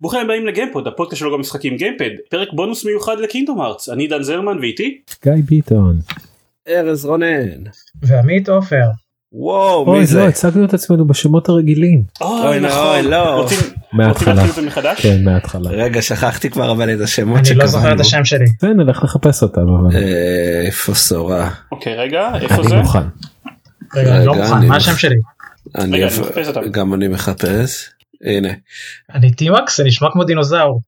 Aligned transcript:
ברוכים 0.00 0.20
הבאים 0.20 0.46
לגיימפוד 0.46 0.86
הפודקאסט 0.86 1.20
שלו 1.20 1.32
גם 1.32 1.40
משחקים 1.40 1.76
גיימפד 1.76 2.10
פרק 2.30 2.48
בונוס 2.52 2.84
מיוחד 2.84 3.16
לקינדום 3.20 3.60
ארץ 3.60 3.88
אני 3.88 4.06
דן 4.06 4.22
זרמן 4.22 4.58
ואיתי 4.58 4.98
גיא 5.24 5.32
ביטון. 5.44 5.98
ארז 6.68 7.04
רונן. 7.04 7.48
ועמית 8.02 8.48
עופר. 8.48 8.84
וואו 9.32 9.86
אוי 9.86 9.98
מי 9.98 10.06
זה? 10.06 10.18
לא 10.20 10.28
הצגנו 10.28 10.64
את 10.64 10.74
עצמנו 10.74 11.06
בשמות 11.06 11.48
הרגילים. 11.48 12.02
אוי, 12.20 12.60
נכון 12.60 12.78
אוי, 12.86 13.02
לא. 13.02 13.40
רוצים. 13.42 13.58
להתחיל 13.92 14.28
את 14.32 14.54
זה 14.54 14.62
מחדש? 14.62 15.00
כן 15.00 15.24
מההתחלה. 15.24 15.70
רגע 15.70 16.02
שכחתי 16.02 16.50
כבר 16.50 16.72
אבל 16.72 16.94
את 16.94 17.00
השמות 17.00 17.36
אני 17.38 17.44
לא 17.44 17.66
שקבענו. 17.66 17.68
זוכר 17.68 17.94
את 17.94 18.00
השם 18.00 18.24
שלי. 18.24 18.44
כן 18.60 18.76
נלך 18.76 19.04
לחפש 19.04 19.42
אותם 19.42 19.60
אבל 19.60 19.96
אה, 19.96 20.62
איפה 20.66 20.94
סורה? 20.94 21.50
אוקיי 21.72 21.94
רגע 21.94 22.30
איפה 22.40 22.54
אני 22.54 22.68
זה? 22.68 22.76
מוכן. 22.76 22.98
רגע, 23.94 24.16
אני 24.16 24.26
לא 24.26 24.34
מוכן, 24.34 24.52
אני- 24.54 24.66
מה 24.68 24.76
השם 24.76 24.96
שלי? 24.96 25.16
אני 25.78 25.96
רגע, 25.96 26.04
איפה- 26.06 26.22
אני 26.22 26.30
מחפש 26.30 26.48
אותם. 26.48 26.60
גם 26.70 26.94
אני 26.94 27.08
מחפש. 27.08 27.90
הנה. 28.24 28.48
אני 29.14 29.34
טימקס, 29.34 29.76
זה 29.76 29.84
נשמע 29.84 30.08
כמו 30.12 30.24
דינוזאור. 30.24 30.80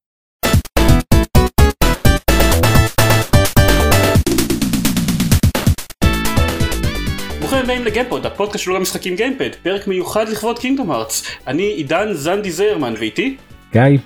ברוכים 7.39 7.59
הבאים 7.59 7.85
לגיימפוד 7.85 8.27
הפודקאסט 8.27 8.65
שלוגם 8.65 8.83
משחקים 8.83 9.17
גיימפוד 9.17 9.51
פרק 9.63 9.87
מיוחד 9.87 10.29
לכבוד 10.29 10.59
Kingdom 10.59 10.93
Hearts 10.93 11.23
אני 11.47 11.63
עידן 11.63 12.13
זנדי 12.13 12.53
זרמן 12.53 12.95
ואיתי 12.99 13.37
גיא 13.73 13.99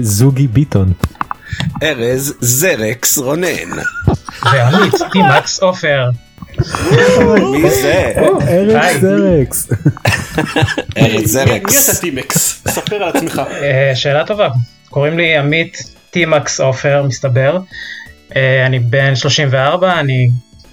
זוגי 0.00 0.46
ביטון. 0.46 0.92
ארז 1.82 2.34
זרקס 2.40 3.18
רונן. 3.18 3.70
ועמית, 4.44 4.94
טימקס 5.12 5.60
עופר. 5.60 6.10
מי 7.62 7.70
זה? 7.70 8.12
ארץ. 8.48 8.96
זרקס. 9.00 9.68
ארז 10.98 11.12
מי- 11.12 11.18
מי 11.18 11.26
זרקס. 11.26 11.90
אתה 11.90 12.00
טימקס? 12.00 12.62
ספר 12.68 12.96
על 12.96 13.08
עצמך 13.08 13.42
אה, 13.62 13.92
שאלה 13.94 14.24
טובה. 14.24 14.48
קוראים 14.90 15.18
לי 15.18 15.36
עמית 15.36 15.82
טימקס 16.10 16.60
עופר, 16.60 17.02
מסתבר. 17.08 17.58
אה, 18.36 18.66
אני 18.66 18.78
בן 18.78 19.14
34, 19.16 20.00
אני 20.00 20.28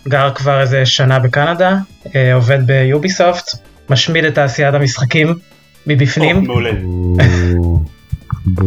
גר 0.07 0.31
כבר 0.35 0.61
איזה 0.61 0.85
שנה 0.85 1.19
בקנדה, 1.19 1.75
אה, 2.15 2.33
עובד 2.33 2.67
ביוביסופט, 2.67 3.45
משמיד 3.89 4.25
את 4.25 4.35
תעשיית 4.35 4.73
המשחקים 4.75 5.33
מבפנים. 5.87 6.43
מעולה 6.43 6.71
בו. 8.45 8.63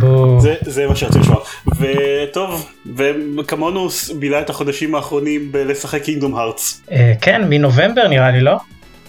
בו. 0.00 0.06
בוא. 0.06 0.40
זה, 0.40 0.54
זה 0.60 0.86
מה 0.86 0.96
שרציתי 0.96 1.18
לשמוע 1.18 1.40
וטוב 1.80 2.70
וכמונו 3.38 3.88
בילה 4.18 4.40
את 4.40 4.50
החודשים 4.50 4.94
האחרונים 4.94 5.52
בלשחק 5.52 6.02
קינגדום 6.02 6.34
הארטס 6.34 6.82
אה, 6.90 7.12
כן, 7.20 7.42
מנובמבר 7.48 8.08
נראה 8.08 8.30
לי, 8.30 8.40
לא? 8.40 8.56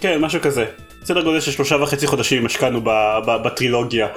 כן 0.02 0.22
משהו 0.22 0.42
כזה 0.42 0.66
סדר 1.04 1.22
גודל 1.22 1.40
של 1.40 1.52
שלושה 1.52 1.76
וחצי 1.76 2.08
חודשים 2.08 2.46
השקענו 2.46 2.82
ב, 2.82 2.90
ב, 3.28 3.44
בטרילוגיה 3.46 4.08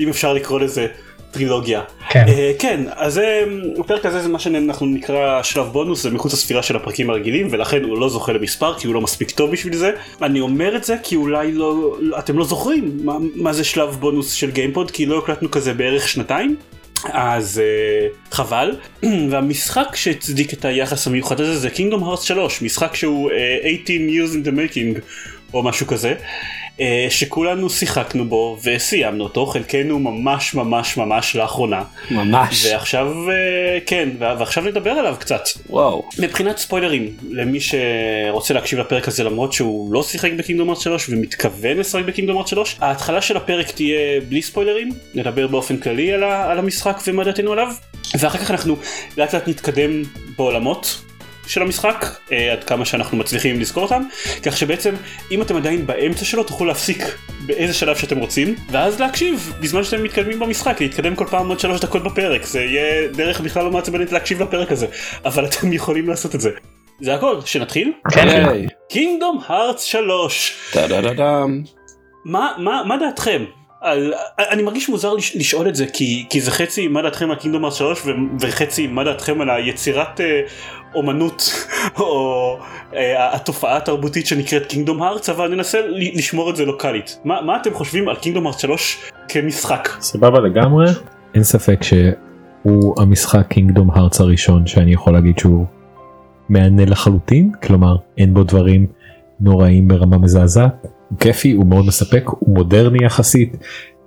אם 0.00 0.08
אפשר 0.08 0.32
לקרוא 0.32 0.60
לזה 0.60 0.86
טרילוגיה. 1.32 1.82
כן. 2.10 2.24
אה, 2.28 2.52
כן 2.58 2.80
אז 2.96 3.14
זה 3.14 3.44
הפרק 3.78 4.06
הזה 4.06 4.20
זה 4.20 4.28
מה 4.28 4.38
שאנחנו 4.38 4.86
נקרא 4.86 5.42
שלב 5.42 5.66
בונוס 5.66 6.02
זה 6.02 6.10
מחוץ 6.10 6.32
לספירה 6.32 6.62
של 6.62 6.76
הפרקים 6.76 7.10
הרגילים 7.10 7.48
ולכן 7.50 7.84
הוא 7.84 7.98
לא 7.98 8.08
זוכה 8.08 8.32
למספר 8.32 8.78
כי 8.78 8.86
הוא 8.86 8.94
לא 8.94 9.00
מספיק 9.00 9.30
טוב 9.30 9.50
בשביל 9.50 9.76
זה 9.76 9.90
אני 10.22 10.40
אומר 10.40 10.76
את 10.76 10.84
זה 10.84 10.96
כי 11.02 11.16
אולי 11.16 11.52
לא 11.52 11.96
אתם 12.18 12.38
לא 12.38 12.44
זוכרים 12.44 12.98
מה, 13.04 13.16
מה 13.34 13.52
זה 13.52 13.64
שלב 13.64 13.96
בונוס 14.00 14.32
של 14.32 14.50
גיימפוד 14.50 14.90
כי 14.90 15.06
לא 15.06 15.18
הקלטנו 15.18 15.50
כזה 15.50 15.74
בערך 15.74 16.08
שנתיים. 16.08 16.56
אז 17.04 17.60
uh, 17.60 18.34
חבל 18.34 18.76
והמשחק 19.30 19.96
שהצדיק 19.96 20.52
את 20.52 20.64
היחס 20.64 21.06
המיוחד 21.06 21.40
הזה 21.40 21.58
זה 21.58 21.70
קינגדום 21.70 22.04
הארץ 22.04 22.22
3 22.22 22.62
משחק 22.62 22.94
שהוא 22.94 23.30
uh, 23.30 23.34
18 23.86 23.96
years 23.96 24.32
in 24.32 24.46
the 24.46 24.50
making 24.50 25.00
או 25.54 25.62
משהו 25.62 25.86
כזה 25.86 26.14
uh, 26.18 26.61
שכולנו 27.10 27.70
שיחקנו 27.70 28.24
בו 28.24 28.58
וסיימנו 28.64 29.24
אותו 29.24 29.46
חלקנו 29.46 29.98
ממש 29.98 30.54
ממש 30.54 30.96
ממש 30.96 31.36
לאחרונה 31.36 31.82
ממש. 32.10 32.66
ועכשיו 32.66 33.12
uh, 33.28 33.80
כן 33.86 34.08
ועכשיו 34.18 34.64
נדבר 34.64 34.90
עליו 34.90 35.16
קצת 35.18 35.42
וואו. 35.70 36.08
מבחינת 36.18 36.58
ספוילרים 36.58 37.16
למי 37.30 37.58
שרוצה 37.60 38.54
להקשיב 38.54 38.78
לפרק 38.78 39.08
הזה 39.08 39.24
למרות 39.24 39.52
שהוא 39.52 39.94
לא 39.94 40.02
שיחק 40.02 40.32
בקינגדום 40.32 40.70
ארץ 40.70 40.82
3 40.82 41.08
ומתכוון 41.08 41.76
לשחק 41.76 42.04
בקינגדום 42.04 42.38
ארץ 42.38 42.50
3 42.50 42.76
ההתחלה 42.80 43.22
של 43.22 43.36
הפרק 43.36 43.70
תהיה 43.70 44.20
בלי 44.28 44.42
ספוילרים 44.42 44.88
נדבר 45.14 45.46
באופן 45.46 45.76
כללי 45.76 46.12
על, 46.12 46.22
על 46.22 46.58
המשחק 46.58 47.00
ומה 47.06 47.24
דעתנו 47.24 47.52
עליו 47.52 47.68
ואחר 48.18 48.38
כך 48.38 48.50
אנחנו 48.50 48.76
לאט 49.18 49.34
לאט 49.34 49.48
נתקדם 49.48 50.02
בעולמות 50.38 51.02
של 51.46 51.62
המשחק 51.62 52.06
אה, 52.32 52.52
עד 52.52 52.64
כמה 52.64 52.84
שאנחנו 52.84 53.16
מצליחים 53.16 53.60
לזכור 53.60 53.82
אותם 53.82 54.02
כך 54.42 54.56
שבעצם 54.56 54.94
אם 55.30 55.42
אתם 55.42 55.56
עדיין 55.56 55.86
באמצע 55.86 56.24
שלו 56.24 56.44
תוכלו 56.44 56.66
להפסיק 56.66 57.04
באיזה 57.46 57.74
שלב 57.74 57.96
שאתם 57.96 58.18
רוצים 58.18 58.54
ואז 58.70 59.00
להקשיב 59.00 59.52
בזמן 59.60 59.84
שאתם 59.84 60.02
מתקדמים 60.02 60.38
במשחק 60.38 60.80
להתקדם 60.80 61.16
כל 61.16 61.26
פעם 61.26 61.48
עוד 61.48 61.60
שלוש 61.60 61.80
דקות 61.80 62.02
בפרק 62.02 62.44
זה 62.44 62.60
יהיה 62.60 63.08
דרך 63.08 63.40
בכלל 63.40 63.64
לא 63.64 63.70
מעצבנת 63.70 64.12
להקשיב 64.12 64.42
לפרק 64.42 64.72
הזה 64.72 64.86
אבל 65.24 65.44
אתם 65.44 65.72
יכולים 65.78 66.08
לעשות 66.08 66.34
את 66.34 66.40
זה. 66.40 66.50
זה 67.00 67.14
הכל 67.14 67.40
שנתחיל 67.44 67.92
כן. 68.12 68.66
Kingdom 68.88 69.40
Hearts 69.46 69.84
3 69.84 70.54
טה-דה-דה-דם. 70.72 71.62
מה 72.24 72.52
מה 72.58 72.82
מה 72.86 72.96
דעתכם 72.96 73.44
על 73.80 74.14
אני 74.38 74.62
מרגיש 74.62 74.88
מוזר 74.88 75.14
לש, 75.14 75.36
לשאול 75.36 75.68
את 75.68 75.74
זה 75.74 75.86
כי 75.86 76.26
כי 76.30 76.40
זה 76.40 76.50
חצי 76.50 76.88
מה 76.88 77.02
דעתכם 77.02 77.30
על 77.30 77.36
קינגדום 77.36 77.64
הארץ 77.64 77.76
3 77.76 78.06
ו, 78.06 78.10
וחצי 78.40 78.86
מה 78.86 79.04
דעתכם 79.04 79.40
על 79.40 79.50
היצירת 79.50 80.20
אה, 80.20 80.40
אומנות 80.94 81.66
או 81.98 82.58
אה, 82.94 83.34
התופעה 83.34 83.76
התרבותית 83.76 84.26
שנקראת 84.26 84.66
קינגדום 84.66 85.02
הארץ 85.02 85.28
אבל 85.28 85.54
ננסה 85.54 85.78
לשמור 86.14 86.50
את 86.50 86.56
זה 86.56 86.64
לוקאלית 86.64 87.18
מה 87.24 87.40
מה 87.42 87.56
אתם 87.56 87.74
חושבים 87.74 88.08
על 88.08 88.16
קינגדום 88.16 88.46
הארץ 88.46 88.60
3 88.60 89.10
כמשחק 89.28 89.88
סבבה 90.00 90.40
לגמרי. 90.40 90.86
אין 91.34 91.42
ספק 91.42 91.82
שהוא 91.82 92.94
המשחק 93.02 93.46
קינגדום 93.48 93.90
הארץ 93.90 94.20
הראשון 94.20 94.66
שאני 94.66 94.92
יכול 94.92 95.12
להגיד 95.12 95.38
שהוא 95.38 95.66
מהנה 96.48 96.84
לחלוטין 96.84 97.52
כלומר 97.62 97.96
אין 98.18 98.34
בו 98.34 98.42
דברים 98.42 98.86
נוראים 99.40 99.88
ברמה 99.88 100.18
מזעזעת. 100.18 100.86
הוא 101.08 101.18
כיפי 101.18 101.52
הוא 101.52 101.66
מאוד 101.66 101.86
מספק 101.86 102.24
הוא 102.26 102.54
מודרני 102.54 103.04
יחסית. 103.04 103.56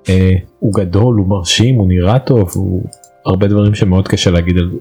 אה, 0.10 0.36
הוא 0.60 0.74
גדול 0.74 1.16
הוא 1.16 1.28
מרשים 1.28 1.76
הוא 1.76 1.88
נראה 1.88 2.20
טוב 2.20 2.52
הוא 2.56 2.84
הרבה 3.26 3.48
דברים 3.48 3.76
שמאוד 3.76 4.08
קשה 4.08 4.32
להגיד 4.32 4.58
על 4.58 4.72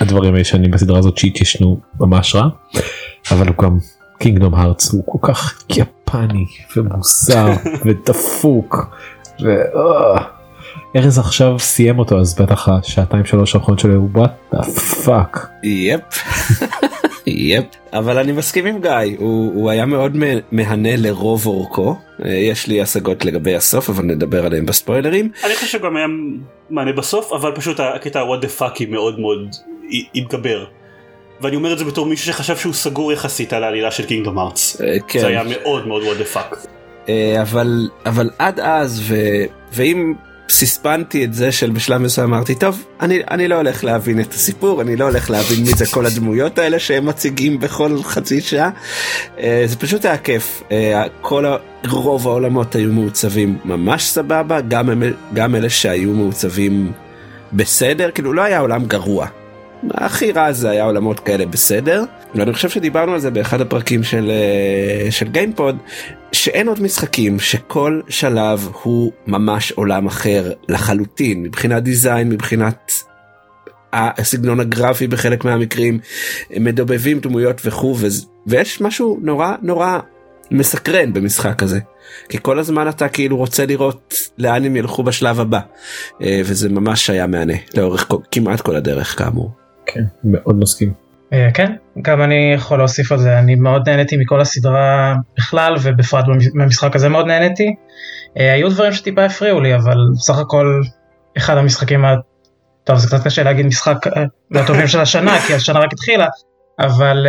הדברים 0.00 0.34
הישנים 0.34 0.70
בסדרה 0.70 0.98
הזאת 0.98 1.18
שהתיישנו 1.18 1.80
ממש 2.00 2.34
רע. 2.34 2.48
אבל 3.30 3.48
הוא 3.48 3.56
גם 3.62 3.78
קינגדום 4.18 4.54
הארץ 4.54 4.92
הוא 4.92 5.02
כל 5.06 5.32
כך 5.32 5.62
יפני 5.70 6.44
ומוזר 6.76 7.46
ודפוק. 7.84 8.76
ו... 9.42 9.46
אה. 9.76 10.22
ארז 10.96 11.18
עכשיו 11.18 11.58
סיים 11.58 11.98
אותו 11.98 12.18
אז 12.20 12.34
בטח 12.40 12.68
השעתיים 12.68 13.24
שלוש 13.24 13.54
האחרונות 13.54 13.78
שלו 13.80 13.94
הוא 13.94 14.08
וואט 14.12 14.32
דה 14.54 14.62
Fuck. 15.04 15.48
Yep. 15.62 16.02
Yep. 17.26 17.64
אבל 17.92 18.18
אני 18.18 18.32
מסכים 18.32 18.66
עם 18.66 18.80
גיא 18.80 18.90
הוא, 19.18 19.52
הוא 19.54 19.70
היה 19.70 19.86
מאוד 19.86 20.16
מה- 20.16 20.26
מהנה 20.52 20.96
לרוב 20.96 21.46
אורכו 21.46 21.96
אה, 22.24 22.30
יש 22.30 22.66
לי 22.66 22.80
השגות 22.82 23.24
לגבי 23.24 23.54
הסוף 23.56 23.90
אבל 23.90 24.04
נדבר 24.04 24.46
עליהם 24.46 24.66
בספוילרים 24.66 25.30
אני 25.44 25.54
חושב 25.54 25.66
שגם 25.78 25.96
היה 25.96 26.06
מהנה 26.70 26.92
בסוף 26.92 27.32
אבל 27.32 27.52
פשוט 27.54 27.80
הקטע 27.80 28.20
what 28.22 28.44
the 28.44 28.60
fuck 28.60 28.90
מאוד 28.90 29.20
מאוד 29.20 29.38
התגבר. 30.14 30.64
ואני 31.42 31.56
אומר 31.56 31.72
את 31.72 31.78
זה 31.78 31.84
בתור 31.84 32.06
מישהו 32.06 32.26
שחשב 32.26 32.56
שהוא 32.56 32.74
סגור 32.74 33.12
יחסית 33.12 33.52
על 33.52 33.64
העלילה 33.64 33.90
של 33.90 34.06
Kingdom 34.06 34.38
Hearts. 34.38 34.76
אה, 34.80 34.96
כן. 35.08 35.20
זה 35.20 35.26
היה 35.26 35.42
מאוד 35.44 35.86
מאוד 35.86 36.02
what 36.02 36.20
the 36.20 36.36
fuck. 36.36 36.56
אה, 37.08 37.42
אבל 37.42 37.88
אבל 38.06 38.30
עד 38.38 38.60
אז 38.60 39.02
ו, 39.04 39.16
ואם 39.72 40.14
סיספנתי 40.48 41.24
את 41.24 41.34
זה 41.34 41.52
של 41.52 41.70
בשלב 41.70 42.00
מסוים 42.00 42.34
אמרתי 42.34 42.54
טוב 42.54 42.84
אני 43.00 43.20
אני 43.30 43.48
לא 43.48 43.54
הולך 43.54 43.84
להבין 43.84 44.20
את 44.20 44.32
הסיפור 44.32 44.82
אני 44.82 44.96
לא 44.96 45.04
הולך 45.04 45.30
להבין 45.30 45.60
מי 45.60 45.74
זה 45.76 45.86
כל 45.86 46.06
הדמויות 46.06 46.58
האלה 46.58 46.78
שהם 46.78 47.06
מציגים 47.06 47.60
בכל 47.60 48.02
חצי 48.02 48.40
שעה 48.40 48.70
אה, 49.38 49.62
זה 49.66 49.76
פשוט 49.76 50.04
היה 50.04 50.18
כיף 50.18 50.62
כל 51.20 51.44
רוב 51.90 52.28
העולמות 52.28 52.74
היו 52.74 52.92
מעוצבים 52.92 53.58
ממש 53.64 54.04
סבבה 54.04 54.60
גם 54.60 55.02
גם 55.34 55.54
אלה 55.54 55.70
שהיו 55.70 56.12
מעוצבים 56.12 56.92
בסדר 57.52 58.10
כאילו 58.10 58.32
לא 58.32 58.42
היה 58.42 58.58
עולם 58.58 58.84
גרוע. 58.84 59.41
הכי 59.90 60.32
רע 60.32 60.52
זה 60.52 60.70
היה 60.70 60.84
עולמות 60.84 61.20
כאלה 61.20 61.46
בסדר 61.46 62.04
ואני 62.34 62.52
חושב 62.52 62.68
שדיברנו 62.68 63.12
על 63.12 63.20
זה 63.20 63.30
באחד 63.30 63.60
הפרקים 63.60 64.02
של 64.02 64.30
אה, 64.30 65.10
של 65.10 65.28
גיימפוד 65.28 65.76
שאין 66.32 66.68
עוד 66.68 66.82
משחקים 66.82 67.40
שכל 67.40 68.00
שלב 68.08 68.68
הוא 68.82 69.12
ממש 69.26 69.72
עולם 69.72 70.06
אחר 70.06 70.52
לחלוטין 70.68 71.42
מבחינת 71.42 71.82
דיזיין 71.82 72.28
מבחינת 72.28 72.92
הסגנון 73.92 74.60
הגרפי 74.60 75.06
בחלק 75.06 75.44
מהמקרים 75.44 75.98
מדובבים 76.60 77.20
דמויות 77.20 77.60
וכו' 77.64 77.96
ויש 78.46 78.80
משהו 78.80 79.18
נורא 79.22 79.54
נורא 79.62 79.98
מסקרן 80.50 81.12
במשחק 81.12 81.62
הזה 81.62 81.78
כי 82.28 82.38
כל 82.42 82.58
הזמן 82.58 82.88
אתה 82.88 83.08
כאילו 83.08 83.36
רוצה 83.36 83.66
לראות 83.66 84.14
לאן 84.38 84.64
הם 84.64 84.76
ילכו 84.76 85.02
בשלב 85.02 85.40
הבא 85.40 85.60
אה, 86.22 86.40
וזה 86.44 86.68
ממש 86.68 87.10
היה 87.10 87.26
מהנה 87.26 87.54
לאורך 87.74 88.08
כמעט 88.30 88.60
כל 88.60 88.76
הדרך 88.76 89.18
כאמור. 89.18 89.61
כן 89.86 90.02
מאוד 90.24 90.56
מסכים. 90.58 90.92
אה, 91.32 91.48
כן, 91.54 91.72
גם 92.02 92.22
אני 92.22 92.52
יכול 92.54 92.78
להוסיף 92.78 93.12
על 93.12 93.18
זה, 93.18 93.38
אני 93.38 93.54
מאוד 93.54 93.88
נהניתי 93.88 94.16
מכל 94.16 94.40
הסדרה 94.40 95.14
בכלל 95.38 95.76
ובפרט 95.82 96.24
במשחק 96.54 96.96
הזה 96.96 97.08
מאוד 97.08 97.26
נהניתי. 97.26 97.74
אה, 98.38 98.52
היו 98.52 98.70
דברים 98.70 98.92
שטיפה 98.92 99.24
הפריעו 99.24 99.60
לי 99.60 99.74
אבל 99.74 99.96
בסך 100.18 100.38
הכל 100.38 100.80
אחד 101.36 101.56
המשחקים. 101.56 102.04
טוב 102.84 102.96
זה 102.96 103.08
קצת 103.08 103.24
קשה 103.24 103.42
להגיד 103.42 103.66
משחק 103.66 103.96
מהטובים 104.50 104.86
של 104.86 105.00
השנה 105.00 105.38
כי 105.46 105.54
השנה 105.54 105.78
רק 105.78 105.92
התחילה, 105.92 106.26
אבל 106.80 107.26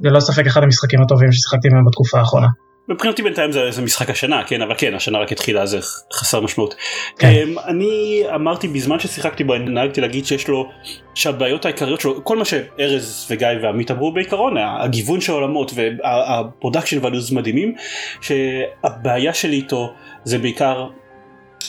ללא 0.00 0.20
ספק 0.20 0.46
אחד 0.46 0.62
המשחקים 0.62 1.02
הטובים 1.02 1.32
ששיחקתי 1.32 1.68
מהם 1.68 1.84
בתקופה 1.84 2.18
האחרונה. 2.18 2.48
מבחינתי 2.88 3.22
בינתיים 3.22 3.52
זה, 3.52 3.70
זה 3.70 3.82
משחק 3.82 4.10
השנה 4.10 4.44
כן 4.44 4.62
אבל 4.62 4.74
כן 4.78 4.94
השנה 4.94 5.18
רק 5.18 5.32
התחילה 5.32 5.66
זה 5.66 5.78
חסר 6.12 6.40
משמעות. 6.40 6.74
כן. 7.18 7.32
Um, 7.32 7.60
אני 7.66 8.22
אמרתי 8.34 8.68
בזמן 8.68 8.98
ששיחקתי 8.98 9.44
בו 9.44 9.58
נהגתי 9.58 10.00
להגיד 10.00 10.26
שיש 10.26 10.48
לו 10.48 10.70
שהבעיות 11.14 11.64
העיקריות 11.64 12.00
שלו 12.00 12.24
כל 12.24 12.36
מה 12.36 12.44
שארז 12.44 13.26
וגיא 13.30 13.48
ועמית 13.62 13.90
אמרו 13.90 14.12
בעיקרון 14.12 14.56
הגיוון 14.58 15.20
של 15.20 15.32
העולמות 15.32 15.72
וה 15.74 15.96
production 15.96 17.04
values 17.04 17.32
מדהימים 17.32 17.74
שהבעיה 18.20 19.34
שלי 19.34 19.56
איתו 19.56 19.94
זה 20.24 20.38
בעיקר 20.38 20.86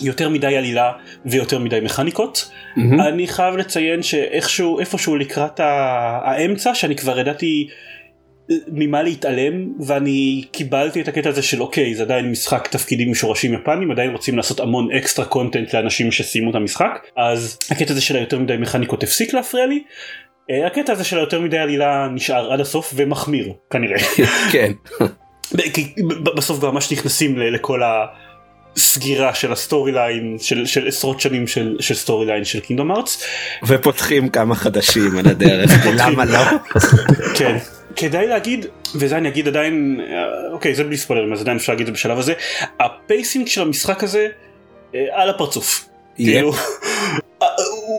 יותר 0.02 0.30
מדי 0.30 0.58
עלילה 0.58 0.92
ויותר 1.26 1.60
מדי 1.60 1.80
מכניקות. 1.80 2.52
Mm-hmm. 2.52 2.80
אני 3.08 3.28
חייב 3.28 3.58
לציין 3.58 4.04
שאיכשהו 4.04 4.80
איפשהו 4.80 5.16
לקראת 5.16 5.60
האמצע 5.60 6.76
שאני 6.76 6.96
כבר 6.96 7.20
ידעתי 7.20 7.68
ממה 8.68 9.04
להתעלם 9.04 9.68
ואני 9.86 10.44
קיבלתי 10.52 11.02
את 11.02 11.08
הקטע 11.08 11.30
הזה 11.30 11.42
של 11.42 11.62
אוקיי 11.62 11.96
זה 11.96 12.04
עדיין 12.04 12.32
משחק 12.32 12.68
תפקידים 12.68 13.08
עם 13.08 13.16
שורשים 13.16 13.54
יפנים 13.54 13.92
עדיין 13.92 14.12
רוצים 14.12 14.38
לעשות 14.38 14.60
המון 14.60 14.92
extra 14.92 15.26
content 15.26 15.74
לאנשים 15.74 16.12
שסיימו 16.12 16.50
את 16.50 16.56
המשחק 16.56 17.08
אז 17.18 17.60
הקטע 17.72 17.92
הזה 17.92 18.02
של 18.02 18.16
היותר 18.16 18.40
מדי 18.40 18.58
מכניקות 18.58 19.04
הפסיק 19.04 19.34
להפריע 19.34 19.66
לי. 19.66 19.84
אה, 20.52 20.68
הקטע 20.68 20.92
הזה 20.92 21.04
של 21.04 21.18
היותר 21.18 21.42
מדי 21.42 21.58
עלילה 21.58 22.08
נשאר 22.14 22.54
עד 22.54 22.60
הסוף 22.60 22.94
ומחמיר 22.96 23.54
כנראה. 23.70 23.98
כן. 24.52 24.72
בסוף 26.36 26.64
ממש 26.64 26.92
נכנסים 26.92 27.38
לכל 27.38 27.82
הסגירה 28.76 29.34
של 29.34 29.52
ה 29.52 29.58
story 29.58 29.92
line 29.92 30.38
של, 30.40 30.66
של 30.66 30.88
עשרות 30.88 31.20
שנים 31.20 31.48
של, 31.48 31.78
של 31.80 31.96
story 31.96 32.26
line 32.26 32.46
של 32.46 32.60
Kingdom 32.60 32.92
Hearts. 32.92 33.24
ופותחים 33.68 34.30
כמה 34.30 34.56
חדשים 34.56 35.18
על 35.18 35.28
הדרך 35.28 35.72
למה 36.00 36.26
לא. 36.26 36.40
כן. 37.36 37.58
כדאי 38.00 38.28
להגיד 38.28 38.66
וזה 38.96 39.18
אני 39.18 39.30
אגיד 39.30 39.48
עדיין 39.48 40.02
אה, 40.10 40.52
אוקיי 40.52 40.76
זה 40.76 40.84
בלי 40.84 40.98
ספוילרים 40.98 41.34
אז 41.34 41.42
עדיין 41.42 41.58
אפשר 41.58 41.74
להגיד 41.74 41.88
את 41.88 41.88
זה 41.88 41.94
בשלב 41.94 42.20
הזה 42.20 42.34
ה 42.80 42.89
pacing 42.89 43.48
של 43.48 43.62
המשחק 43.62 44.04
הזה 44.04 44.28
אה, 44.96 45.06
על 45.12 45.30
הפרצוף. 45.30 45.90
כאילו, 46.16 46.52
אה, 47.42 47.48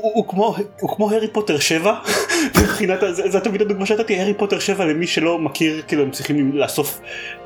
הוא 0.02 0.29
כמו 0.29 0.56
הוא 0.81 0.97
כמו 0.97 1.11
הארי 1.11 1.29
פוטר 1.29 1.58
7 1.58 1.94
מבחינת 2.61 3.00
זה 3.12 3.41
תמיד 3.41 3.62
הדוגמה 3.62 3.87
שנתתי 3.87 4.19
הארי 4.19 4.35
פוטר 4.35 4.58
7 4.58 4.85
למי 4.85 5.06
שלא 5.06 5.38
מכיר 5.38 5.82
כאילו 5.88 6.02
הם 6.02 6.11
צריכים 6.11 6.56
לאסוף 6.56 7.00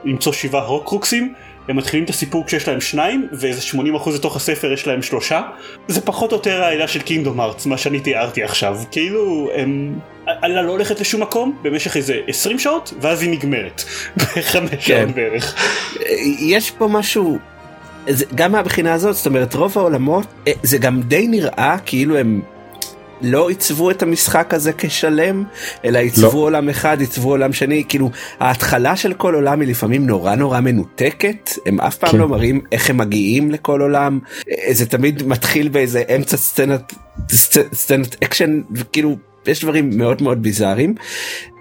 למצוא 0.04 0.32
שבעה 0.32 0.66
הוקרוקסים 0.66 1.34
הם 1.68 1.76
מתחילים 1.76 2.04
את 2.04 2.10
הסיפור 2.10 2.46
כשיש 2.46 2.68
להם 2.68 2.80
שניים 2.80 3.28
ואיזה 3.32 3.60
80% 4.06 4.10
לתוך 4.14 4.36
הספר 4.36 4.72
יש 4.72 4.86
להם 4.86 5.02
שלושה 5.02 5.42
זה 5.88 6.00
פחות 6.00 6.32
או 6.32 6.36
יותר 6.36 6.62
העילה 6.62 6.88
של 6.88 7.02
קינגדום 7.02 7.40
ארץ 7.40 7.66
מה 7.66 7.78
שאני 7.78 8.00
תיארתי 8.00 8.42
עכשיו 8.42 8.78
כאילו 8.90 9.50
הם 9.54 9.98
עלילה 10.26 10.62
לא 10.62 10.70
הולכת 10.70 11.00
לשום 11.00 11.22
מקום 11.22 11.58
במשך 11.62 11.96
איזה 11.96 12.20
20 12.28 12.58
שעות 12.58 12.94
ואז 13.00 13.22
היא 13.22 13.30
נגמרת 13.30 13.84
בחמש 14.16 14.70
כן. 14.70 14.78
שעות 14.80 15.14
בערך. 15.14 15.54
יש 16.38 16.70
פה 16.70 16.88
משהו 16.88 17.38
גם 18.34 18.52
מהבחינה 18.52 18.92
הזאת 18.92 19.14
זאת 19.14 19.26
אומרת 19.26 19.54
רוב 19.54 19.78
העולמות 19.78 20.26
אה, 20.46 20.52
זה 20.62 20.78
גם 20.78 21.02
די 21.02 21.28
נראה 21.28 21.76
כאילו 21.86 22.16
הם 22.16 22.40
לא 23.20 23.48
עיצבו 23.48 23.90
את 23.90 24.02
המשחק 24.02 24.54
הזה 24.54 24.72
כשלם 24.78 25.44
אלא 25.84 25.98
עיצבו 25.98 26.26
לא. 26.32 26.38
עולם 26.38 26.68
אחד 26.68 27.00
עיצבו 27.00 27.30
עולם 27.30 27.52
שני. 27.52 27.84
כאילו 27.88 28.10
ההתחלה 28.40 28.96
של 28.96 29.14
כל 29.14 29.34
עולם 29.34 29.60
היא 29.60 29.68
לפעמים 29.68 30.06
נורא 30.06 30.34
נורא 30.34 30.60
מנותקת. 30.60 31.50
הם 31.66 31.80
אף 31.80 31.96
פעם 31.96 32.10
כן. 32.10 32.18
לא 32.18 32.28
מראים 32.28 32.60
איך 32.72 32.90
הם 32.90 32.96
מגיעים 32.96 33.50
לכל 33.50 33.80
עולם. 33.80 34.18
אה, 34.50 34.74
זה 34.74 34.86
תמיד 34.86 35.22
מתחיל 35.26 35.68
באיזה 35.68 36.02
אמצע 36.16 36.36
סצנת 36.36 36.94
סצנת 37.72 38.16
אקשן 38.24 38.60
כאילו 38.92 39.16
יש 39.46 39.64
דברים 39.64 39.90
מאוד 39.98 40.22
מאוד 40.22 40.42
ביזאריים. 40.42 40.94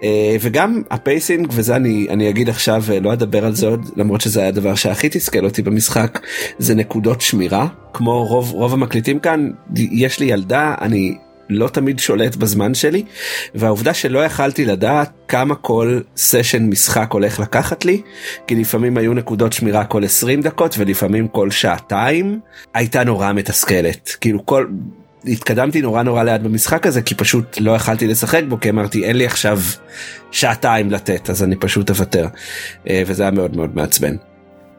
אה, 0.02 0.36
וגם 0.40 0.82
ה 0.90 0.98
pacing 0.98 1.48
וזה 1.50 1.76
אני 1.76 2.06
אני 2.10 2.30
אגיד 2.30 2.48
עכשיו 2.48 2.84
לא 3.00 3.12
אדבר 3.12 3.44
על 3.44 3.54
זה 3.54 3.66
עוד 3.66 3.90
למרות 3.96 4.20
שזה 4.20 4.40
היה 4.40 4.48
הדבר 4.48 4.74
שהכי 4.74 5.08
תסכל 5.08 5.44
אותי 5.44 5.62
במשחק 5.62 6.20
זה 6.58 6.74
נקודות 6.74 7.20
שמירה. 7.20 7.66
כמו 7.92 8.26
רוב 8.26 8.50
רוב 8.50 8.72
המקליטים 8.72 9.18
כאן 9.18 9.50
יש 9.76 10.20
לי 10.20 10.26
ילדה 10.26 10.74
אני 10.80 11.14
לא 11.50 11.68
תמיד 11.68 11.98
שולט 11.98 12.36
בזמן 12.36 12.74
שלי 12.74 13.04
והעובדה 13.54 13.94
שלא 13.94 14.18
יכלתי 14.18 14.64
לדעת 14.64 15.10
כמה 15.28 15.54
כל 15.54 16.00
סשן 16.16 16.66
משחק 16.66 17.12
הולך 17.12 17.40
לקחת 17.40 17.84
לי 17.84 18.02
כי 18.46 18.54
לפעמים 18.54 18.96
היו 18.96 19.14
נקודות 19.14 19.52
שמירה 19.52 19.84
כל 19.84 20.04
20 20.04 20.40
דקות 20.40 20.74
ולפעמים 20.78 21.28
כל 21.28 21.50
שעתיים 21.50 22.40
הייתה 22.74 23.04
נורא 23.04 23.32
מתסכלת. 23.32 24.16
כאילו 24.20 24.46
כל 24.46 24.66
התקדמתי 25.26 25.82
נורא 25.82 26.02
נורא 26.02 26.22
לאט 26.22 26.40
במשחק 26.40 26.86
הזה 26.86 27.02
כי 27.02 27.14
פשוט 27.14 27.60
לא 27.60 27.70
יכלתי 27.70 28.06
לשחק 28.06 28.42
בו 28.48 28.60
כי 28.60 28.70
אמרתי 28.70 29.04
אין 29.04 29.16
לי 29.16 29.26
עכשיו 29.26 29.58
שעתיים 30.30 30.90
לתת 30.90 31.30
אז 31.30 31.42
אני 31.42 31.56
פשוט 31.56 31.90
אוותר. 31.90 32.26
אה, 32.88 33.02
וזה 33.06 33.22
היה 33.22 33.32
מאוד 33.32 33.56
מאוד 33.56 33.76
מעצבן. 33.76 34.16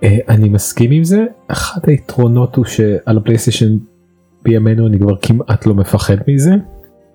אה, 0.04 0.18
אני 0.30 0.50
מסכים 0.50 0.92
עם 0.92 1.04
זה. 1.04 1.24
אחד 1.48 1.82
היתרונות 1.88 2.56
הוא 2.56 2.66
שעל 2.66 3.18
הפלייסטיישן 3.18 3.78
בימינו 4.46 4.88
אני 4.88 5.00
כבר 5.00 5.16
כמעט 5.22 5.66
לא 5.66 5.74
מפחד 5.74 6.18
מזה 6.28 6.56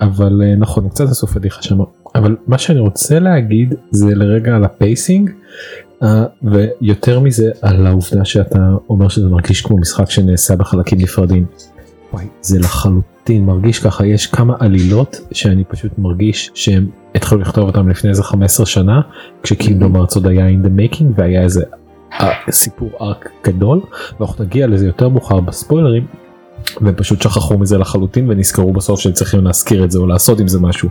אבל 0.00 0.43
אה, 0.44 0.56
נכון 0.56 0.88
קצת 0.88 1.05
עשו 1.05 1.27
פדיחה 1.27 1.62
שם. 1.62 1.79
אבל 2.15 2.37
מה 2.47 2.59
שאני 2.59 2.81
רוצה 2.81 3.19
להגיד 3.19 3.75
זה 3.91 4.15
לרגע 4.15 4.56
על 4.56 4.65
ה 4.65 4.74
pacing 4.74 5.31
uh, 6.03 6.06
ויותר 6.43 7.21
מזה 7.21 7.50
על 7.62 7.87
העובדה 7.87 8.25
שאתה 8.25 8.75
אומר 8.88 9.09
שזה 9.09 9.29
מרגיש 9.29 9.61
כמו 9.61 9.79
משחק 9.79 10.11
שנעשה 10.11 10.56
בחלקים 10.56 10.99
נפרדים. 10.99 11.47
וואי, 12.12 12.27
זה 12.41 12.59
לחלוטין 12.59 13.44
מרגיש 13.44 13.79
ככה. 13.79 14.06
יש 14.06 14.26
כמה 14.26 14.55
עלילות 14.59 15.21
שאני 15.33 15.65
פשוט 15.65 15.93
מרגיש 15.99 16.50
שהם 16.55 16.87
התחילו 17.15 17.41
לכתוב 17.41 17.67
אותם 17.67 17.88
לפני 17.88 18.11
איזה 18.11 18.23
15 18.23 18.67
שנה 18.67 19.00
כשקינדום 19.43 19.97
ארץ 19.97 20.17
עוד 20.17 20.26
היה 20.26 20.49
in 20.49 20.67
the 20.67 20.69
making 20.81 21.05
והיה 21.15 21.43
איזה 21.43 21.65
סיפור 22.50 22.91
ארק 23.00 23.31
גדול. 23.44 23.81
ואנחנו 24.21 24.44
נגיע 24.44 24.67
לזה 24.67 24.87
יותר 24.87 25.09
מאוחר 25.09 25.41
בספוילרים 25.41 26.06
והם 26.81 26.95
פשוט 26.95 27.23
שכחו 27.23 27.59
מזה 27.59 27.79
לחלוטין 27.79 28.31
ונזכרו 28.31 28.73
בסוף 28.73 29.01
שהם 29.01 29.12
צריכים 29.12 29.45
להזכיר 29.45 29.85
את 29.85 29.91
זה 29.91 29.99
או 29.99 30.07
לעשות 30.07 30.41
עם 30.41 30.49
זה 30.49 30.61
משהו. 30.61 30.89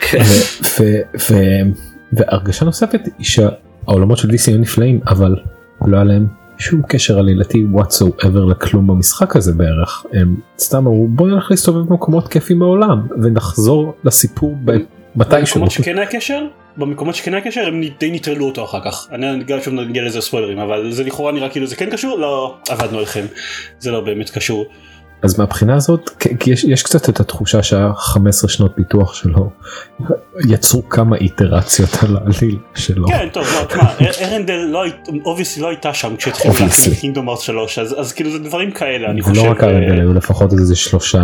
כן. 0.00 0.22
והרגשה 2.12 2.64
נוספת 2.64 3.00
היא 3.18 3.26
שהעולמות 3.26 4.18
של 4.18 4.28
DC 4.28 4.42
היו 4.46 4.58
נפלאים 4.58 5.00
אבל 5.08 5.36
לא 5.86 5.96
היה 5.96 6.04
להם 6.04 6.26
שום 6.58 6.82
קשר 6.88 7.18
עלילתי 7.18 7.66
whatsoever 7.74 8.50
לכלום 8.50 8.86
במשחק 8.86 9.36
הזה 9.36 9.52
בערך 9.52 10.06
הם 10.12 10.36
סתם 10.58 10.78
אמרו 10.78 11.08
בוא 11.08 11.28
נלך 11.28 11.50
להסתובב 11.50 11.88
במקומות 11.88 12.28
כיפים 12.28 12.58
בעולם 12.58 13.06
ונחזור 13.22 13.94
לסיפור 14.04 14.56
מתישהו. 15.16 15.60
במקומות 15.60 15.70
שכן 15.70 15.98
היה 15.98 16.06
קשר 16.06 16.46
במקומות 16.76 17.14
שכן 17.14 17.34
היה 17.34 17.44
קשר 17.44 17.66
הם 17.66 17.80
די 18.00 18.10
נטרלו 18.10 18.46
אותו 18.46 18.64
אחר 18.64 18.80
כך 18.84 19.08
אני 19.12 19.44
גם 19.44 19.60
שוב 19.60 19.74
נגיע 19.74 20.02
לזה 20.02 20.20
ספוילרים 20.20 20.58
אבל 20.58 20.92
זה 20.92 21.04
לכאורה 21.04 21.32
נראה 21.32 21.48
כאילו 21.48 21.66
זה 21.66 21.76
כן 21.76 21.90
קשור 21.90 22.18
לא 22.18 22.56
עבדנו 22.68 22.98
עליכם 22.98 23.24
זה 23.78 23.90
לא 23.90 24.00
באמת 24.00 24.30
קשור. 24.30 24.66
אז 25.26 25.38
מהבחינה 25.38 25.74
הזאת 25.74 26.10
כי 26.18 26.50
יש, 26.50 26.64
יש 26.64 26.82
קצת 26.82 27.08
את 27.08 27.20
התחושה 27.20 27.62
שה-15 27.62 28.48
שנות 28.48 28.72
פיתוח 28.74 29.14
שלו 29.14 29.50
יצרו 30.48 30.88
כמה 30.88 31.16
איטרציות 31.16 31.90
על 32.02 32.16
העליל 32.16 32.58
שלו. 32.74 33.08
כן 33.08 33.28
טוב 33.32 33.44
לא, 33.44 33.64
תשמע 33.64 34.26
ארנדל 34.26 34.54
לא 34.54 34.84
obviously 35.24 35.62
לא 35.62 35.68
הייתה 35.68 35.94
שם 35.94 36.16
כשהתחילו 36.16 36.54
להכין 36.60 36.94
Kingdom 36.94 37.28
Hearts 37.28 37.40
3 37.40 37.78
אז, 37.78 37.94
אז 37.98 38.12
כאילו 38.12 38.30
זה 38.30 38.38
דברים 38.38 38.70
כאלה 38.70 39.10
אני 39.10 39.22
חושב. 39.22 39.44
לא 39.44 39.50
רק 39.50 39.64
ארנדל 39.64 39.92
אה, 39.92 40.00
היו 40.00 40.14
לפחות 40.14 40.52
איזה 40.52 40.76
שלושה 40.76 41.22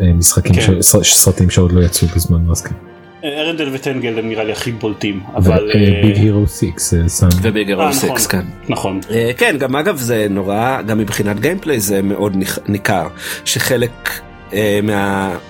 אה, 0.00 0.12
משחקים 0.12 0.54
כן. 0.54 0.82
סרטים 1.02 1.50
שעוד 1.50 1.72
לא 1.72 1.80
יצאו 1.80 2.08
בזמן 2.08 2.50
אז 2.50 2.62
כן. 2.62 2.74
ארנדל 3.24 3.68
ו 3.72 3.78
Tangled 3.78 4.18
הם 4.18 4.28
נראה 4.28 4.44
לי 4.44 4.52
הכי 4.52 4.72
בולטים 4.72 5.20
אבל 5.34 5.70
Big 6.02 6.16
Hero 6.16 6.44
6 6.46 6.94
ו 7.42 7.49
Big 7.49 7.68
Hero 7.68 7.92
6 7.92 8.26
כן 8.26 8.44
נכון 8.68 9.00
אה, 9.10 9.30
כן 9.36 9.56
גם 9.58 9.76
אגב 9.76 9.96
זה 9.96 10.26
נורא 10.30 10.82
גם 10.82 10.98
מבחינת 10.98 11.40
gameplay 11.40 11.80
זה 11.80 12.02
מאוד 12.02 12.36
ניכר 12.68 13.08
שחלק 13.44 14.20
אה, 14.52 14.80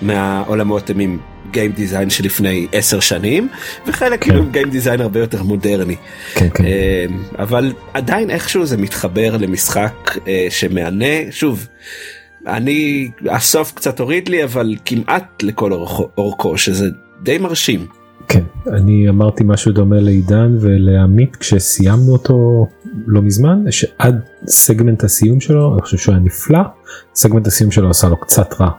מהעולמות 0.02 0.90
הם 0.90 1.00
עם 1.00 1.18
גיים 1.50 1.72
דיזיין 1.72 2.10
שלפני 2.10 2.66
10 2.72 3.00
שנים 3.00 3.48
וחלק. 3.87 4.28
עם 4.28 4.50
גיים 4.50 4.70
דיזיין 4.70 5.00
הרבה 5.00 5.20
יותר 5.20 5.42
מודרני 5.42 5.96
כן, 6.34 6.48
כן. 6.54 6.64
אה, 6.64 7.06
אבל 7.38 7.72
עדיין 7.94 8.30
איכשהו 8.30 8.66
זה 8.66 8.76
מתחבר 8.76 9.37
למשחק 9.37 10.18
שמענה 10.50 11.30
שוב. 11.30 11.68
אני 12.46 13.10
הסוף 13.30 13.72
קצת 13.72 14.00
הוריד 14.00 14.28
לי 14.28 14.44
אבל 14.44 14.75
כמעט 14.84 15.42
לכל 15.42 15.72
אורכו 16.18 16.58
שזה 16.58 16.88
די 17.22 17.38
מרשים. 17.38 17.87
כן, 18.28 18.42
אני 18.72 19.08
אמרתי 19.08 19.44
משהו 19.46 19.72
דומה 19.72 20.00
לעידן 20.00 20.56
ולעמית 20.60 21.37
כשסיימנו 21.37 22.12
אותו 22.12 22.66
לא 23.06 23.22
מזמן, 23.22 23.70
שעד 23.70 24.20
סגמנט 24.46 25.04
הסיום 25.04 25.40
שלו, 25.40 25.75
אני 25.75 25.82
חושב 25.82 25.96
שהוא 25.96 26.14
היה 26.14 26.25
נפלא, 26.25 26.60
סגמנט 27.14 27.46
הסיום 27.46 27.70
שלו 27.70 27.90
עשה 27.90 28.08
לו 28.08 28.16
קצת 28.16 28.60
רע. 28.60 28.70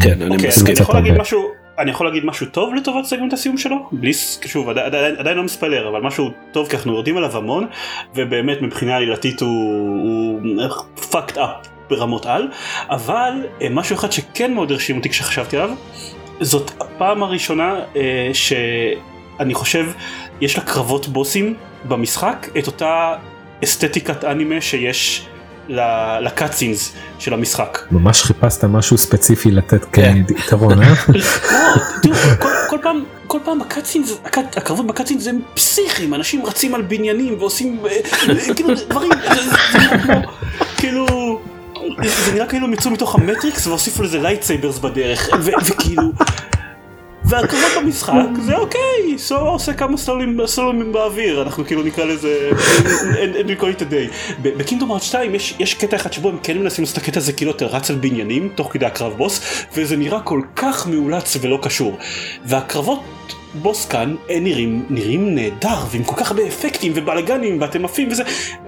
כן, 0.00 0.22
אני 0.22 0.34
אוקיי, 0.34 0.48
מסכים. 0.48 0.66
אני 0.66 0.82
יכול 0.82 0.94
להגיד 0.94 1.18
משהו, 1.18 1.42
אני 1.78 1.90
יכול 1.90 2.06
להגיד 2.06 2.24
משהו 2.24 2.46
טוב 2.46 2.74
לטובת 2.74 3.04
סגמנט 3.04 3.32
הסיום 3.32 3.58
שלו? 3.58 3.76
בלי, 3.92 4.12
שוב, 4.46 4.68
עדיין, 4.68 4.86
עדיין, 4.86 5.16
עדיין 5.18 5.36
לא 5.36 5.42
מספיילר, 5.42 5.88
אבל 5.88 6.00
משהו 6.00 6.30
טוב 6.52 6.68
כי 6.68 6.76
אנחנו 6.76 6.92
יורדים 6.92 7.16
עליו 7.16 7.36
המון, 7.36 7.66
ובאמת 8.14 8.62
מבחינה 8.62 8.96
עלילתית 8.96 9.40
הוא, 9.40 9.50
הוא 10.02 10.40
fucked 10.96 11.36
up 11.36 11.68
ברמות 11.90 12.26
על, 12.26 12.48
אבל 12.90 13.32
אה, 13.62 13.68
משהו 13.70 13.96
אחד 13.96 14.12
שכן 14.12 14.54
מאוד 14.54 14.72
הרשים 14.72 14.96
אותי 14.96 15.08
כשחשבתי 15.08 15.56
עליו, 15.56 15.76
זאת 16.40 16.70
הפעם 16.80 17.22
הראשונה 17.22 17.80
אה, 17.96 18.30
שאני 18.32 19.54
חושב 19.54 19.86
יש 20.40 20.58
לה 20.58 20.64
קרבות 20.64 21.08
בוסים 21.08 21.54
במשחק, 21.84 22.48
את 22.58 22.66
אותה 22.66 23.14
אסתטיקת 23.64 24.24
אנימה 24.24 24.60
שיש 24.60 25.26
ל 26.20 26.27
cutscenes 26.27 26.92
של 27.18 27.34
המשחק. 27.34 27.78
ממש 27.90 28.22
חיפשת 28.22 28.64
משהו 28.64 28.98
ספציפי 28.98 29.50
לתת 29.50 29.84
כיתרון, 29.92 30.82
אה? 30.82 30.94
כל 32.70 32.78
פעם, 32.82 33.04
כל 33.26 33.38
פעם 33.44 33.60
ה 33.60 33.65
cutscenes, 33.65 34.18
הקרבות 34.56 34.86
ב 34.86 34.90
cutscenes 34.90 35.26
הם 35.26 35.40
פסיכיים, 35.54 36.14
אנשים 36.14 36.46
רצים 36.46 36.74
על 36.74 36.82
בניינים 36.82 37.36
ועושים 37.38 37.80
כאילו 38.56 38.68
דברים, 38.88 39.10
כאילו, 40.76 41.06
זה 42.02 42.32
נראה 42.34 42.46
כאילו 42.46 42.66
הם 42.66 42.72
יצאו 42.72 42.90
מתוך 42.90 43.14
המטריקס 43.14 43.66
והוסיפו 43.66 44.02
לזה 44.02 44.18
lightsabers 44.18 44.78
בדרך, 44.78 45.28
וכאילו... 45.44 46.12
והקרבות 47.28 47.70
במשחק 47.76 48.12
זה 48.42 48.56
אוקיי, 48.56 49.18
סורה 49.18 49.50
עושה 49.50 49.72
כמה 49.72 49.96
סלולים 49.96 50.92
באוויר, 50.92 51.42
אנחנו 51.42 51.64
כאילו 51.64 51.82
נקרא 51.82 52.04
לזה, 52.04 52.50
אין 53.16 53.46
לי 53.46 53.56
את 53.70 53.82
הדי. 53.82 54.08
בקינדום 54.42 54.92
ארט 54.92 55.02
2 55.02 55.34
יש 55.58 55.74
קטע 55.74 55.96
אחד 55.96 56.12
שבו 56.12 56.28
הם 56.28 56.38
כן 56.42 56.58
מנסים 56.58 56.84
לעשות 56.84 56.98
את 56.98 57.02
הקטע 57.02 57.18
הזה 57.18 57.32
כאילו 57.32 57.50
אתה 57.50 57.66
רץ 57.66 57.90
על 57.90 57.96
בניינים 57.96 58.48
תוך 58.54 58.72
כדי 58.72 58.86
הקרב 58.86 59.12
בוס, 59.12 59.64
וזה 59.74 59.96
נראה 59.96 60.20
כל 60.20 60.40
כך 60.56 60.86
מאולץ 60.86 61.36
ולא 61.40 61.58
קשור. 61.62 61.98
והקרבות 62.44 63.02
בוס 63.62 63.86
כאן 63.86 64.14
הם 64.28 64.44
נראים, 64.44 64.86
נראים 64.90 65.34
נהדר 65.34 65.78
ועם 65.90 66.04
כל 66.04 66.16
כך 66.16 66.30
הרבה 66.30 66.46
אפקטים 66.46 66.92
ובלאגנים 66.94 67.60
ואתם 67.60 67.84
עפים 67.84 68.08
וזה 68.10 68.22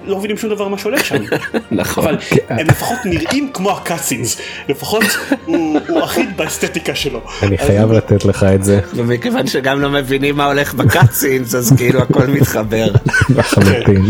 לא 0.05 0.19
מבינים 0.19 0.37
שום 0.37 0.51
דבר 0.51 0.69
מה 0.69 0.79
שהולך 0.79 1.05
שם. 1.05 1.17
נכון. 1.71 2.05
אבל 2.05 2.19
הם 2.49 2.67
לפחות 2.67 2.99
נראים 3.05 3.51
כמו 3.53 3.71
הקאצינס 3.71 4.41
לפחות 4.69 5.05
הוא, 5.45 5.81
הוא 5.89 6.05
אחיד 6.05 6.37
באסתטיקה 6.37 6.95
שלו. 6.95 7.21
אני 7.43 7.59
חייב 7.59 7.93
לתת 7.93 8.25
לך 8.25 8.47
את 8.55 8.65
זה. 8.65 8.81
ומכיוון 8.95 9.47
שגם 9.47 9.81
לא 9.81 9.91
מבינים 9.91 10.37
מה 10.37 10.47
הולך 10.47 10.75
בקאצינס 10.75 11.55
אז 11.55 11.73
כאילו 11.77 12.03
הכל 12.03 12.27
מתחבר. 12.27 12.87
לחלוטין. 13.37 14.03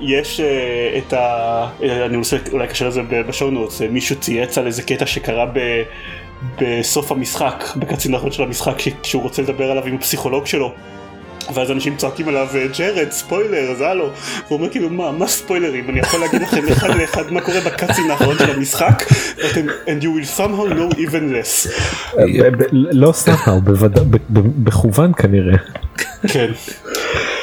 יש 0.00 0.40
uh, 0.40 0.98
את 0.98 1.12
ה... 1.12 1.66
אני 2.06 2.16
רוצה 2.16 2.36
אולי 2.52 2.68
קשר 2.68 2.88
לזה 2.88 3.02
בשואו 3.28 3.50
נוטס, 3.50 3.82
מישהו 3.90 4.16
צייץ 4.16 4.58
על 4.58 4.66
איזה 4.66 4.82
קטע 4.82 5.06
שקרה 5.06 5.46
ב... 5.46 5.58
בסוף 6.60 7.12
המשחק, 7.12 7.64
בקצין 7.76 8.14
האחרון 8.14 8.32
של 8.32 8.42
המשחק, 8.42 8.74
כשהוא 9.02 9.22
רוצה 9.22 9.42
לדבר 9.42 9.70
עליו 9.70 9.86
עם 9.86 9.94
הפסיכולוג 9.94 10.46
שלו. 10.46 10.72
ואז 11.54 11.70
אנשים 11.70 11.96
צועקים 11.96 12.28
עליו, 12.28 12.48
ג'רד, 12.78 13.10
ספוילר, 13.10 13.70
אז 13.70 13.80
הלו. 13.80 14.04
והוא 14.46 14.58
אומר 14.58 14.70
כאילו, 14.70 14.90
מה, 14.90 15.12
מה 15.12 15.26
ספוילרים? 15.26 15.90
אני 15.90 16.00
יכול 16.00 16.20
להגיד 16.20 16.42
לכם 16.42 16.68
אחד 16.68 16.88
לאחד 17.00 17.32
מה 17.32 17.40
קורה 17.40 17.60
בקאצין 17.60 18.10
האחרון 18.10 18.38
של 18.38 18.50
המשחק, 18.50 19.02
ואתם, 19.36 19.66
and 19.86 20.02
you 20.02 20.06
will 20.06 20.38
somehow 20.38 20.72
know 20.74 20.96
even 20.96 21.32
less. 21.32 21.68
לא 22.72 23.12
somehow, 23.24 23.70
בכוון 24.64 25.12
כנראה. 25.16 25.56
כן. 26.28 26.50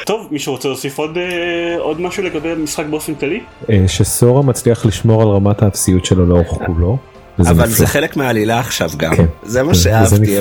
טוב, 0.06 0.28
מישהו 0.30 0.52
רוצה 0.52 0.68
להוסיף 0.68 0.98
עוד, 0.98 1.18
אה, 1.18 1.76
עוד 1.78 2.00
משהו 2.00 2.22
לגבי 2.22 2.50
המשחק 2.50 2.84
באופן 2.90 3.14
כללי? 3.14 3.40
אה, 3.70 3.84
שסורה 3.88 4.42
מצליח 4.42 4.86
לשמור 4.86 5.22
על 5.22 5.28
רמת 5.28 5.62
האפסיות 5.62 6.04
שלו 6.04 6.26
לאורך 6.26 6.48
כולו. 6.48 6.98
אבל 7.38 7.68
זה 7.68 7.86
חלק 7.86 8.16
מהעלילה 8.16 8.60
עכשיו 8.60 8.90
גם. 8.96 9.16
כן. 9.16 9.24
זה 9.42 9.62
מה 9.62 9.74
שאהבתי 9.74 10.38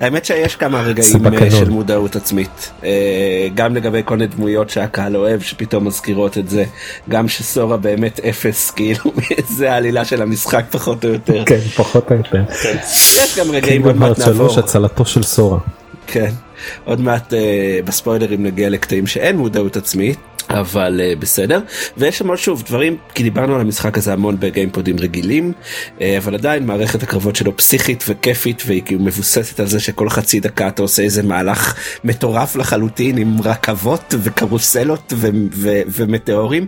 האמת 0.00 0.24
שיש 0.24 0.56
כמה 0.56 0.82
רגעים 0.82 1.26
אה, 1.26 1.50
של 1.50 1.70
מודעות 1.70 2.16
עצמית. 2.16 2.70
אה, 2.84 3.48
גם 3.54 3.76
לגבי 3.76 4.02
כל 4.04 4.16
מיני 4.16 4.26
דמויות 4.26 4.70
שהקהל 4.70 5.16
אוהב 5.16 5.40
שפתאום 5.40 5.86
מזכירות 5.86 6.38
את 6.38 6.48
זה. 6.48 6.64
גם 7.08 7.28
שסורה 7.28 7.76
באמת 7.76 8.20
אפס 8.20 8.70
כאילו 8.70 9.12
זה 9.56 9.72
העלילה 9.72 10.04
של 10.04 10.22
המשחק 10.22 10.64
פחות 10.70 11.04
או 11.04 11.08
יותר. 11.10 11.44
כן 11.46 11.60
פחות 11.76 12.10
או 12.10 12.16
יותר. 12.16 12.44
כן. 12.62 12.76
יש 12.82 13.38
גם 13.38 13.50
רגעים 13.50 13.84
עוד 13.84 13.96
מעט 13.96 14.18
נעבור 14.18 14.58
הצלתו 14.58 15.04
של 15.04 15.22
סורה. 15.22 15.58
כן 16.06 16.30
עוד 16.84 17.00
מעט 17.00 17.34
אה, 17.34 17.80
בספוילרים 17.84 18.42
נגיע 18.42 18.70
לקטעים 18.70 19.06
שאין 19.06 19.36
מודעות 19.36 19.76
עצמית 19.76 20.18
אבל 20.50 21.00
uh, 21.00 21.20
בסדר 21.20 21.60
ויש 21.96 22.18
שם 22.18 22.28
עוד 22.28 22.38
שוב 22.38 22.62
דברים 22.62 22.96
כי 23.14 23.22
דיברנו 23.22 23.54
על 23.54 23.60
המשחק 23.60 23.98
הזה 23.98 24.12
המון 24.12 24.36
בגיימפודים 24.40 24.96
רגילים 24.98 25.52
uh, 25.98 26.02
אבל 26.18 26.34
עדיין 26.34 26.66
מערכת 26.66 27.02
הקרבות 27.02 27.36
שלו 27.36 27.56
פסיכית 27.56 28.04
וכיפית 28.08 28.62
והיא 28.66 28.82
כאילו 28.82 29.00
מבוססת 29.00 29.60
על 29.60 29.66
זה 29.66 29.80
שכל 29.80 30.08
חצי 30.08 30.40
דקה 30.40 30.68
אתה 30.68 30.82
עושה 30.82 31.02
איזה 31.02 31.22
מהלך 31.22 31.74
מטורף 32.04 32.56
לחלוטין 32.56 33.18
עם 33.18 33.36
רכבות 33.44 34.14
וקרוסלות 34.22 35.12
ו- 35.16 35.28
ו- 35.52 35.82
ומטאורים 35.88 36.66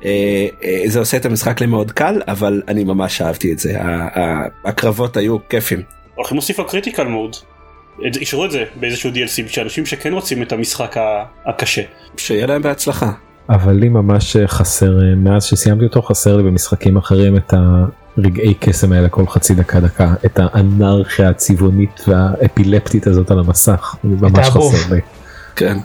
uh, 0.00 0.02
uh, 0.02 0.04
זה 0.86 0.98
עושה 0.98 1.16
את 1.16 1.26
המשחק 1.26 1.60
למאוד 1.60 1.92
קל 1.92 2.22
אבל 2.28 2.62
אני 2.68 2.84
ממש 2.84 3.22
אהבתי 3.22 3.52
את 3.52 3.58
זה 3.58 3.78
הקרבות 4.64 5.16
היו 5.16 5.36
כיפים. 5.48 5.82
הולכים 6.14 6.36
להוסיף 6.36 6.58
לו 6.58 6.66
critical 6.66 7.04
mode. 7.04 7.36
אישרו 8.16 8.44
את 8.44 8.50
זה 8.50 8.64
באיזשהו 8.74 9.10
DLC 9.10 9.48
שאנשים 9.48 9.86
שכן 9.86 10.12
רוצים 10.12 10.42
את 10.42 10.52
המשחק 10.52 10.96
הקשה. 11.46 11.82
שיהיה 12.16 12.46
להם 12.46 12.62
בהצלחה. 12.62 13.12
אבל 13.48 13.72
לי 13.72 13.88
ממש 13.88 14.36
חסר 14.46 14.92
מאז 15.16 15.44
שסיימתי 15.44 15.84
אותו 15.84 16.02
חסר 16.02 16.36
לי 16.36 16.42
במשחקים 16.42 16.96
אחרים 16.96 17.36
את 17.36 17.54
הרגעי 18.16 18.54
קסם 18.54 18.92
האלה 18.92 19.08
כל 19.08 19.26
חצי 19.26 19.54
דקה 19.54 19.80
דקה 19.80 20.14
את 20.26 20.38
האנרכיה 20.42 21.28
הצבעונית 21.28 22.00
והאפילפטית 22.08 23.06
הזאת 23.06 23.30
על 23.30 23.38
המסך 23.38 23.94
ממש 24.04 24.48
חסר 24.48 24.94
לי. 24.94 25.00
כן. 25.56 25.78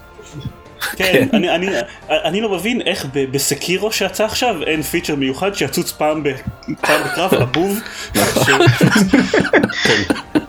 כן, 0.96 1.28
אני, 1.34 1.56
אני, 1.56 1.68
אני 2.10 2.42
לא 2.42 2.56
מבין 2.56 2.82
איך 2.82 3.06
בסקירו 3.32 3.92
שיצא 3.92 4.26
עכשיו 4.26 4.64
אין 4.64 4.82
פיצ'ר 4.82 5.16
מיוחד 5.16 5.56
שיצוץ 5.56 5.92
פעם 5.92 6.24
בקרב 6.24 7.34
הבוב. 7.34 7.80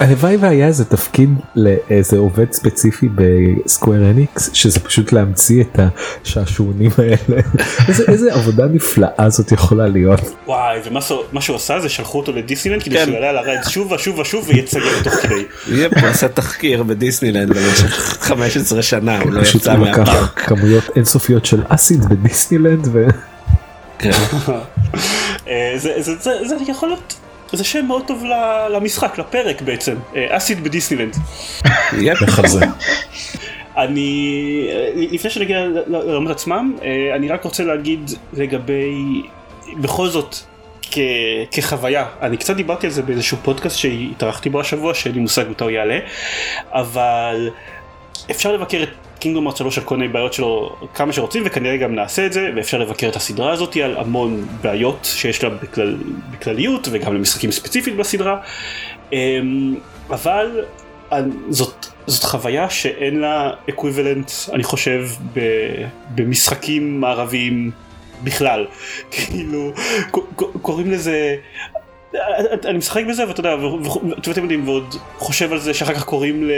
הלוואי 0.00 0.36
והיה 0.36 0.66
איזה 0.66 0.84
תפקיד 0.84 1.30
לאיזה 1.54 2.18
עובד 2.18 2.52
ספציפי 2.52 3.08
בסקוויר 3.14 4.10
אניקס 4.10 4.50
שזה 4.52 4.80
פשוט 4.80 5.12
להמציא 5.12 5.62
את 5.62 5.80
השעשועונים 6.24 6.90
האלה 6.98 7.42
איזה, 7.88 8.04
איזה 8.08 8.34
עבודה 8.34 8.66
נפלאה 8.66 9.30
זאת 9.30 9.52
יכולה 9.52 9.88
להיות. 9.88 10.20
וואי 10.46 10.78
ומה 10.84 11.40
שהוא 11.40 11.56
עשה 11.56 11.80
זה 11.80 11.88
שלחו 11.88 12.18
אותו 12.18 12.32
לדיסנילנד 12.32 12.82
כדי 12.82 12.94
כן. 12.94 13.04
שהוא 13.04 13.14
יעלה 13.14 13.30
על 13.30 13.36
הרייד 13.38 13.60
שוב 13.68 13.92
ושוב 13.92 14.18
ושוב 14.18 14.48
ויצייר 14.48 14.84
תוך 15.04 15.14
כדי. 15.14 15.44
הוא 16.00 16.08
עשה 16.08 16.28
תחקיר 16.28 16.82
בדיסנילנד 16.82 17.48
במשך 17.48 18.18
15 18.28 18.82
שנה 18.82 19.20
הוא 19.20 19.32
לא 19.32 19.40
יצא 19.40 19.76
מהפארק. 19.76 20.40
כמויות 20.46 20.84
אינסופיות 20.96 21.46
של 21.46 21.62
אסיד 21.68 22.04
בדיסנילנד 22.04 22.88
ו... 22.92 23.06
כן. 23.98 24.10
אה, 25.48 25.74
זה 25.78 26.54
יכול 26.68 26.88
להיות 26.88 27.14
זה 27.52 27.64
שם 27.64 27.86
מאוד 27.86 28.06
טוב 28.06 28.24
למשחק, 28.70 29.18
לפרק 29.18 29.62
בעצם, 29.62 29.94
אסיד 30.28 30.64
בדיסנילנד. 30.64 31.16
אני, 33.76 34.68
לפני 34.94 35.30
שנגיע 35.30 35.66
לרמות 35.86 36.30
עצמם, 36.30 36.76
אה, 36.82 37.16
אני 37.16 37.28
רק 37.28 37.44
רוצה 37.44 37.64
להגיד 37.64 38.10
לגבי, 38.32 39.22
בכל 39.80 40.08
זאת, 40.08 40.36
כ, 40.82 40.98
כחוויה, 41.50 42.06
אני 42.22 42.36
קצת 42.36 42.56
דיברתי 42.56 42.86
על 42.86 42.92
זה 42.92 43.02
באיזשהו 43.02 43.36
פודקאסט 43.42 43.78
שהתארחתי 43.78 44.50
בו 44.50 44.60
השבוע, 44.60 44.94
שאין 44.94 45.14
לי 45.14 45.20
מושג 45.20 45.44
מתי 45.50 45.64
הוא 45.64 45.70
יעלה, 45.70 45.98
אבל 46.72 47.50
אפשר 48.30 48.52
לבקר 48.52 48.82
את 48.82 48.88
קינגדום 49.18 49.46
ארץ 49.46 49.58
3 49.58 49.78
על 49.78 49.84
כל 49.84 49.96
מיני 49.96 50.12
בעיות 50.12 50.32
שלו 50.32 50.76
כמה 50.94 51.12
שרוצים 51.12 51.42
וכנראה 51.46 51.76
גם 51.76 51.94
נעשה 51.94 52.26
את 52.26 52.32
זה 52.32 52.50
ואפשר 52.56 52.78
לבקר 52.78 53.08
את 53.08 53.16
הסדרה 53.16 53.52
הזאת 53.52 53.76
על 53.76 53.96
המון 53.96 54.46
בעיות 54.62 54.98
שיש 55.02 55.44
לה 55.44 55.50
בכלל, 55.50 55.96
בכלליות 56.30 56.88
וגם 56.90 57.14
למשחקים 57.14 57.52
ספציפית 57.52 57.96
בסדרה. 57.96 58.40
אמ, 59.12 59.74
אבל 60.10 60.64
זאת, 61.48 61.86
זאת 62.06 62.24
חוויה 62.24 62.70
שאין 62.70 63.20
לה 63.20 63.50
אקוויבלנט 63.68 64.30
אני 64.52 64.62
חושב 64.64 65.08
במשחקים 66.14 67.00
מערביים 67.00 67.70
בכלל. 68.24 68.66
כאילו 69.12 69.72
קוראים 70.62 70.90
לזה 70.90 71.36
אני 72.64 72.78
משחק 72.78 73.02
בזה 73.08 73.28
ואתה 73.28 73.40
יודע 73.40 73.56
ואתם 74.16 74.42
יודעים 74.42 74.68
ועוד 74.68 74.94
חושב 75.18 75.52
על 75.52 75.58
זה 75.58 75.74
שאחר 75.74 75.94
כך 75.94 76.04
קוראים 76.04 76.44
ל... 76.44 76.50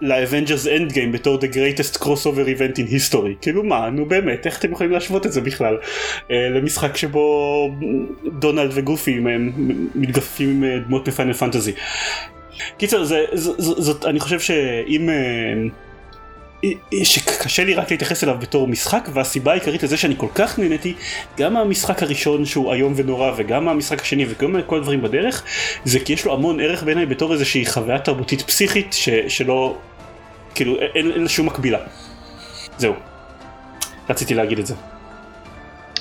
ל-Avengers 0.00 0.66
Endgame 0.66 1.12
בתור 1.12 1.38
the 1.38 1.54
greatest 1.54 1.98
crossover 1.98 2.58
event 2.58 2.78
in 2.78 2.92
history 2.92 3.34
כאילו 3.40 3.64
מה 3.64 3.90
נו 3.90 4.06
באמת 4.06 4.46
איך 4.46 4.58
אתם 4.58 4.72
יכולים 4.72 4.92
להשוות 4.92 5.26
את 5.26 5.32
זה 5.32 5.40
בכלל 5.40 5.76
אה, 5.76 6.32
למשחק 6.32 6.96
שבו 6.96 7.70
דונלד 8.38 8.70
וגופי 8.74 9.20
מתגפפים 9.94 10.50
עם 10.50 10.64
אה, 10.64 10.78
דמות 10.78 11.08
מ-Final 11.08 11.32
Fantasy. 11.32 11.72
קיצר 12.78 13.04
זה, 13.04 13.24
זה, 13.32 13.52
זה, 13.58 13.82
זאת 13.82 14.04
אני 14.04 14.20
חושב 14.20 14.40
שאם 14.40 15.08
אה, 15.08 15.88
שקשה 17.02 17.64
לי 17.64 17.74
רק 17.74 17.90
להתייחס 17.90 18.24
אליו 18.24 18.36
בתור 18.40 18.68
משחק 18.68 19.08
והסיבה 19.12 19.52
העיקרית 19.52 19.82
לזה 19.82 19.96
שאני 19.96 20.14
כל 20.16 20.26
כך 20.34 20.58
נהניתי 20.58 20.94
גם 21.38 21.54
מהמשחק 21.54 22.02
הראשון 22.02 22.44
שהוא 22.44 22.72
איום 22.72 22.92
ונורא 22.96 23.32
וגם 23.36 23.64
מהמשחק 23.64 24.00
השני 24.00 24.26
וגם 24.28 24.52
מכל 24.52 24.76
הדברים 24.76 25.02
בדרך 25.02 25.44
זה 25.84 26.00
כי 26.00 26.12
יש 26.12 26.24
לו 26.24 26.34
המון 26.34 26.60
ערך 26.60 26.82
בעיניי 26.82 27.06
בתור 27.06 27.32
איזושהי 27.32 27.66
חוויה 27.66 27.98
תרבותית 27.98 28.42
פסיכית 28.42 28.92
ש, 28.92 29.08
שלא 29.28 29.76
כאילו 30.58 30.76
אין, 30.94 31.10
אין 31.10 31.22
לה 31.22 31.28
שום 31.28 31.46
מקבילה. 31.46 31.78
זהו. 32.78 32.94
רציתי 34.10 34.34
להגיד 34.34 34.58
את 34.58 34.66
זה. 34.66 34.74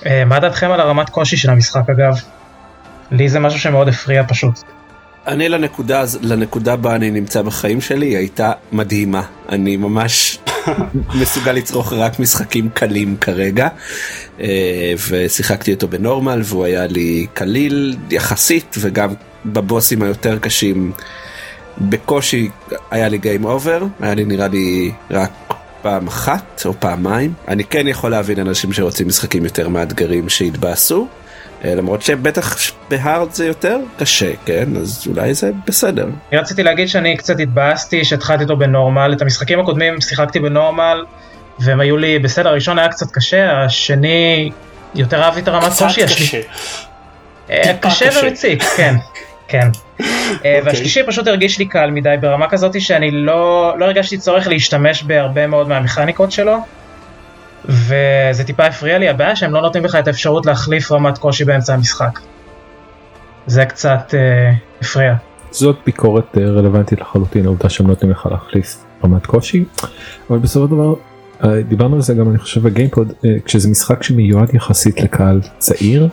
אה, 0.06 0.26
מה 0.26 0.40
דעתכם 0.40 0.72
על 0.72 0.80
הרמת 0.80 1.10
קושי 1.10 1.38
של 1.38 1.50
המשחק 1.50 1.90
אגב? 1.90 2.14
לי 3.12 3.30
זה 3.30 3.40
משהו 3.40 3.60
שמאוד 3.60 3.88
הפריע 3.88 4.24
פשוט. 4.28 4.60
אני 5.28 5.50
לנקודה, 5.50 6.04
לנקודה 6.22 6.76
בה 6.76 6.96
אני 6.96 7.12
נמצא 7.12 7.42
בחיים 7.42 7.82
שלי 7.82 8.06
היא 8.06 8.18
הייתה 8.18 8.52
מדהימה. 8.72 9.24
אני 9.50 9.78
ממש 9.78 10.40
מסוגל 11.22 11.52
לצרוך 11.52 11.94
רק 11.94 12.20
משחקים 12.20 12.70
קלים 12.70 13.18
כרגע. 13.18 13.68
אה, 14.40 14.94
ושיחקתי 15.10 15.74
אותו 15.74 15.88
ב-normal 15.88 16.42
והוא 16.44 16.66
היה 16.66 16.88
לי 16.88 17.28
קליל 17.34 17.98
יחסית 18.12 18.76
וגם 18.80 19.14
בבוסים 19.46 20.02
היותר 20.02 20.40
קשים 20.40 20.92
בקושי 21.82 22.50
היה 22.92 23.10
לי 23.10 23.18
game 23.18 23.46
over, 23.46 23.84
היה 24.00 24.14
לי 24.14 24.26
נראה 24.26 24.48
לי 24.48 24.92
רק 25.12 25.32
פעם 25.82 26.08
אחת 26.08 26.62
או 26.66 26.74
פעמיים. 26.74 27.34
אני 27.48 27.64
כן 27.64 27.88
יכול 27.88 28.12
להבין 28.12 28.40
אנשים 28.40 28.74
שרוצים 28.74 29.08
משחקים 29.08 29.44
יותר 29.44 29.70
מאתגרים 29.70 30.30
שהתבאסו. 30.30 31.08
אה, 31.66 31.76
למרות 31.76 32.02
שבטח 32.02 32.56
ב-hard 32.90 33.32
זה 33.32 33.48
יותר 33.48 33.78
קשה 34.00 34.32
כן 34.46 34.76
אז 34.82 35.04
אולי 35.08 35.34
זה 35.34 35.52
בסדר. 35.68 36.08
אני 36.32 36.40
רציתי 36.40 36.64
להגיד 36.64 36.88
שאני 36.88 37.18
קצת 37.18 37.40
התבאסתי 37.40 38.06
שהתחלתי 38.06 38.44
אותו 38.44 38.58
בנורמל 38.58 39.14
את 39.14 39.22
המשחקים 39.22 39.60
הקודמים 39.60 40.02
שיחקתי 40.02 40.40
בנורמל 40.40 41.06
והם 41.60 41.80
היו 41.80 41.98
לי 41.98 42.20
בסדר 42.20 42.50
הראשון 42.50 42.80
היה 42.80 42.90
קצת 42.90 43.12
קשה 43.12 43.64
השני 43.64 44.52
יותר 44.96 45.24
אהבתי 45.24 45.40
את 45.40 45.48
הרמת 45.48 45.72
קושי. 45.80 46.06
קצת 46.06 46.16
קשה. 46.16 46.42
אה, 47.50 47.74
קשה 47.82 48.10
ומציק 48.24 48.64
כן. 48.64 48.96
כן. 49.48 49.68
Okay. 50.00 50.04
אוקיי. 50.36 50.62
והשלישי 50.66 51.04
פשוט 51.08 51.28
הרגיש 51.28 51.60
לי 51.60 51.66
קל 51.66 51.92
מדי 51.92 52.16
ברמה 52.22 52.50
כזאת 52.50 52.82
שאני 52.82 53.12
לא, 53.12 53.74
לא 53.78 53.86
הרגשתי 53.86 54.18
צורך 54.18 54.48
להשתמש 54.48 55.04
בהרבה 55.04 55.48
מאוד 55.48 55.68
מהמכניקות 55.68 56.32
שלו. 56.32 56.58
וזה 57.66 58.44
טיפה 58.46 58.66
הפריע 58.66 58.98
לי, 58.98 59.10
הבעיה 59.10 59.36
שהם 59.36 59.54
לא 59.54 59.62
נותנים 59.62 59.86
לך 59.86 59.96
את 59.96 60.08
האפשרות 60.08 60.46
להחליף 60.46 60.92
רמת 60.92 61.18
קושי 61.18 61.46
באמצע 61.46 61.74
המשחק. 61.74 62.20
זה 63.48 63.66
קצת 63.66 64.14
אה, 64.14 64.54
הפריע. 64.82 65.14
זאת 65.52 65.78
ביקורת 65.86 66.38
אה, 66.38 66.44
רלוונטית 66.44 67.02
לחלוטין, 67.02 67.46
העובדה 67.46 67.70
שהם 67.70 67.88
לא 67.88 67.94
נותנים 67.94 68.12
לך 68.12 68.28
להחליף 68.32 68.78
רמת 69.04 69.26
קושי, 69.26 69.66
אבל 70.30 70.40
בסופו 70.40 70.66
של 70.68 70.72
דבר 70.72 70.94
אה, 71.44 71.62
דיברנו 71.62 71.96
על 71.96 72.02
זה 72.02 72.14
גם 72.14 72.30
אני 72.30 72.38
חושב 72.38 72.64
בגיימפוד, 72.64 73.14
אה, 73.26 73.36
כשזה 73.46 73.70
משחק 73.70 74.04
שמיועד 74.04 74.56
יחסית 74.56 75.02
לקהל 75.02 75.42
צעיר, 75.58 76.08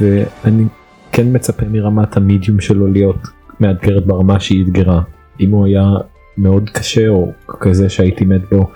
ואני 0.00 0.64
כן 1.16 1.26
מצפה 1.32 1.66
מרמת 1.70 2.16
המדיום 2.16 2.60
שלו 2.60 2.86
להיות 2.86 3.16
מאתגרת 3.60 4.06
ברמה 4.06 4.40
שהיא 4.40 4.64
אתגרה. 4.64 5.02
אם 5.40 5.50
הוא 5.50 5.66
היה 5.66 5.84
מאוד 6.38 6.70
קשה 6.70 7.08
או 7.08 7.32
כזה 7.60 7.88
שהייתי 7.88 8.24
מת 8.24 8.40
בו 8.50 8.70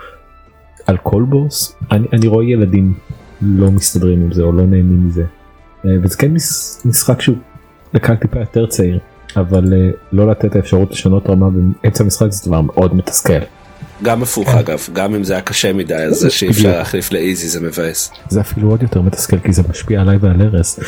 על 0.86 0.96
כל 0.96 1.22
בוס, 1.22 1.76
אני, 1.90 2.06
אני 2.12 2.26
רואה 2.26 2.44
ילדים 2.44 2.92
לא 3.42 3.70
מסתדרים 3.70 4.22
עם 4.22 4.32
זה 4.32 4.42
או 4.42 4.52
לא 4.52 4.62
נהנים 4.62 5.06
מזה. 5.06 5.24
אה, 5.84 5.90
וזה 6.02 6.16
כן 6.16 6.32
משחק 6.84 7.20
שהוא 7.20 7.36
לקהל 7.94 8.16
טיפה 8.16 8.40
יותר 8.40 8.66
צעיר, 8.66 8.98
אבל 9.36 9.72
אה, 9.74 9.90
לא 10.12 10.30
לתת 10.30 10.56
האפשרות 10.56 10.90
לשנות 10.90 11.30
רמה 11.30 11.48
באמצע 11.50 12.04
המשחק 12.04 12.30
זה 12.30 12.50
דבר 12.50 12.60
מאוד 12.60 12.94
מתסכל. 12.94 13.40
גם 14.02 14.22
הפוך 14.22 14.50
כן. 14.50 14.58
אגב, 14.58 14.86
גם 14.92 15.14
אם 15.14 15.24
זה 15.24 15.32
היה 15.32 15.42
קשה 15.42 15.72
מדי, 15.72 15.94
אז 15.94 16.16
זה 16.16 16.30
שאי 16.30 16.50
אפשר 16.50 16.78
להחליף 16.78 17.12
לאיזי 17.12 17.48
זה 17.48 17.60
מבאס. 17.60 18.10
זה 18.28 18.40
אפילו 18.40 18.70
עוד 18.70 18.82
יותר 18.82 19.00
מתסכל 19.00 19.38
כי 19.38 19.52
זה 19.52 19.62
משפיע 19.70 20.00
עליי 20.00 20.16
ועל 20.20 20.42
ארז. 20.42 20.78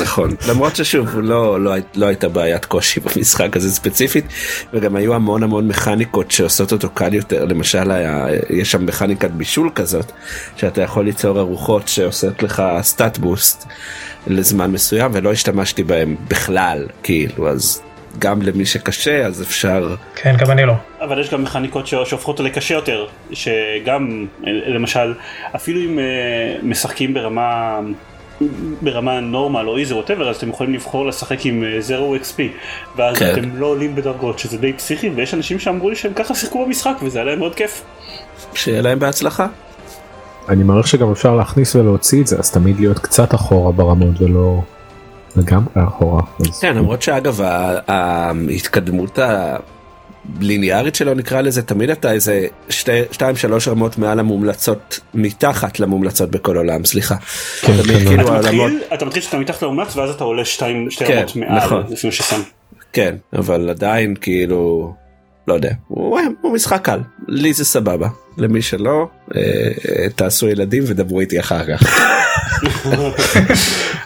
נכון, 0.00 0.34
למרות 0.48 0.76
ששוב 0.76 1.08
לא, 1.14 1.60
לא, 1.60 1.74
לא 1.94 2.06
הייתה 2.06 2.28
בעיית 2.28 2.64
קושי 2.64 3.00
במשחק 3.00 3.56
הזה 3.56 3.70
ספציפית, 3.70 4.24
וגם 4.72 4.96
היו 4.96 5.14
המון 5.14 5.42
המון 5.42 5.68
מכניקות 5.68 6.30
שעושות 6.30 6.72
אותו 6.72 6.90
קל 6.90 7.14
יותר, 7.14 7.44
למשל 7.44 7.90
היה, 7.90 8.26
יש 8.50 8.72
שם 8.72 8.86
מכניקת 8.86 9.30
בישול 9.30 9.70
כזאת, 9.74 10.12
שאתה 10.56 10.82
יכול 10.82 11.04
ליצור 11.04 11.38
ארוחות 11.38 11.88
שעושות 11.88 12.42
לך 12.42 12.62
סטאט 12.82 13.18
בוסט 13.18 13.66
לזמן 14.26 14.70
מסוים, 14.70 15.10
ולא 15.14 15.32
השתמשתי 15.32 15.82
בהם 15.82 16.16
בכלל, 16.28 16.86
כאילו, 17.02 17.48
אז 17.48 17.80
גם 18.18 18.42
למי 18.42 18.66
שקשה 18.66 19.26
אז 19.26 19.42
אפשר. 19.42 19.94
כן, 20.14 20.36
גם 20.38 20.50
אני 20.50 20.64
לא. 20.64 20.74
אבל 21.00 21.20
יש 21.20 21.30
גם 21.30 21.42
מכניקות 21.42 21.86
שהופכות 21.86 22.40
לקשה 22.40 22.74
יותר, 22.74 23.06
שגם 23.32 24.26
למשל 24.46 25.14
אפילו 25.54 25.80
אם 25.80 25.98
אה, 25.98 26.04
משחקים 26.62 27.14
ברמה 27.14 27.80
ברמה 28.82 29.20
נורמל 29.20 29.68
או 29.68 29.78
איזה 29.78 29.96
ווטאבר 29.96 30.30
אז 30.30 30.36
אתם 30.36 30.48
יכולים 30.48 30.74
לבחור 30.74 31.06
לשחק 31.06 31.46
עם 31.46 31.64
זרו 31.78 32.16
XP 32.16 32.42
ואז 32.96 33.16
כן. 33.16 33.32
אתם 33.32 33.56
לא 33.56 33.66
עולים 33.66 33.94
בדרגות 33.94 34.38
שזה 34.38 34.58
די 34.58 34.72
פסיכי 34.72 35.10
ויש 35.10 35.34
אנשים 35.34 35.58
שאמרו 35.58 35.90
לי 35.90 35.96
שהם 35.96 36.12
ככה 36.12 36.34
שיחקו 36.34 36.66
במשחק 36.66 36.94
וזה 37.02 37.18
היה 37.18 37.24
להם 37.24 37.38
מאוד 37.38 37.54
כיף. 37.54 37.82
שיהיה 38.54 38.82
להם 38.82 38.98
בהצלחה. 38.98 39.46
אני 40.48 40.64
מעריך 40.64 40.86
שגם 40.86 41.12
אפשר 41.12 41.36
להכניס 41.36 41.76
ולהוציא 41.76 42.20
את 42.22 42.26
זה 42.26 42.38
אז 42.38 42.50
תמיד 42.50 42.80
להיות 42.80 42.98
קצת 42.98 43.34
אחורה 43.34 43.72
ברמות 43.72 44.20
ולא 44.20 44.62
לגמרי 45.36 45.72
אחורה. 45.88 46.22
כן 46.60 46.76
למרות 46.76 47.02
שאגב 47.02 47.40
ההתקדמות 47.88 49.18
הליניארית 49.18 50.94
שלו 50.94 51.14
נקרא 51.14 51.40
לזה 51.40 51.62
תמיד 51.62 51.90
אתה 51.90 52.12
איזה 52.12 52.46
2 52.68 53.36
3 53.36 53.68
רמות 53.68 53.98
מעל 53.98 54.20
המומלצות 54.20 55.00
מתחת 55.14 55.80
למומלצות 55.80 56.30
בכל 56.30 56.56
עולם 56.56 56.84
סליחה. 56.84 57.16
כן, 57.60 57.72
כן, 57.76 57.82
כאילו 57.82 58.40
אתה, 58.40 58.52
מתחיל, 58.52 58.82
אתה 58.94 59.04
מתחיל 59.04 59.22
שאתה 59.22 59.38
מתחת 59.38 59.62
למומלץ 59.62 59.96
ואז 59.96 60.10
אתה 60.10 60.24
עולה 60.24 60.44
2 60.44 60.88
כן, 60.98 61.16
רמות 61.18 61.36
מעל 61.36 61.56
נכון. 61.56 61.82
לפני 61.90 62.12
ששם. 62.12 62.40
כן 62.92 63.14
אבל 63.32 63.70
עדיין 63.70 64.14
כאילו 64.20 64.94
לא 65.48 65.54
יודע 65.54 65.72
הוא, 65.88 66.20
הוא 66.40 66.52
משחק 66.52 66.80
קל 66.82 67.00
לי 67.28 67.52
זה 67.52 67.64
סבבה 67.64 68.08
למי 68.38 68.62
שלא 68.62 69.06
אה, 69.36 69.40
אה, 69.40 70.08
תעשו 70.08 70.48
ילדים 70.48 70.82
ודברו 70.86 71.20
איתי 71.20 71.40
אחר 71.40 71.64
כך. 71.66 71.82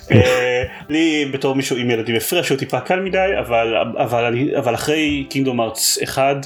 לי 0.88 1.28
בתור 1.32 1.54
מישהו 1.54 1.76
עם 1.76 1.90
ילדים 1.90 2.16
הפריע 2.16 2.42
שהוא 2.42 2.58
טיפה 2.58 2.80
קל 2.80 3.00
מדי 3.00 3.28
אבל 3.38 3.74
אבל 3.96 4.24
אני 4.24 4.56
אבל 4.58 4.74
אחרי 4.74 5.26
Kingdom 5.30 5.60
Hearts 5.60 5.98
אחד 6.02 6.36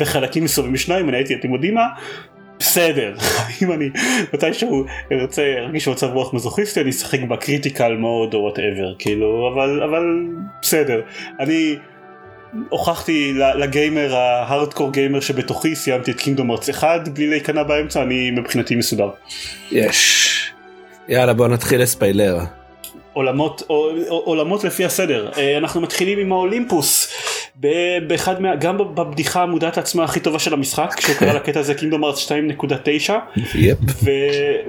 וחלקים 0.00 0.44
מסוימים 0.44 0.76
שניים 0.76 1.08
אני 1.08 1.16
הייתי 1.16 1.34
אתם 1.34 1.54
יודעים 1.54 1.74
מה 1.74 1.86
בסדר 2.58 3.14
אם 3.62 3.72
אני 3.72 3.90
מתישהו 4.34 4.84
ארצה 5.12 5.42
ארגיש 5.58 5.88
מצב 5.88 6.10
רוח 6.12 6.34
מזוכיסטי 6.34 6.80
אני 6.80 6.90
אשחק 6.90 7.20
ב-critical 7.20 7.96
mode 7.96 8.34
או 8.34 8.40
whatever 8.40 8.94
כאילו 8.98 9.52
אבל 9.54 9.82
אבל 9.82 10.02
בסדר 10.62 11.00
אני 11.40 11.76
הוכחתי 12.68 13.34
לגיימר 13.34 14.16
ההארדקור 14.16 14.92
גיימר 14.92 15.20
שבתוכי 15.20 15.74
סיימתי 15.76 16.10
את 16.10 16.20
קינגדום 16.20 16.50
ארץ 16.50 16.68
אחד 16.68 17.08
בלי 17.14 17.26
להיכנע 17.26 17.62
באמצע 17.62 18.02
אני 18.02 18.30
מבחינתי 18.30 18.76
מסודר. 18.76 19.10
יש. 19.70 20.52
יאללה 21.08 21.32
בוא 21.32 21.48
נתחיל 21.48 21.82
לספיילר. 21.82 22.38
עולמות, 23.12 23.62
עולמות 24.08 24.64
לפי 24.64 24.84
הסדר. 24.84 25.30
אה, 25.38 25.58
אנחנו 25.58 25.80
מתחילים 25.80 26.18
עם 26.18 26.32
האולימפוס. 26.32 27.12
באחד 28.06 28.42
מה, 28.42 28.56
גם 28.56 28.78
בבדיחה 28.78 29.42
המודעת 29.42 29.78
עצמה 29.78 30.04
הכי 30.04 30.20
טובה 30.20 30.38
של 30.38 30.52
המשחק 30.52 30.94
כשהוא 30.96 31.16
קרא 31.16 31.32
לקטע 31.32 31.60
הזה 31.60 31.74
קינגדום 31.74 32.04
ארץ 32.04 32.32
2.9 33.06 33.12
ו, 34.02 34.10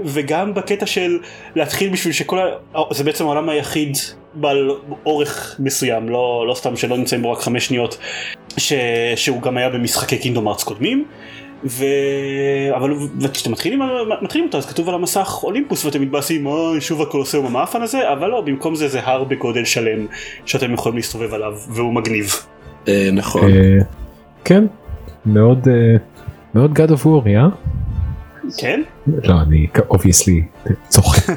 וגם 0.06 0.54
בקטע 0.54 0.86
של 0.86 1.20
להתחיל 1.56 1.90
בשביל 1.90 2.14
שכל 2.14 2.40
ה... 2.40 2.80
זה 2.92 3.04
בעצם 3.04 3.26
העולם 3.26 3.50
היחיד 3.50 3.98
בעל 4.34 4.72
אורך 5.06 5.56
מסוים 5.60 6.10
לא, 6.10 6.46
לא 6.48 6.54
סתם 6.54 6.76
שלא 6.76 6.98
נמצאים 6.98 7.22
בו 7.22 7.32
רק 7.32 7.40
חמש 7.40 7.66
שניות 7.66 7.98
ש, 8.58 8.74
שהוא 9.16 9.42
גם 9.42 9.58
היה 9.58 9.70
במשחקי 9.70 10.18
קינגדום 10.18 10.48
ארץ 10.48 10.64
קודמים 10.64 11.06
ו... 11.66 11.86
אבל 12.76 12.94
כשאתם 13.34 13.52
מתחילים, 13.52 13.82
מתחילים 14.22 14.48
אותו 14.48 14.58
אז 14.58 14.66
כתוב 14.66 14.90
על 14.90 14.96
המסך 14.96 15.40
אולימפוס 15.44 15.86
ואתם 15.86 16.02
מתבאסים 16.02 16.46
אוי 16.46 16.82
שוב 16.82 17.02
הקולוסיאום 17.02 17.46
המאפן 17.46 17.82
הזה 17.82 18.14
אבל 18.14 18.28
לא 18.28 18.42
במקום 18.42 18.76
זה 18.76 18.88
זה 18.88 19.00
הר 19.04 19.24
בגודל 19.24 19.66
שלם 19.66 20.06
שאתם 20.46 20.74
יכולים 20.74 20.96
להסתובב 20.96 21.34
עליו 21.34 21.54
והוא 21.70 21.94
מגניב. 21.94 22.32
אה, 22.88 23.10
נכון. 23.14 23.52
אה, 23.52 23.78
כן 24.46 24.64
מאוד 25.26 25.68
אה, 25.68 25.96
מאוד 26.56 26.80
God 26.80 26.92
of 26.92 27.06
War, 27.06 27.28
אה? 27.28 27.48
כן? 28.58 28.82
לא 29.08 29.42
אני 29.42 29.68
obviously 29.90 30.44
צוחק. 30.88 31.30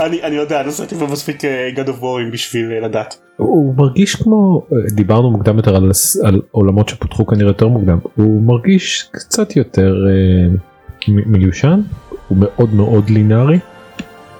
אני 0.00 0.36
יודע, 0.36 0.62
נסעתי 0.62 0.94
פה 0.94 1.06
מספיק 1.06 1.42
God 1.76 1.88
of 1.88 2.00
War 2.02 2.32
בשביל 2.32 2.84
לדעת. 2.84 3.23
הוא 3.36 3.74
מרגיש 3.74 4.16
כמו 4.16 4.66
דיברנו 4.94 5.30
מוקדם 5.30 5.56
יותר 5.56 5.76
על, 5.76 5.90
על 6.22 6.42
עולמות 6.50 6.88
שפותחו 6.88 7.26
כנראה 7.26 7.50
יותר 7.50 7.68
מוקדם 7.68 7.98
הוא 8.14 8.42
מרגיש 8.42 9.08
קצת 9.10 9.56
יותר 9.56 9.94
אה, 9.94 11.10
מיושן 11.26 11.80
הוא 12.28 12.38
מאוד 12.40 12.74
מאוד 12.74 13.10
לינארי. 13.10 13.58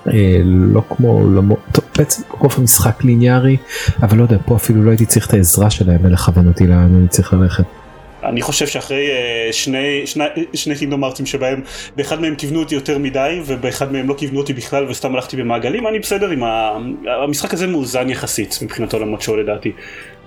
אה, 0.07 0.11
לא 0.45 0.83
כמו 0.89 1.09
עולמות 1.09 1.59
טוב 1.73 1.85
בעצם 1.99 2.23
רוב 2.41 2.55
המשחק 2.59 3.05
ליניארי 3.05 3.57
אבל 4.03 4.19
לא 4.19 4.23
יודע 4.23 4.37
פה 4.47 4.57
אפילו 4.57 4.83
לא 4.83 4.91
הייתי 4.91 5.07
צריך 5.07 5.27
את 5.27 5.35
העזרה 5.35 5.71
שלהם 5.71 6.07
לכוון 6.07 6.49
אותי 6.49 6.67
לאן 6.67 6.95
אני 6.95 7.09
צריך 7.09 7.33
ללכת. 7.33 7.65
אני 8.25 8.43
חושב 8.43 8.67
שאחרי 8.67 9.09
אה, 9.09 9.53
שני, 9.53 10.07
שני, 10.07 10.25
שני 10.55 10.77
Kingdom 10.77 11.05
Hearts-ים 11.05 11.27
שבהם 11.27 11.61
באחד 11.97 12.21
מהם 12.21 12.35
כיוונו 12.35 12.61
אותי 12.61 12.75
יותר 12.75 12.99
מדי 12.99 13.41
ובאחד 13.47 13.93
מהם 13.93 14.09
לא 14.09 14.15
כיוונו 14.19 14.41
אותי 14.41 14.53
בכלל 14.53 14.89
וסתם 14.89 15.15
הלכתי 15.15 15.37
במעגלים 15.37 15.87
אני 15.87 15.99
בסדר 15.99 16.31
עם 16.31 16.45
ה... 16.45 16.79
המשחק 17.23 17.55
הזה 17.55 17.67
מאוזן 17.67 18.11
יחסית 18.11 18.59
מבחינת 18.63 18.93
עולמות 18.93 19.23
שואו 19.23 19.37
לדעתי. 19.37 19.73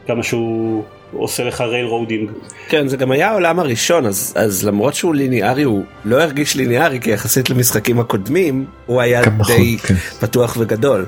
כמה 0.07 0.23
שהוא 0.23 0.83
עושה 1.11 1.43
לך 1.43 1.61
railroading. 1.61 2.31
כן 2.69 2.87
זה 2.87 2.97
גם 2.97 3.11
היה 3.11 3.29
העולם 3.29 3.59
הראשון 3.59 4.05
אז 4.05 4.33
אז 4.37 4.65
למרות 4.65 4.93
שהוא 4.93 5.15
ליניארי 5.15 5.63
הוא 5.63 5.83
לא 6.05 6.21
הרגיש 6.21 6.55
ליניארי 6.55 6.99
כי 6.99 7.11
יחסית 7.11 7.49
למשחקים 7.49 7.99
הקודמים 7.99 8.65
הוא 8.85 9.01
היה 9.01 9.21
די 9.47 9.77
כן. 9.77 9.93
פתוח 9.95 10.57
וגדול. 10.59 11.05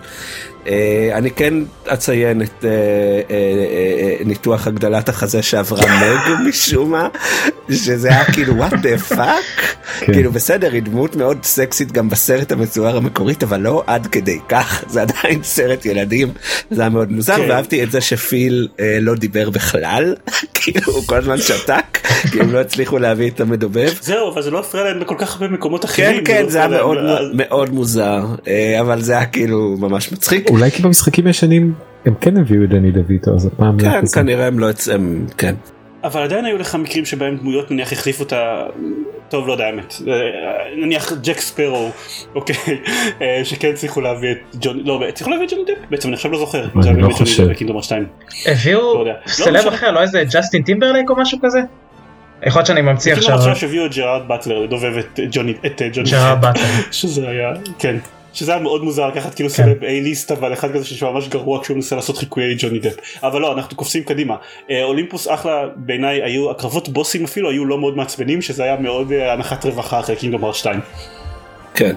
אה, 0.65 0.69
אני 1.13 1.32
כן 1.32 1.54
אציין 1.88 2.41
את 2.41 2.48
אה, 2.62 2.63
uh, 4.22 4.28
ניתוח 4.28 4.67
הגדלת 4.67 5.10
החזה 5.10 5.41
שעברה 5.41 5.82
מג 5.86 6.39
משום 6.50 6.91
מה 6.91 7.08
שזה 7.72 8.10
היה 8.10 8.26
כאילו 8.26 8.54
what 8.54 8.72
the 8.74 9.12
fuck 9.12 9.62
כן. 10.00 10.13
כאילו 10.13 10.32
בסדר 10.32 10.72
היא 10.72 10.82
דמות 10.82 11.15
מאוד 11.15 11.38
סקסית 11.43 11.91
גם 11.91 12.10
בסרט 12.10 12.52
המצואר 12.52 12.98
המקורית 12.98 13.43
אבל 13.43 13.60
לא 13.60 13.84
עד 13.88 14.08
כדי 14.08 14.39
כך 14.50 14.84
זה 14.93 15.02
עדיין 15.02 15.43
סרט 15.43 15.86
ילדים 15.86 16.32
זה 16.72 16.82
היה 16.82 16.89
מאוד 16.89 17.12
מוזר 17.12 17.36
כן. 17.36 17.50
ואהבתי 17.50 17.84
את 17.84 17.91
זה 17.91 18.02
שפיל 18.02 18.67
לא 19.02 19.15
דיבר 19.15 19.50
בכלל 19.50 20.15
כאילו 20.56 20.93
הוא 20.93 21.04
כל 21.08 21.17
הזמן 21.17 21.38
שתק 21.38 22.00
כי 22.32 22.39
הם 22.39 22.52
לא 22.52 22.60
הצליחו 22.60 23.00
להביא 23.00 23.30
את 23.30 23.41
המדובב 23.41 23.89
זהו 24.02 24.34
אבל 24.34 24.41
זה 24.41 24.52
לא 24.52 24.60
הפריע 24.60 24.84
להם 24.84 25.00
בכל 25.00 25.15
כך 25.17 25.34
הרבה 25.34 25.48
מקומות 25.48 25.86
אחרים 25.86 26.24
כן 26.26 26.43
כן 26.43 26.50
זה 26.50 26.58
היה 26.58 26.67
מאוד 26.67 26.98
מאוד 27.34 27.69
מוזר 27.69 28.26
אבל 28.80 29.02
זה 29.02 29.13
היה 29.13 29.26
כאילו 29.26 29.76
ממש 29.80 30.12
מצחיק. 30.12 30.49
אולי 30.50 30.72
כי 30.72 30.82
במשחקים 30.82 31.28
ישנים 31.28 31.74
הם 32.06 32.14
כן 32.22 32.38
הביאו 32.38 32.64
את 32.64 32.70
דני 32.70 32.92
דה 32.91 33.06
ויטו 33.06 33.36
אז 33.36 33.46
הפעם 33.46 33.80
כן 33.80 34.02
כנראה 34.14 34.48
הם 34.48 34.60
לא 34.60 34.68
הם 34.94 35.26
כן. 35.38 35.56
אבל 36.04 36.22
עדיין 36.22 36.46
היו 36.46 36.58
לך 36.58 36.76
מקרים 36.76 37.06
שבהם 37.06 37.38
דמויות 37.38 37.72
נניח 37.72 37.92
החליפו 37.92 38.24
את 38.24 38.34
ה... 38.34 38.66
טוב 39.30 39.48
לא 39.48 39.52
יודע 39.52 39.66
האמת 39.66 39.94
נניח 40.78 41.14
ג'ק 41.24 41.40
ספארו 41.39 41.89
אוקיי 42.36 42.56
אה, 43.22 43.42
שכן 43.44 43.70
הצליחו 43.70 44.02
להביא 44.02 44.32
את 44.32 44.38
ג'ון 44.62 44.80
לא 44.86 45.02
הצליחו 45.10 45.32
להביא 45.32 45.46
את 45.46 45.52
ג'ון 45.52 45.60
דפ 45.68 45.90
בעצם 45.90 46.08
אני 46.08 46.16
עכשיו 46.16 46.32
לא 46.32 46.40
זוכר. 46.40 46.66
אני 46.88 47.02
לא 47.02 47.10
חושב. 47.10 47.48
הביאו 48.46 49.06
לא 49.06 49.14
celeb 49.28 49.65
לא, 49.66 49.70
אחר 49.70 49.92
לא 49.92 50.02
איזה 50.02 50.24
ג'סטין 50.32 50.64
טימברלייק 50.64 51.10
או 51.10 51.16
משהו 51.16 51.38
כזה? 51.42 51.60
יכול 52.44 52.60
להיות 52.60 52.68
שאני 52.68 52.82
ממציא 52.82 53.14
עכשיו. 53.14 53.36
עכשיו 53.36 53.56
שהביאו 53.56 53.86
את 53.86 53.96
ג'רארד 53.96 54.28
באטלר 54.28 54.60
לדובב 54.60 54.98
את 54.98 55.20
ג'וני 55.32 55.54
ג'רארד 56.12 56.42
באטלר. 56.42 56.64
שזה 56.92 57.30
היה 57.30 57.54
כן. 57.80 57.98
שזה 58.34 58.52
היה 58.52 58.62
מאוד 58.62 58.84
מוזר 58.84 59.08
לקחת 59.08 59.34
כאילו 59.34 59.50
כן. 59.50 59.56
celeb 59.56 59.84
A-list 59.84 60.32
אבל 60.32 60.54
אחד 60.54 60.74
כזה 60.74 60.86
שממש 60.86 61.28
גרוע 61.28 61.62
כשהוא 61.62 61.76
מנסה 61.76 61.96
לעשות 61.96 62.18
חיקויי 62.18 62.56
ג'וני 62.60 62.80
דפ 62.80 62.96
אבל 63.24 63.42
לא 63.42 63.54
אנחנו 63.54 63.78
קופצים 63.78 64.04
קדימה 64.04 64.36
אה, 64.70 64.84
אולימפוס 64.84 65.28
אחלה 65.28 65.68
בעיניי 65.76 66.24
היו 66.24 66.52
הקרבות 66.52 66.89
בוסים 66.89 67.24
אפילו 67.24 67.50
היו 67.50 67.65
לא 67.65 67.78
מאוד 67.78 67.98
מעצבנים 67.98 68.42
שזה 68.42 68.63
היה 68.63 68.76
מאוד 68.76 69.12
אה, 69.12 69.34
הנחת 69.34 69.65
רווחה 69.65 70.00
אחרי 70.00 70.15
Kingdom 70.15 70.43
Hearts 70.43 70.54
2. 70.54 70.80
כן. 71.74 71.96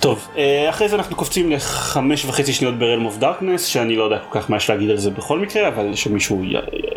טוב 0.00 0.28
אה, 0.36 0.70
אחרי 0.70 0.88
זה 0.88 0.96
אנחנו 0.96 1.16
קופצים 1.16 1.52
לחמש 1.52 2.24
וחצי 2.24 2.52
שניות 2.52 2.78
ב-Realm 2.78 3.04
of 3.04 3.18
Darkness 3.18 3.64
שאני 3.64 3.96
לא 3.96 4.04
יודע 4.04 4.18
כל 4.18 4.40
כך 4.40 4.50
מה 4.50 4.56
יש 4.56 4.70
להגיד 4.70 4.90
על 4.90 4.96
זה 4.96 5.10
בכל 5.10 5.38
מקרה 5.38 5.68
אבל 5.68 5.94
שמישהו 5.94 6.42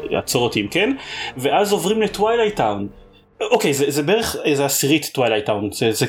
יעצור 0.09 0.43
אותי 0.43 0.61
אם 0.61 0.67
כן 0.67 0.95
ואז 1.37 1.71
עוברים 1.71 2.01
ל-Twilight 2.01 2.55
Town. 2.55 2.87
אוקיי 3.41 3.73
זה, 3.73 3.91
זה 3.91 4.03
בערך 4.03 4.35
איזה 4.43 4.65
עשירית 4.65 5.09
Twilight 5.13 5.45
Town 5.45 5.69
זה, 5.71 5.91
זה 5.91 6.05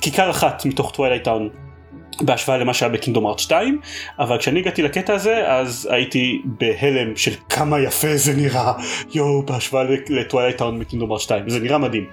כיכר 0.00 0.30
אחת 0.30 0.66
מתוך 0.66 0.92
Twilight 0.94 1.24
Town 1.24 1.48
בהשוואה 2.20 2.58
למה 2.58 2.74
שהיה 2.74 2.92
ב-Kingdom 2.92 3.26
Hearts 3.26 3.38
2 3.38 3.80
אבל 4.18 4.38
כשאני 4.38 4.60
הגעתי 4.60 4.82
לקטע 4.82 5.14
הזה 5.14 5.48
אז 5.48 5.88
הייתי 5.90 6.42
בהלם 6.44 7.16
של 7.16 7.32
כמה 7.48 7.80
יפה 7.80 8.16
זה 8.16 8.36
נראה 8.36 8.72
יואו 9.14 9.42
בהשוואה 9.42 9.84
ל-Twilight 10.08 10.58
Town 10.58 10.78
ב-Kingdom 10.78 11.12
Hearts 11.12 11.20
2 11.20 11.48
זה 11.48 11.60
נראה 11.60 11.78
מדהים. 11.78 12.06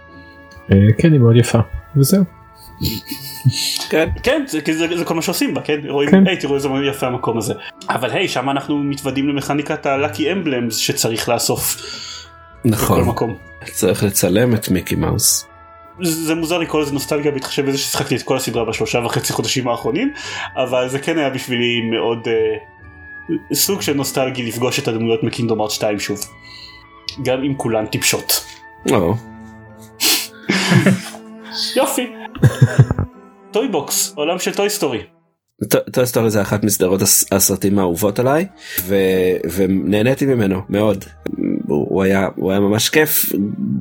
אה, 0.71 0.77
כן 0.97 1.11
היא 1.11 1.19
מאוד 1.19 1.35
יפה 1.35 1.59
וזהו. 1.97 2.23
כן 3.89 4.09
כן 4.23 4.43
זה, 4.47 4.59
זה, 4.71 4.97
זה 4.97 5.05
כל 5.05 5.13
מה 5.13 5.21
שעושים 5.21 5.53
בה 5.53 5.61
כן 5.61 5.79
רואים 5.87 6.11
כן. 6.11 6.27
היי 6.27 6.37
תראו 6.37 6.55
איזה 6.55 6.69
יפה 6.89 7.07
המקום 7.07 7.37
הזה 7.37 7.53
אבל 7.89 8.09
היי 8.11 8.27
שם 8.27 8.49
אנחנו 8.49 8.77
מתוודים 8.77 9.29
למכניקת 9.29 9.85
הלאקי 9.85 10.31
אמבלמס 10.31 10.75
שצריך 10.75 11.29
לאסוף. 11.29 11.75
נכון. 12.65 13.01
בכל 13.01 13.09
מקום. 13.09 13.35
צריך 13.71 14.03
לצלם 14.03 14.55
את 14.55 14.69
מיקי 14.69 14.95
מאוס. 14.95 15.48
זה 16.01 16.35
מוזר 16.35 16.57
לקרוא 16.57 16.81
לזה 16.81 16.93
נוסטלגיה 16.93 17.31
בהתחשב 17.31 17.65
בזה 17.65 17.77
ששיחקתי 17.77 18.15
את 18.15 18.23
כל 18.23 18.38
הסדרה 18.38 18.65
בשלושה 18.65 18.99
וחצי 19.05 19.33
חודשים 19.33 19.67
האחרונים 19.67 20.13
אבל 20.55 20.89
זה 20.89 20.99
כן 20.99 21.17
היה 21.17 21.29
בשבילי 21.29 21.81
מאוד 21.81 22.27
uh, 22.27 23.53
סוג 23.53 23.81
של 23.81 23.93
נוסטלגי 23.93 24.43
לפגוש 24.43 24.79
את 24.79 24.88
הדמויות 24.88 25.23
מקינדום 25.23 25.62
ארט 25.62 25.71
2 25.71 25.99
שוב 25.99 26.19
גם 27.23 27.43
אם 27.43 27.53
כולן 27.57 27.85
טיפשות. 27.85 28.45
יופי. 31.75 32.07
Toy 33.51 33.67
Box 33.67 34.13
עולם 34.15 34.39
של 34.39 34.53
Toy 34.53 34.69
Story. 34.69 35.03
Toy 35.93 36.05
Story 36.05 36.29
זה 36.29 36.41
אחת 36.41 36.63
מסדרות 36.63 37.01
הסרטים 37.31 37.79
האהובות 37.79 38.19
עליי. 38.19 38.45
ונהניתי 39.55 40.25
ממנו 40.25 40.62
מאוד 40.69 41.05
הוא 41.69 42.03
היה 42.03 42.27
הוא 42.36 42.51
היה 42.51 42.60
ממש 42.60 42.89
כיף 42.89 43.32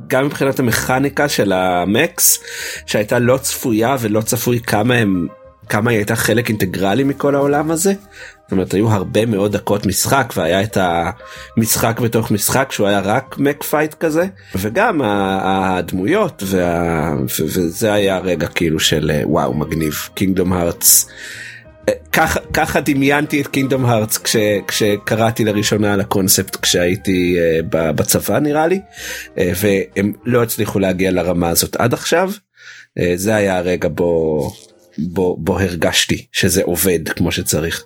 גם 0.07 0.25
מבחינת 0.25 0.59
המכניקה 0.59 1.29
של 1.29 1.51
המקים 1.51 2.39
שהייתה 2.85 3.19
לא 3.19 3.37
צפויה 3.37 3.95
ולא 3.99 4.21
צפוי 4.21 4.59
כמה 4.59 4.95
הם 4.95 5.27
כמה 5.69 5.91
היא 5.91 5.97
הייתה 5.97 6.15
חלק 6.15 6.49
אינטגרלי 6.49 7.03
מכל 7.03 7.35
העולם 7.35 7.71
הזה. 7.71 7.93
זאת 8.41 8.51
אומרת 8.51 8.73
היו 8.73 8.89
הרבה 8.89 9.25
מאוד 9.25 9.51
דקות 9.51 9.85
משחק 9.85 10.33
והיה 10.35 10.63
את 10.63 10.77
המשחק 11.57 11.99
בתוך 11.99 12.31
משחק 12.31 12.71
שהוא 12.71 12.87
היה 12.87 12.99
רק 12.99 13.35
mech 13.39 13.63
fight 13.63 13.93
כזה 13.93 14.25
וגם 14.55 15.01
הדמויות 15.03 16.43
וה... 16.45 17.13
וזה 17.39 17.93
היה 17.93 18.19
רגע 18.19 18.47
כאילו 18.47 18.79
של 18.79 19.11
וואו 19.23 19.53
מגניב 19.53 19.93
קינגדום 20.13 20.53
הארטס. 20.53 21.09
ככה 22.11 22.39
ככה 22.53 22.81
דמיינתי 22.81 23.41
את 23.41 23.47
קינדום 23.47 23.85
הארטס 23.85 24.17
כש, 24.17 24.35
כשקראתי 24.67 25.45
לראשונה 25.45 25.93
על 25.93 26.01
הקונספט 26.01 26.55
כשהייתי 26.55 27.37
uh, 27.37 27.65
בצבא 27.69 28.39
נראה 28.39 28.67
לי. 28.67 28.79
uh, 29.25 29.39
והם 29.61 30.13
לא 30.25 30.43
הצליחו 30.43 30.79
להגיע 30.79 31.11
לרמה 31.11 31.49
הזאת 31.49 31.75
עד 31.75 31.93
עכשיו. 31.93 32.29
uh, 32.29 33.03
זה 33.15 33.35
היה 33.35 33.57
הרגע 33.57 33.89
בו, 33.91 34.41
בו, 34.97 35.37
בו 35.39 35.59
הרגשתי 35.59 36.25
שזה 36.31 36.63
עובד 36.63 37.09
כמו 37.09 37.31
שצריך. 37.31 37.83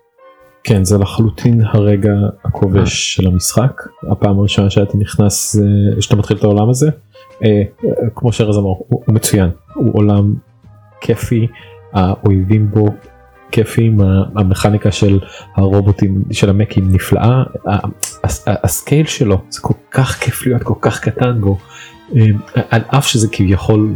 כן 0.64 0.84
זה 0.84 0.98
לחלוטין 0.98 1.62
הרגע 1.62 2.12
הכובש 2.46 3.16
של 3.16 3.28
המשחק. 3.28 3.82
הפעם 4.12 4.40
הראשונה 4.40 4.70
שאתה 4.70 4.98
נכנס 4.98 5.56
שאתה 6.00 6.16
מתחיל 6.16 6.38
את 6.38 6.44
העולם 6.44 6.70
הזה 6.70 6.90
כמו 8.16 8.32
שארז 8.32 8.58
אמר 8.58 8.74
הוא 8.88 9.04
מצוין. 9.08 9.50
הוא 9.74 9.90
עולם 9.94 10.34
כיפי 11.02 11.48
האויבים 11.94 12.72
בו 12.72 12.90
כיפים 13.54 14.02
המכניקה 14.36 14.92
של 14.92 15.20
הרובוטים 15.56 16.24
של 16.32 16.50
המקים 16.50 16.88
נפלאה 16.92 17.44
הסקייל 18.48 19.06
שלו 19.06 19.42
זה 19.50 19.62
כל 19.62 19.74
כך 19.92 20.20
כיף 20.20 20.46
להיות 20.46 20.64
כל 20.64 20.74
כך 20.82 21.00
קטן 21.00 21.42
בו 21.42 21.58
אמ, 22.16 22.38
על 22.70 22.82
אף 22.88 23.08
שזה 23.08 23.28
כביכול 23.32 23.94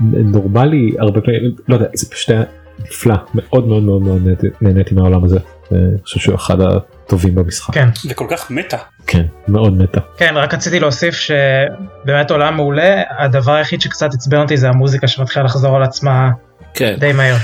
נורמלי 0.00 0.92
הרבה 0.98 1.20
פעמים 1.20 1.40
לא 1.68 1.74
יודע 1.74 1.86
זה 1.94 2.10
פשוט 2.10 2.30
היה 2.30 2.42
נפלא 2.80 3.14
מאוד 3.34 3.66
מאוד 3.66 3.82
מאוד 3.82 4.02
מאוד 4.02 4.22
נהניתי 4.60 4.94
מהעולם 4.94 5.24
הזה 5.24 5.38
אני 5.72 6.02
חושב 6.04 6.20
שהוא 6.20 6.34
אחד 6.34 6.56
הטובים 6.60 7.34
במשחק. 7.34 7.74
כן. 7.74 7.88
וכל 8.08 8.26
כך 8.30 8.50
מטה. 8.50 8.76
כן 9.06 9.22
מאוד 9.48 9.82
מטה. 9.82 10.00
כן 10.16 10.34
רק 10.36 10.54
רציתי 10.54 10.80
להוסיף 10.80 11.14
שבאמת 11.14 12.30
עולם 12.30 12.56
מעולה 12.56 13.02
הדבר 13.18 13.52
היחיד 13.52 13.80
שקצת 13.80 14.14
עצבן 14.14 14.38
אותי 14.38 14.56
זה 14.56 14.68
המוזיקה 14.68 15.08
שמתחילה 15.08 15.44
לחזור 15.44 15.76
על 15.76 15.82
עצמה 15.82 16.30
כן. 16.74 16.96
די 16.98 17.12
מהר. 17.12 17.36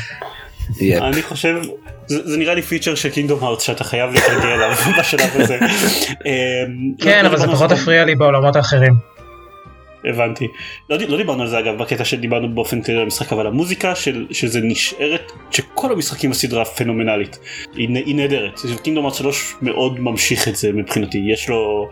אני 1.00 1.22
חושב 1.22 1.62
זה, 2.08 2.38
נראה 2.38 2.54
לי 2.54 2.62
פיצ'ר 2.62 2.94
של 2.94 3.10
קינגדום 3.10 3.44
הארט 3.44 3.60
שאתה 3.60 3.84
חייב 3.84 4.10
להתרגל 4.12 4.48
אליו 4.48 4.72
בשלב 4.98 5.30
הזה. 5.34 5.58
אמ, 6.26 6.94
כן 7.00 7.22
לא, 7.22 7.28
אבל 7.28 7.38
זה 7.38 7.46
פחות 7.46 7.72
הפריע 7.72 8.04
לי 8.04 8.14
בעולמות 8.14 8.56
האחרים. 8.56 8.94
הבנתי. 10.04 10.48
לא, 10.90 10.96
לא 11.08 11.16
דיברנו 11.16 11.42
על 11.42 11.48
זה 11.48 11.58
אגב 11.58 11.78
בקטע 11.78 12.04
שדיברנו 12.04 12.54
באופן 12.54 12.82
כללי 12.82 12.98
על 12.98 13.04
המשחק 13.04 13.32
אבל 13.32 13.46
המוזיקה 13.46 13.94
של, 13.94 14.26
שזה 14.30 14.60
נשארת 14.60 15.32
שכל 15.50 15.92
המשחקים 15.92 16.30
בסדרה 16.30 16.64
פנומנלית 16.64 17.38
היא, 17.74 17.88
היא 18.06 18.16
נהדרת. 18.16 18.60
Kingdom 18.82 19.04
Hearts 19.04 19.16
3 19.16 19.54
מאוד 19.62 20.00
ממשיך 20.00 20.48
את 20.48 20.56
זה 20.56 20.72
מבחינתי 20.72 21.18
יש 21.32 21.48
לו 21.48 21.88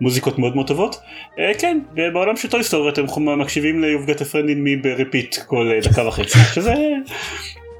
מוזיקות 0.00 0.38
מאוד 0.38 0.54
מאוד 0.54 0.66
טובות. 0.66 0.96
אה, 1.38 1.52
כן 1.58 1.78
בעולם 2.12 2.36
של 2.36 2.48
Toy 2.48 2.63
Story 2.63 2.88
אתם 2.88 3.04
מקשיבים 3.36 3.82
ליובגת 3.82 4.20
הפרנדין 4.20 4.64
מי 4.64 4.76
בריפיט 4.76 5.36
כל 5.46 5.70
אה, 5.72 5.80
דקה 5.90 6.08
וחצי 6.08 6.38
שזה 6.54 6.74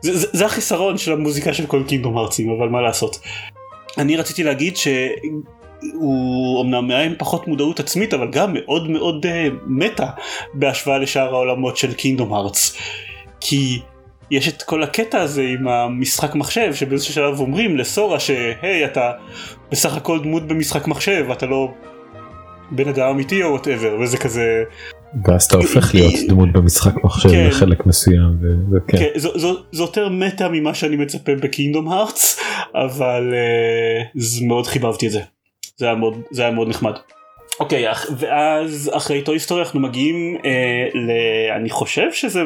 זה, 0.03 0.19
זה, 0.19 0.27
זה 0.33 0.47
החיסרון 0.47 0.99
של 0.99 1.13
המוזיקה 1.13 1.55
של 1.55 1.67
כל 1.67 1.83
Kingdom 1.89 2.19
Hearts-ים 2.19 2.51
אבל 2.51 2.69
מה 2.69 2.81
לעשות. 2.81 3.19
אני 3.99 4.17
רציתי 4.17 4.43
להגיד 4.43 4.77
שהוא 4.77 6.63
אמנם 6.63 6.91
היה 6.91 7.03
עם 7.03 7.15
פחות 7.19 7.49
מודעות 7.49 7.81
עצמית 7.81 8.15
אבל 8.15 8.31
גם 8.31 8.55
מאוד 8.55 8.91
מאוד 8.91 9.27
אה, 9.27 9.29
meta 9.67 10.11
בהשוואה 10.55 10.99
לשאר 10.99 11.35
העולמות 11.35 11.77
של 11.77 11.95
Kingdom 11.95 12.35
Hearts. 12.35 12.77
כי 13.41 13.81
יש 14.31 14.49
את 14.49 14.63
כל 14.63 14.83
הקטע 14.83 15.21
הזה 15.21 15.43
עם 15.43 15.69
המשחק 15.69 16.35
מחשב 16.35 16.75
שבאיזשהו 16.75 17.15
שלב 17.15 17.41
אומרים 17.41 17.77
לסורה 17.77 18.21
שהי 18.21 18.85
אתה 18.85 19.13
בסך 19.71 19.97
הכל 19.97 20.23
דמות 20.23 20.47
במשחק 20.47 20.87
מחשב 20.87 21.27
אתה 21.33 21.47
לא 21.47 21.69
בן 22.71 22.89
אדם 22.89 23.09
אמיתי 23.09 23.43
או 23.43 23.49
whatever 23.51 23.97
וזה 24.01 24.17
כזה 24.17 24.63
ואז 25.25 25.45
אתה 25.45 25.57
הופך 25.57 25.95
להיות 25.95 26.15
דמות 26.29 26.53
במשחק 26.53 27.05
מחשב 27.05 27.29
כן. 27.29 27.47
לחלק 27.49 27.87
מסוים 27.87 28.37
וכן. 28.73 28.99
כן, 28.99 29.09
זו, 29.17 29.39
זו, 29.39 29.57
זו 29.73 29.83
יותר 29.83 30.09
meta 30.09 30.49
ממה 30.49 30.75
שאני 30.75 30.97
מצפה 30.97 31.35
ב-Kingdom 31.35 31.89
Hearts 31.89 32.41
אבל 32.75 33.33
אה, 33.33 34.07
זה 34.15 34.47
מאוד 34.47 34.67
חיבבתי 34.67 35.07
את 35.07 35.13
זה 35.13 35.21
זה 35.77 35.87
היה 35.87 35.95
מאוד, 35.95 36.15
זה 36.31 36.43
היה 36.43 36.51
מאוד 36.51 36.69
נחמד. 36.69 36.93
אוקיי 37.61 37.93
אח- 37.93 38.11
ואז 38.19 38.91
אחרי 38.95 39.23
Toy 39.23 39.35
Story 39.35 39.65
אנחנו 39.65 39.81
מגיעים 39.81 40.37
אה, 40.37 40.45
ל... 40.97 41.11
אני 41.57 41.71
חושב 41.71 42.13
שזה... 42.13 42.43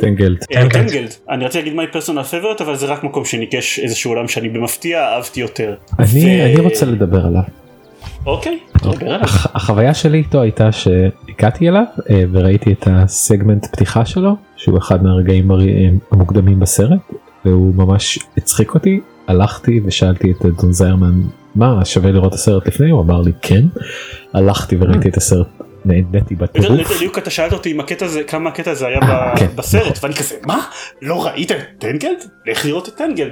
טנגלד. 0.00 0.44
אה, 0.56 0.68
טנגלד. 0.70 1.10
אני 1.30 1.44
רציתי 1.44 1.70
להגיד 1.70 1.80
my 1.80 1.94
personal 1.96 2.32
favorite 2.32 2.62
אבל 2.62 2.76
זה 2.76 2.86
רק 2.86 3.04
מקום 3.04 3.24
שניקש 3.24 3.78
איזשהו 3.78 4.10
עולם 4.10 4.28
שאני 4.28 4.48
במפתיע 4.48 5.04
אהבתי 5.04 5.40
יותר. 5.40 5.74
אני 5.98 6.06
ו- 6.40 6.44
אני 6.44 6.60
רוצה 6.60 6.86
לדבר 6.86 7.26
עליו. 7.26 7.42
אוקיי. 8.26 8.58
הח- 9.22 9.56
החוויה 9.56 9.94
שלי 9.94 10.18
איתו 10.18 10.40
הייתה 10.42 10.72
שהגעתי 10.72 11.68
אליו 11.68 11.82
אה, 12.10 12.22
וראיתי 12.32 12.72
את 12.72 12.88
הסגמנט 12.90 13.66
פתיחה 13.66 14.04
שלו 14.04 14.36
שהוא 14.56 14.78
אחד 14.78 15.02
מהרגעים 15.02 15.50
הר- 15.50 15.60
אה, 15.68 15.88
המוקדמים 16.10 16.60
בסרט 16.60 17.00
והוא 17.44 17.74
ממש 17.74 18.18
הצחיק 18.36 18.74
אותי 18.74 19.00
הלכתי 19.26 19.80
ושאלתי 19.84 20.30
את 20.30 20.36
דון 20.60 20.72
זיירמן 20.72 21.20
מה 21.54 21.84
שווה 21.84 22.10
לראות 22.12 22.28
את 22.28 22.38
הסרט 22.38 22.66
לפני 22.66 22.90
הוא 22.90 23.00
אמר 23.02 23.20
לי 23.20 23.32
כן 23.42 23.64
הלכתי 24.34 24.76
וראיתי 24.80 25.08
את 25.08 25.16
הסרט 25.16 25.46
נהניתי 25.84 26.34
בטירוף. 26.34 26.96
בדיוק 26.96 27.18
אתה 27.18 27.30
שאלת 27.30 27.52
אותי 27.52 27.72
אם 27.72 27.80
הקטע 27.80 28.06
הזה 28.06 28.22
כמה 28.22 28.50
הקטע 28.50 28.70
הזה 28.70 28.86
היה 28.86 29.00
ב- 29.00 29.38
כן. 29.38 29.46
בסרט 29.56 29.98
ואני 30.02 30.14
כזה 30.14 30.34
מה 30.46 30.58
לא 31.02 31.26
ראית 31.26 31.52
את 31.52 31.56
טנגלד? 31.78 32.18
לך 32.46 32.64
לראות 32.64 32.88
את 32.88 32.94
טנגלד. 32.94 33.30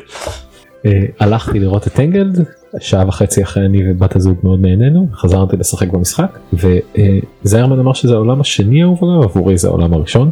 אה, 0.86 0.90
הלכתי 1.20 1.58
לראות 1.60 1.86
את 1.86 1.92
טנגלד 1.92 2.44
שעה 2.80 3.08
וחצי 3.08 3.42
אחרי 3.42 3.66
אני 3.66 3.90
ובת 3.90 4.16
הזוג 4.16 4.38
מאוד 4.42 4.60
נהנינו 4.60 5.08
חזרתי 5.12 5.56
לשחק 5.56 5.88
במשחק 5.88 6.38
וזיירמן 6.52 7.78
אמר 7.78 7.92
שזה 7.92 8.14
העולם 8.14 8.40
השני 8.40 8.82
האהוב 8.82 9.04
עליו 9.04 9.22
עבורי 9.22 9.58
זה 9.58 9.68
העולם 9.68 9.92
הראשון. 9.92 10.30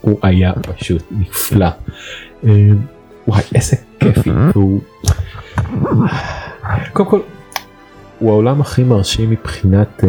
הוא 0.00 0.18
היה 0.22 0.52
פשוט 0.52 1.02
נפלא. 1.10 1.68
אה, 2.44 2.50
וואי 3.28 3.42
איזה 3.54 3.76
כיפי 4.00 4.30
והוא 4.54 4.80
קודם 6.92 7.08
כל 7.08 7.20
הוא 8.18 8.30
העולם 8.30 8.60
הכי 8.60 8.84
מרשים 8.84 9.30
מבחינת 9.30 10.04
אה, 10.04 10.08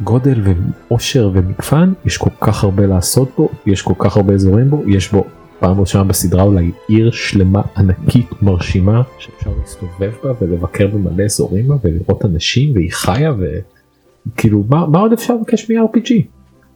גודל 0.00 0.40
ועושר 0.88 1.30
ומגוון 1.32 1.94
יש 2.04 2.16
כל 2.16 2.30
כך 2.40 2.64
הרבה 2.64 2.86
לעשות 2.86 3.30
בו 3.38 3.48
יש 3.66 3.82
כל 3.82 3.94
כך 3.98 4.16
הרבה 4.16 4.34
אזורים 4.34 4.70
בו 4.70 4.82
יש 4.86 5.12
בו 5.12 5.24
פעם 5.62 5.80
ראשונה 5.80 6.04
בסדרה 6.04 6.42
אולי 6.42 6.70
עיר 6.88 7.10
שלמה 7.10 7.62
ענקית 7.76 8.26
מרשימה 8.42 9.02
שאפשר 9.18 9.50
להסתובב 9.60 10.12
בה 10.24 10.32
ולבקר 10.40 10.86
במלא 10.86 11.24
אזורים 11.24 11.68
בה 11.68 11.74
ולראות 11.84 12.24
אנשים 12.24 12.74
והיא 12.74 12.92
חיה 12.92 13.32
וכאילו 13.38 14.64
מה, 14.68 14.86
מה 14.86 15.00
עוד 15.00 15.12
אפשר 15.12 15.34
לבקש 15.34 15.70
מ-RPG? 15.70 16.12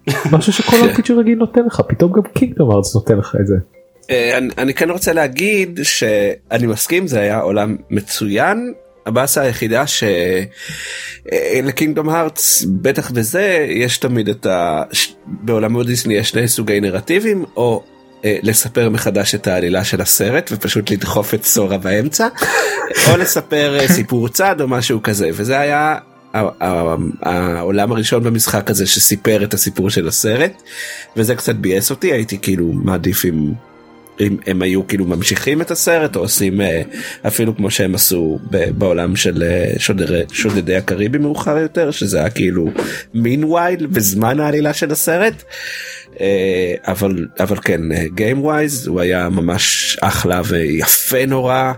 משהו 0.32 0.52
שכל 0.52 0.76
RPG 0.76 1.12
רגיל 1.12 1.38
נותן 1.38 1.64
לך 1.66 1.82
פתאום 1.88 2.12
גם 2.12 2.22
קינגדום 2.34 2.70
ארץ 2.70 2.94
נותן 2.94 3.18
לך 3.18 3.36
את 3.40 3.46
זה. 3.46 3.56
אה, 4.10 4.38
אני, 4.38 4.48
אני 4.58 4.74
כן 4.74 4.90
רוצה 4.90 5.12
להגיד 5.12 5.80
שאני 5.82 6.66
מסכים 6.66 7.06
זה 7.06 7.20
היה 7.20 7.38
עולם 7.38 7.76
מצוין. 7.90 8.72
הבאסה 9.06 9.42
היחידה 9.42 9.84
שלקינגדום 11.26 12.08
הארטס 12.08 12.64
בטח 12.64 13.10
בזה 13.10 13.66
יש 13.68 13.98
תמיד 13.98 14.28
את 14.28 14.46
ה... 14.46 14.82
בעולמות 15.26 15.86
דיסני 15.86 16.14
יש 16.14 16.28
שני 16.28 16.48
סוגי 16.48 16.80
נרטיבים 16.80 17.44
או 17.56 17.82
אה, 17.84 17.95
לספר 18.24 18.90
מחדש 18.90 19.34
את 19.34 19.46
העלילה 19.46 19.84
של 19.84 20.00
הסרט 20.00 20.50
ופשוט 20.52 20.90
לדחוף 20.90 21.34
את 21.34 21.44
סורה 21.44 21.78
באמצע 21.78 22.28
או 23.10 23.16
לספר 23.16 23.78
אה, 23.80 23.88
סיפור 23.88 24.28
צד 24.28 24.60
או 24.60 24.68
משהו 24.68 25.02
כזה 25.02 25.30
וזה 25.32 25.58
היה 25.58 25.98
העולם 27.22 27.92
הראשון 27.92 28.24
במשחק 28.24 28.70
הזה 28.70 28.86
שסיפר 28.86 29.44
את 29.44 29.54
הסיפור 29.54 29.90
של 29.90 30.08
הסרט 30.08 30.62
וזה 31.16 31.34
קצת 31.34 31.54
ביאס 31.54 31.90
אותי 31.90 32.12
הייתי 32.12 32.38
כאילו 32.38 32.72
מעדיף 32.72 33.24
אם 33.24 33.52
אם 34.20 34.36
הם 34.46 34.62
היו 34.62 34.86
כאילו 34.86 35.04
ממשיכים 35.04 35.62
את 35.62 35.70
הסרט 35.70 36.16
או 36.16 36.20
עושים 36.20 36.60
אה, 36.60 36.82
אפילו 37.26 37.56
כמו 37.56 37.70
שהם 37.70 37.94
עשו 37.94 38.38
בעולם 38.78 39.16
של 39.16 39.42
אה, 39.42 39.72
שודרי, 39.78 40.22
שודדי 40.32 40.76
הקריבי 40.76 41.18
מאוחר 41.18 41.58
יותר 41.58 41.90
שזה 41.90 42.18
היה 42.18 42.30
כאילו 42.30 42.70
מין 43.14 43.44
וייל 43.44 43.86
בזמן 43.86 44.40
העלילה 44.40 44.72
של 44.72 44.90
הסרט. 44.90 45.42
אה, 46.20 46.74
אבל 46.86 47.26
אבל 47.40 47.56
כן 47.56 47.80
גיים 48.14 48.44
ווייז 48.44 48.86
הוא 48.86 49.00
היה 49.00 49.28
ממש 49.28 49.96
אחלה 50.02 50.40
ויפה 50.44 51.26
נורא 51.26 51.72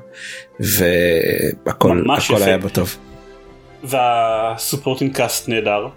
והכל 0.61 2.03
ממש 2.07 2.25
הכל 2.25 2.37
יפה. 2.37 2.45
היה 2.45 2.59
בטוב. 2.59 2.97
והסופורטינג 3.85 5.17
קאסט 5.17 5.49
נהדר 5.49 5.89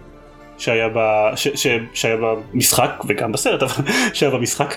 שהיה, 0.58 0.88
ב, 0.88 0.98
ש, 1.36 1.48
ש, 1.54 1.66
שהיה 1.94 2.16
במשחק 2.16 2.90
וגם 3.08 3.32
בסרט 3.32 3.62
אבל 3.62 3.84
שהיה 4.14 4.32
במשחק. 4.32 4.74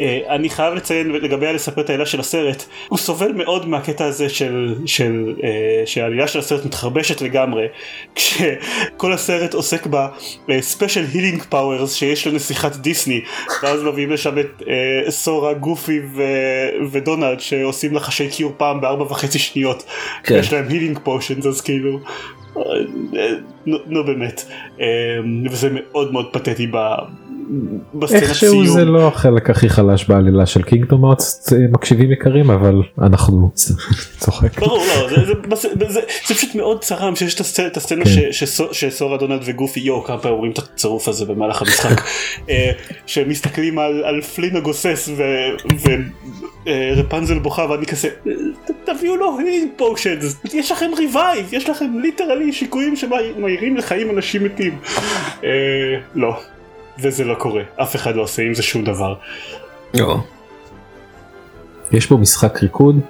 אה, 0.00 0.20
אני 0.28 0.50
חייב 0.50 0.74
לציין 0.74 1.12
לגבי 1.12 1.46
הלספר 1.46 1.80
את 1.80 1.90
העלילה 1.90 2.06
של 2.06 2.20
הסרט 2.20 2.64
הוא 2.88 2.98
סובל 2.98 3.32
מאוד 3.32 3.68
מהקטע 3.68 4.04
הזה 4.04 4.28
של, 4.28 4.74
של 4.86 5.34
אה, 5.44 5.82
שהעלילה 5.86 6.28
של 6.28 6.38
הסרט 6.38 6.64
מתחרבשת 6.64 7.20
לגמרי 7.20 7.66
כשכל 8.14 9.12
הסרט 9.12 9.54
עוסק 9.54 9.86
ב-special 10.48 11.04
healing 11.12 11.42
powers 11.42 11.94
שיש 11.94 12.26
לנסיכת 12.26 12.76
דיסני 12.76 13.20
ואז 13.62 13.82
מביאים 13.82 14.10
לשם 14.10 14.38
את 14.38 14.62
אה, 14.68 15.10
סורה 15.10 15.54
גופי 15.54 16.00
ו, 16.14 16.22
ודונלד 16.90 17.40
שעושים 17.40 17.94
לחשי 17.94 18.28
cure 18.28 18.52
פעם 18.56 18.80
בארבע 18.80 19.04
וחצי 19.04 19.38
שניות 19.38 19.84
כן. 20.24 20.38
יש 20.38 20.52
להם 20.52 20.68
healing 20.68 20.98
potions 21.02 21.46
אז 21.46 21.60
כאילו 21.60 22.00
נו, 23.66 23.78
נו 23.86 24.04
באמת 24.04 24.44
וזה 25.50 25.68
מאוד 25.72 26.12
מאוד 26.12 26.28
פתטי 26.32 26.66
ב... 26.66 26.76
בסצנת 27.94 28.22
איכשהו 28.22 28.50
סיום. 28.50 28.66
זה 28.66 28.84
לא 28.84 29.08
החלק 29.08 29.50
הכי 29.50 29.68
חלש 29.68 30.04
בעלילה 30.08 30.46
של 30.46 30.62
Kingdom 30.62 31.04
Hearts 31.04 31.48
מקשיבים 31.72 32.12
יקרים 32.12 32.50
אבל 32.50 32.74
אנחנו 33.02 33.50
צוחק. 34.18 34.58
ברור 34.58 34.84
לא 34.86 35.08
זה, 35.08 35.24
זה, 35.26 35.32
זה, 35.56 35.68
זה, 35.78 35.88
זה, 35.92 36.00
פשוט 36.34 36.54
מאוד 36.54 36.80
צרם 36.84 37.16
שיש 37.16 37.34
את 37.34 37.40
הסצנה, 37.40 37.66
את 37.66 37.76
הסצנה 37.76 38.04
כן. 38.04 38.10
ש, 38.10 38.44
שסו- 38.44 38.74
שסורה 38.74 39.16
דונלד 39.16 39.40
וגופי 39.44 39.80
יואו 39.80 40.04
כמה 40.04 40.18
פעמים 40.18 40.34
אומרים 40.34 40.52
את 40.52 40.58
הצירוף 40.58 41.08
הזה 41.08 41.24
במהלך 41.24 41.62
המשחק 41.62 42.00
אה, 42.50 42.70
שמסתכלים 43.06 43.78
על, 43.78 44.04
על 44.04 44.20
פלין 44.20 44.56
הגוסס 44.56 45.10
ורפנזל 46.66 47.38
בוכה 47.38 47.66
ואני 47.70 47.86
כזה 47.86 48.08
"ת- 48.08 48.90
תביאו 48.90 49.16
לו 49.16 49.38
healing 49.38 49.70
potions 49.76 50.36
יש 50.54 50.72
לכם 50.72 50.90
revive 50.98 51.54
יש 51.54 51.68
לכם 51.68 51.98
literally 52.02 52.52
שיקויים 52.52 52.96
שמעירים 52.96 53.76
לחיים 53.76 54.10
אנשים 54.10 54.44
מתים 54.44 54.78
אה, 55.44 55.48
לא 56.14 56.40
וזה 57.00 57.24
לא 57.24 57.34
קורה 57.34 57.62
אף 57.76 57.96
אחד 57.96 58.16
לא 58.16 58.22
עושה 58.22 58.42
עם 58.42 58.54
זה 58.54 58.62
שום 58.62 58.84
דבר 58.84 59.14
לא. 59.94 60.16
יש 61.92 62.08
בו 62.08 62.18
משחק 62.18 62.62
ריקוד 62.62 63.00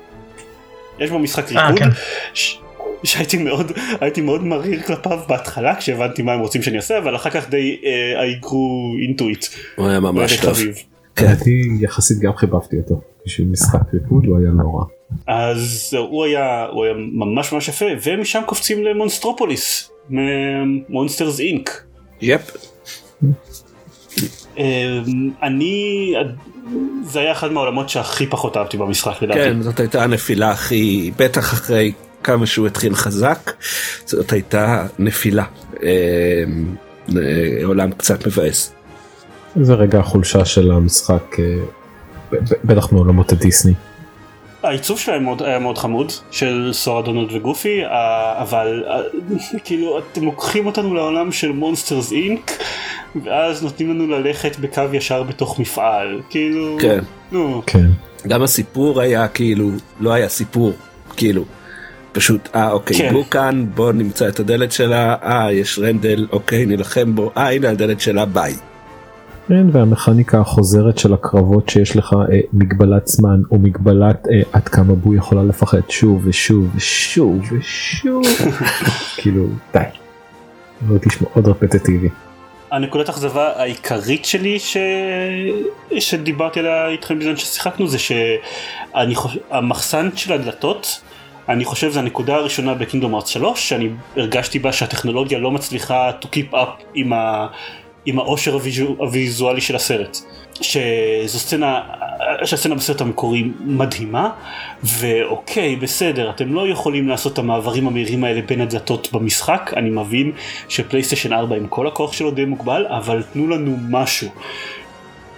יש 0.98 1.10
בו 1.10 1.18
משחק 1.18 1.52
אה, 1.52 1.66
ריקוד 1.68 1.78
כן. 1.82 1.88
ש- 2.34 2.58
שהייתי 3.04 3.36
מאוד 3.38 3.72
הייתי 4.00 4.20
מאוד 4.20 4.44
מריר 4.44 4.82
כלפיו 4.82 5.18
בהתחלה 5.28 5.76
כשהבנתי 5.76 6.22
מה 6.22 6.32
הם 6.32 6.40
רוצים 6.40 6.62
שאני 6.62 6.76
אעשה 6.76 6.98
אבל 6.98 7.16
אחר 7.16 7.30
כך 7.30 7.50
די 7.50 7.80
I 8.40 8.44
grew 8.44 8.50
into 9.10 9.22
it. 9.22 9.56
הוא 9.76 9.86
היה 9.88 10.00
ממש 10.00 10.32
די 10.32 10.42
טוב. 10.42 10.58
כן. 11.16 11.26
אני 11.26 11.84
יחסית 11.84 12.18
גם 12.18 12.36
חיבבתי 12.36 12.76
אותו 12.76 13.00
בשביל 13.26 13.46
משחק 13.46 13.80
ריקוד 13.94 14.24
הוא 14.26 14.38
היה 14.38 14.48
לא 14.58 14.78
רע. 14.78 14.84
אז 15.26 15.88
זהו, 15.90 16.06
הוא 16.06 16.24
היה 16.24 16.66
הוא 16.72 16.84
היה 16.84 16.94
ממש 17.12 17.52
ממש 17.52 17.68
יפה 17.68 17.84
ומשם 18.04 18.40
קופצים 18.46 18.84
למונסטרופוליס 18.84 19.90
מונסטרס 20.88 21.40
אינק. 21.40 21.84
יפ. 22.20 22.56
אני 25.42 26.14
זה 27.02 27.20
היה 27.20 27.32
אחד 27.32 27.52
מהעולמות 27.52 27.88
שהכי 27.88 28.26
פחות 28.26 28.56
אהבתי 28.56 28.76
במשחק 28.76 29.22
לדעתי. 29.22 29.40
כן 29.40 29.62
זאת 29.62 29.80
הייתה 29.80 30.04
הנפילה 30.04 30.50
הכי 30.50 31.10
בטח 31.16 31.52
אחרי 31.52 31.92
כמה 32.24 32.46
שהוא 32.46 32.66
התחיל 32.66 32.94
חזק 32.94 33.52
זאת 34.04 34.32
הייתה 34.32 34.86
נפילה 34.98 35.44
אה, 35.82 35.88
אה, 37.16 37.64
עולם 37.64 37.90
קצת 37.90 38.26
מבאס. 38.26 38.72
זה 39.56 39.74
רגע 39.74 39.98
החולשה 39.98 40.44
של 40.44 40.70
המשחק 40.70 41.36
אה, 41.38 41.44
בטח 42.64 42.92
מעולמות 42.92 43.32
הדיסני. 43.32 43.74
העיצוב 44.62 44.98
שלהם 44.98 45.24
מאוד, 45.24 45.42
היה 45.42 45.58
מאוד 45.58 45.78
חמוד 45.78 46.12
של 46.30 46.70
סורה 46.72 47.02
דונלד 47.02 47.32
וגופי 47.32 47.80
אבל 48.38 48.84
כאילו 49.64 49.98
אתם 49.98 50.24
לוקחים 50.24 50.66
אותנו 50.66 50.94
לעולם 50.94 51.32
של 51.32 51.52
מונסטרס 51.52 52.12
אינק 52.12 52.50
ואז 53.24 53.62
נותנים 53.62 53.90
לנו 53.90 54.06
ללכת 54.06 54.58
בקו 54.58 54.82
ישר 54.92 55.22
בתוך 55.22 55.58
מפעל 55.60 56.20
כאילו 56.30 56.76
כן. 56.80 56.98
נו 57.32 57.62
כן. 57.66 57.86
גם 58.28 58.42
הסיפור 58.42 59.00
היה 59.00 59.28
כאילו 59.28 59.70
לא 60.00 60.12
היה 60.12 60.28
סיפור 60.28 60.72
כאילו 61.16 61.44
פשוט 62.12 62.48
אה 62.54 62.70
אוקיי 62.70 62.96
כן. 62.98 63.12
בוא 63.12 63.24
כאן 63.24 63.66
בוא 63.74 63.92
נמצא 63.92 64.28
את 64.28 64.40
הדלת 64.40 64.72
שלה 64.72 65.16
אה 65.22 65.52
יש 65.52 65.78
רנדל 65.78 66.26
אוקיי 66.32 66.66
נילחם 66.66 67.14
בו 67.14 67.30
אה 67.36 67.52
הנה 67.52 67.70
הדלת 67.70 68.00
שלה 68.00 68.24
ביי. 68.24 68.54
כן, 69.48 69.66
והמכניקה 69.72 70.40
החוזרת 70.40 70.98
של 70.98 71.14
הקרבות 71.14 71.68
שיש 71.68 71.96
לך 71.96 72.12
אה, 72.12 72.38
מגבלת 72.52 73.06
זמן 73.06 73.40
או 73.50 73.58
מגבלת 73.58 74.26
אה, 74.26 74.42
עד 74.52 74.68
כמה 74.68 74.94
בו 74.94 75.14
יכולה 75.14 75.42
לפחד 75.42 75.80
שוב 75.88 76.26
ושוב 76.26 76.76
ושוב 76.76 77.40
ושוב 77.52 78.22
כאילו 79.18 79.46
די. 79.72 79.80
הרגיש 80.88 81.22
מאוד 81.22 81.48
רפטטיבי. 81.48 82.08
הנקודת 82.70 83.08
אכזבה 83.08 83.52
העיקרית 83.56 84.24
שלי 84.24 84.58
ש... 84.58 84.76
שדיברתי 85.98 86.60
עליה 86.60 86.88
איתכם 86.88 87.18
בזמן 87.18 87.36
ששיחקנו 87.36 87.88
זה 87.88 87.98
שהמחסן 87.98 90.08
של 90.16 90.32
הדלתות 90.32 91.00
אני 91.48 91.64
חושב 91.64 91.90
זו 91.90 92.00
הנקודה 92.00 92.34
הראשונה 92.34 92.74
בקינגדום 92.74 93.14
ארץ 93.14 93.28
3 93.28 93.68
שאני 93.68 93.88
הרגשתי 94.16 94.58
בה 94.58 94.72
שהטכנולוגיה 94.72 95.38
לא 95.38 95.50
מצליחה 95.50 96.10
to 96.22 96.26
keep 96.26 96.54
up 96.54 96.82
עם, 96.94 97.12
ה... 97.12 97.46
עם 98.08 98.18
העושר 98.18 98.58
הוויזואלי 98.98 99.60
של 99.60 99.76
הסרט. 99.76 100.18
שזו 100.60 101.38
סצנה, 101.38 101.80
שהסצנה 102.44 102.74
בסרט 102.74 103.00
המקורי 103.00 103.44
מדהימה, 103.60 104.30
ואוקיי 104.82 105.76
בסדר 105.76 106.30
אתם 106.30 106.54
לא 106.54 106.68
יכולים 106.68 107.08
לעשות 107.08 107.32
את 107.32 107.38
המעברים 107.38 107.86
המהירים 107.86 108.24
האלה 108.24 108.40
בין 108.42 108.60
הדלתות 108.60 109.08
במשחק, 109.12 109.72
אני 109.76 109.90
מבין 109.90 110.32
שפלייסטיישן 110.68 111.32
4 111.32 111.56
עם 111.56 111.66
כל 111.66 111.86
הכוח 111.86 112.12
שלו 112.12 112.30
די 112.30 112.44
מוגבל, 112.44 112.86
אבל 112.86 113.22
תנו 113.32 113.48
לנו 113.48 113.76
משהו. 113.90 114.28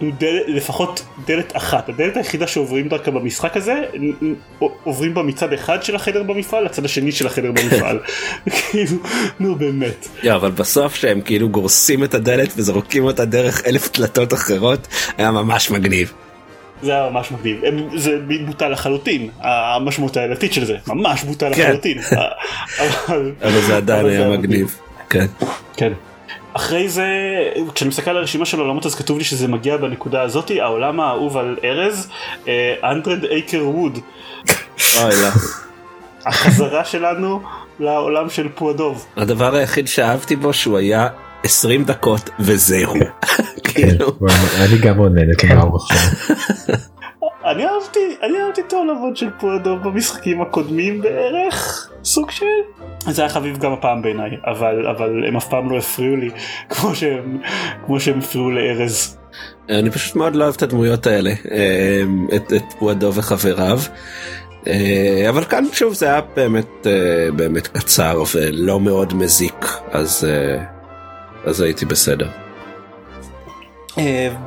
דל, 0.03 0.39
לפחות 0.47 1.03
דלת 1.27 1.57
אחת, 1.57 1.89
הדלת 1.89 2.17
היחידה 2.17 2.47
שעוברים 2.47 2.89
דרכה 2.89 3.11
במשחק 3.11 3.57
הזה, 3.57 3.83
עוברים 4.59 5.15
בה 5.15 5.23
מצד 5.23 5.53
אחד 5.53 5.83
של 5.83 5.97
החדר 5.97 6.23
במפעל 6.23 6.65
לצד 6.65 6.85
השני 6.85 7.13
של 7.13 7.27
החדר 7.27 7.53
במפעל. 7.53 7.99
כאילו, 8.71 8.97
נו 9.41 9.55
באמת. 9.55 10.09
לא, 10.23 10.35
אבל 10.35 10.51
בסוף 10.51 10.95
שהם 10.95 11.21
כאילו 11.21 11.49
גורסים 11.49 12.05
את 12.05 12.15
הדלת 12.15 12.53
וזורקים 12.57 13.05
אותה 13.05 13.25
דרך 13.25 13.67
אלף 13.67 13.97
דלתות 13.97 14.33
אחרות, 14.33 14.89
היה 15.19 15.31
ממש 15.31 15.71
מגניב. 15.71 16.13
זה 16.83 16.93
היה 16.93 17.11
ממש 17.11 17.33
מגניב, 17.33 17.61
זה 17.97 18.19
בוטה 18.47 18.69
לחלוטין, 18.69 19.29
המשמעות 19.41 20.17
העלתית 20.17 20.53
של 20.53 20.65
זה, 20.65 20.77
ממש 20.87 21.23
בוטה 21.23 21.51
כן. 21.55 21.63
לחלוטין. 21.63 21.99
אבל 23.43 23.61
זה 23.61 23.77
עדיין 23.77 24.07
היה 24.07 24.29
מגניב. 24.29 24.77
כן. 25.11 25.27
כן. 25.77 25.93
אחרי 26.53 26.89
זה 26.89 27.07
כשאני 27.75 27.89
מסתכל 27.89 28.11
על 28.11 28.17
הרשימה 28.17 28.45
של 28.45 28.59
העולמות 28.59 28.87
אז 28.87 28.95
כתוב 28.95 29.19
לי 29.19 29.25
שזה 29.25 29.49
מגיע 29.49 29.77
בנקודה 29.77 30.23
הזאתי 30.23 30.61
העולם 30.61 31.01
האהוב 31.01 31.37
על 31.37 31.57
ארז 31.65 32.11
אנדרד 32.85 33.25
אייקר 33.25 33.69
ווד. 33.69 33.99
החזרה 36.27 36.85
שלנו 36.85 37.43
לעולם 37.81 38.31
של 38.31 38.49
פועדוב. 38.55 39.07
הדבר 39.17 39.55
היחיד 39.55 39.89
שאהבתי 39.89 40.37
בו 40.37 40.53
שהוא 40.53 40.79
היה 40.79 41.09
20 41.43 41.85
דקות 41.85 42.31
וזהו. 42.41 42.95
כאילו. 43.65 44.13
אני 44.61 44.79
גם 44.79 44.99
עונה 44.99 45.21
לכמה 45.25 45.63
עכשיו. 45.77 46.77
אני 47.45 47.67
אהבתי 47.67 48.17
אני 48.23 48.43
אהבתי 48.43 48.61
את 48.61 48.73
העולמות 48.73 49.17
של 49.17 49.31
פועדוב 49.39 49.83
במשחקים 49.83 50.43
הקודמים 50.43 51.01
בערך 51.01 51.91
סוג 52.05 52.31
של 52.31 52.47
זה 53.07 53.23
היה 53.23 53.29
חביב 53.29 53.59
גם 53.59 53.73
הפעם 53.73 54.03
בעיניי 54.03 54.31
אבל 54.47 54.87
אבל 54.87 55.25
הם 55.29 55.37
אף 55.37 55.49
פעם 55.49 55.71
לא 55.71 55.79
הפריעו 55.79 56.17
לי 56.17 56.31
כמו 56.71 56.95
שהם 56.95 57.39
כמו 57.87 58.01
שהם 58.01 58.19
הפריעו 58.19 58.51
לארז. 58.51 59.17
אני 59.69 59.91
פשוט 59.91 60.17
מאוד 60.17 60.37
לא 60.37 60.45
אוהב 60.45 60.55
את 60.55 60.63
הדמויות 60.63 61.07
האלה 61.07 61.31
אמ, 61.31 62.27
את, 62.37 62.53
את 62.53 62.73
פועדו 62.79 63.15
וחבריו. 63.15 63.79
אה, 64.67 65.27
אבל 65.29 65.45
כאן 65.45 65.65
שוב 65.73 65.95
זה 65.95 66.07
היה 66.07 66.21
באמת 66.37 66.87
אה, 66.87 67.31
באמת 67.37 67.67
קצר 67.67 68.23
ולא 68.35 68.81
מאוד 68.81 69.15
מזיק 69.15 69.67
אז 69.93 70.29
אה, 70.31 70.65
אז 71.45 71.61
הייתי 71.61 71.85
בסדר. 71.87 72.29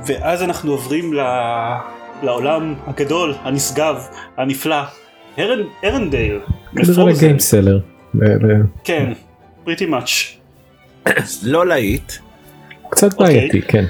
ואז 0.08 0.44
אנחנו 0.44 0.72
עוברים 0.72 1.14
לעולם 2.24 2.76
הגדול 2.88 3.34
הנשגב 3.44 3.96
הנפלא 4.38 4.82
ארנדייל. 5.84 6.40
כנראה 6.76 7.06
לגיימסלר. 7.06 7.80
כן, 8.84 9.14
פריטי 9.64 9.86
מאץ'. 9.86 10.38
לא 11.44 11.68
להיט. 11.68 12.14
קצת 12.90 13.14
אוקיי. 13.14 13.36
בעייתי, 13.36 13.62
כן. 13.62 13.86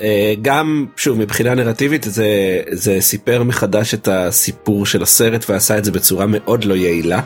אה, 0.00 0.34
גם 0.42 0.86
שוב 0.96 1.18
מבחינה 1.18 1.54
נרטיבית 1.54 2.02
זה 2.02 2.60
זה 2.70 2.96
סיפר 3.00 3.42
מחדש 3.42 3.94
את 3.94 4.08
הסיפור 4.08 4.86
של 4.86 5.02
הסרט 5.02 5.50
ועשה 5.50 5.78
את 5.78 5.84
זה 5.84 5.92
בצורה 5.92 6.26
מאוד 6.28 6.64
לא 6.64 6.74
יעילה. 6.74 7.20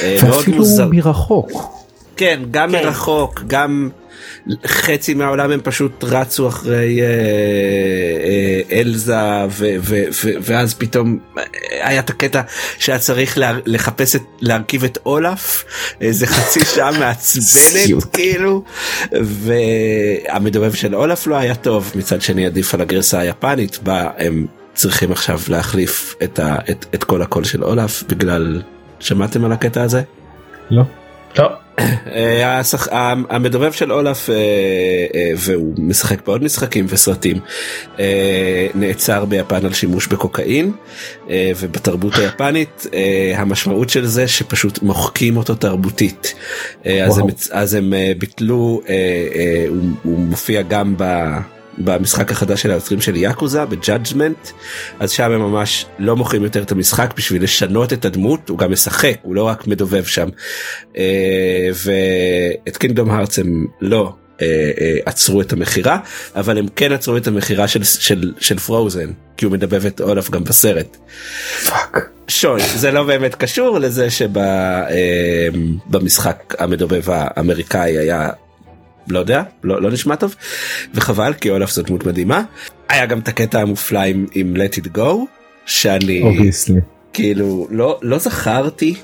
אה, 0.00 0.16
ואפילו 0.24 0.64
מרחוק. 0.92 1.80
כן 2.16 2.40
גם 2.50 2.70
כן. 2.72 2.84
מרחוק 2.84 3.42
גם 3.46 3.90
חצי 4.66 5.14
מהעולם 5.14 5.50
הם 5.50 5.60
פשוט 5.62 6.04
רצו 6.04 6.48
אחרי 6.48 7.00
אה, 7.00 7.06
אה, 7.06 8.78
אלזה 8.80 9.16
ו, 9.50 9.74
ו, 9.80 10.02
ו, 10.24 10.30
ואז 10.40 10.74
פתאום 10.74 11.18
היה 11.70 12.00
את 12.00 12.10
הקטע 12.10 12.40
שהיה 12.78 12.98
צריך 12.98 13.38
לה, 13.38 13.52
לחפש 13.66 14.16
את 14.16 14.22
להרכיב 14.40 14.84
את 14.84 14.98
אולף 15.06 15.64
איזה 16.00 16.26
חצי 16.26 16.60
שעה 16.64 16.90
מעצבנת 17.00 18.04
כאילו 18.12 18.64
והמדובב 19.12 20.74
של 20.74 20.94
אולף 20.94 21.26
לא 21.26 21.36
היה 21.36 21.54
טוב 21.54 21.92
מצד 21.94 22.22
שני 22.22 22.46
עדיף 22.46 22.74
על 22.74 22.80
הגרסה 22.80 23.18
היפנית 23.18 23.78
בה 23.82 24.10
הם 24.18 24.46
צריכים 24.74 25.12
עכשיו 25.12 25.40
להחליף 25.48 26.14
את, 26.22 26.38
ה, 26.38 26.56
את, 26.70 26.86
את 26.94 27.04
כל 27.04 27.22
הקול 27.22 27.44
של 27.44 27.64
אולף 27.64 28.02
בגלל 28.08 28.62
שמעתם 29.00 29.44
על 29.44 29.52
הקטע 29.52 29.82
הזה? 29.82 30.02
לא. 30.70 30.82
לא. 31.38 31.50
אה, 32.12 32.60
המדובב 33.30 33.72
של 33.72 33.92
אולף 33.92 34.30
אה, 34.30 34.34
אה, 35.14 35.32
והוא 35.36 35.74
משחק 35.78 36.26
בעוד 36.26 36.44
משחקים 36.44 36.86
וסרטים 36.88 37.40
נעצר 38.74 39.24
ביפן 39.24 39.66
על 39.66 39.72
שימוש 39.72 40.06
בקוקאין 40.06 40.72
ובתרבות 41.30 42.14
היפנית 42.14 42.86
המשמעות 43.36 43.90
של 43.90 44.06
זה 44.06 44.28
שפשוט 44.28 44.82
מוחקים 44.82 45.36
אותו 45.36 45.54
תרבותית 45.54 46.34
אז 46.84 47.18
הם, 47.18 47.26
אז 47.50 47.74
הם 47.74 47.92
ביטלו 48.18 48.80
הוא 50.02 50.18
מופיע 50.18 50.62
גם 50.62 50.94
ב... 50.98 51.04
במשחק 51.84 52.32
החדש 52.32 52.62
של 52.62 52.70
היוצרים 52.70 53.00
של 53.00 53.16
Yakuza 53.16 53.64
ב 53.64 53.73
Judgment 53.73 54.48
אז 55.00 55.10
שם 55.10 55.32
הם 55.32 55.40
ממש 55.40 55.86
לא 55.98 56.16
מוכרים 56.16 56.44
יותר 56.44 56.62
את 56.62 56.72
המשחק 56.72 57.14
בשביל 57.16 57.42
לשנות 57.42 57.92
את 57.92 58.04
הדמות 58.04 58.48
הוא 58.48 58.58
גם 58.58 58.72
משחק 58.72 59.14
הוא 59.22 59.34
לא 59.34 59.42
רק 59.42 59.66
מדובב 59.66 60.04
שם 60.04 60.28
אה, 60.96 61.68
ואת 62.64 62.76
Kingdom 62.76 63.10
Hearts 63.10 63.38
הם 63.38 63.66
לא 63.80 64.14
אה, 64.42 64.46
אה, 64.80 64.96
עצרו 65.06 65.40
את 65.40 65.52
המכירה 65.52 65.98
אבל 66.36 66.58
הם 66.58 66.66
כן 66.76 66.92
עצרו 66.92 67.16
את 67.16 67.26
המכירה 67.26 67.68
של, 67.68 67.84
של, 67.84 68.32
של 68.40 68.58
Frozen 68.58 69.10
כי 69.36 69.44
הוא 69.44 69.52
מדבב 69.52 69.86
את 69.86 70.00
אולף 70.00 70.30
גם 70.30 70.44
בסרט. 70.44 70.96
fuck. 71.64 72.10
שוי 72.28 72.62
זה 72.76 72.90
לא 72.90 73.04
באמת 73.04 73.34
קשור 73.34 73.78
לזה 73.78 74.08
שבמשחק 75.90 76.54
המדובב 76.58 77.02
האמריקאי 77.06 77.98
היה 77.98 78.28
לא 79.08 79.18
יודע 79.18 79.42
לא, 79.64 79.82
לא 79.82 79.90
נשמע 79.90 80.14
טוב 80.14 80.34
וחבל 80.94 81.32
כי 81.32 81.50
אולף 81.50 81.70
זאת 81.70 81.86
דמות 81.86 82.06
מדהימה 82.06 82.42
היה 82.88 83.06
גם 83.06 83.18
את 83.18 83.28
הקטע 83.28 83.60
המופלא 83.60 83.98
עם, 83.98 84.26
עם 84.34 84.56
let 84.56 84.84
it 84.84 84.96
go 84.96 85.10
שאני 85.66 86.22
Obviously. 86.22 86.80
כאילו 87.12 87.66
לא 87.70 87.98
לא 88.02 88.18
זכרתי 88.18 88.94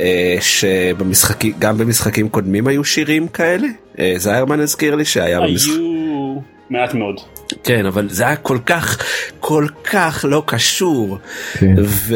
אה, 0.00 0.36
שבמשחקים 0.40 1.52
גם 1.58 1.78
במשחקים 1.78 2.28
קודמים 2.28 2.66
היו 2.66 2.84
שירים 2.84 3.28
כאלה 3.28 3.68
אה, 3.98 4.14
זיירמן 4.16 4.60
הזכיר 4.60 4.94
לי 4.94 5.04
שהיה 5.04 5.38
היו 5.38 5.48
במשחק... 5.48 5.72
מעט 6.70 6.94
מאוד. 6.94 7.20
כן 7.64 7.86
אבל 7.86 8.08
זה 8.10 8.26
היה 8.26 8.36
כל 8.36 8.58
כך 8.66 8.98
כל 9.40 9.66
כך 9.84 10.24
לא 10.28 10.42
קשור 10.46 11.18
כן. 11.58 11.74
ו... 11.78 12.14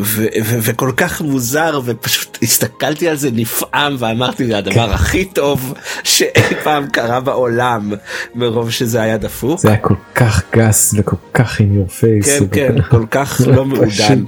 ו... 0.00 0.26
ו... 0.44 0.58
וכל 0.62 0.92
כך 0.96 1.20
מוזר 1.20 1.80
ופשוט 1.84 2.38
הסתכלתי 2.42 3.08
על 3.08 3.16
זה 3.16 3.30
נפעם 3.32 3.96
ואמרתי 3.98 4.46
זה 4.46 4.58
הדבר 4.58 4.86
כן. 4.86 4.92
הכי 4.92 5.24
טוב 5.24 5.74
שאי 6.02 6.54
פעם 6.64 6.86
קרה 6.86 7.20
בעולם 7.20 7.92
מרוב 8.34 8.70
שזה 8.70 9.02
היה 9.02 9.16
דפוק. 9.16 9.60
זה 9.60 9.68
היה 9.68 9.76
כל 9.76 9.94
כך 10.14 10.42
גס 10.56 10.94
וכל 10.98 11.16
כך 11.34 11.60
in 11.60 11.62
your 11.62 11.90
face. 11.90 12.28
כן 12.28 12.46
כן 12.52 12.82
כל 12.90 13.04
כך 13.10 13.40
לא 13.56 13.64
מעודן. 13.64 14.24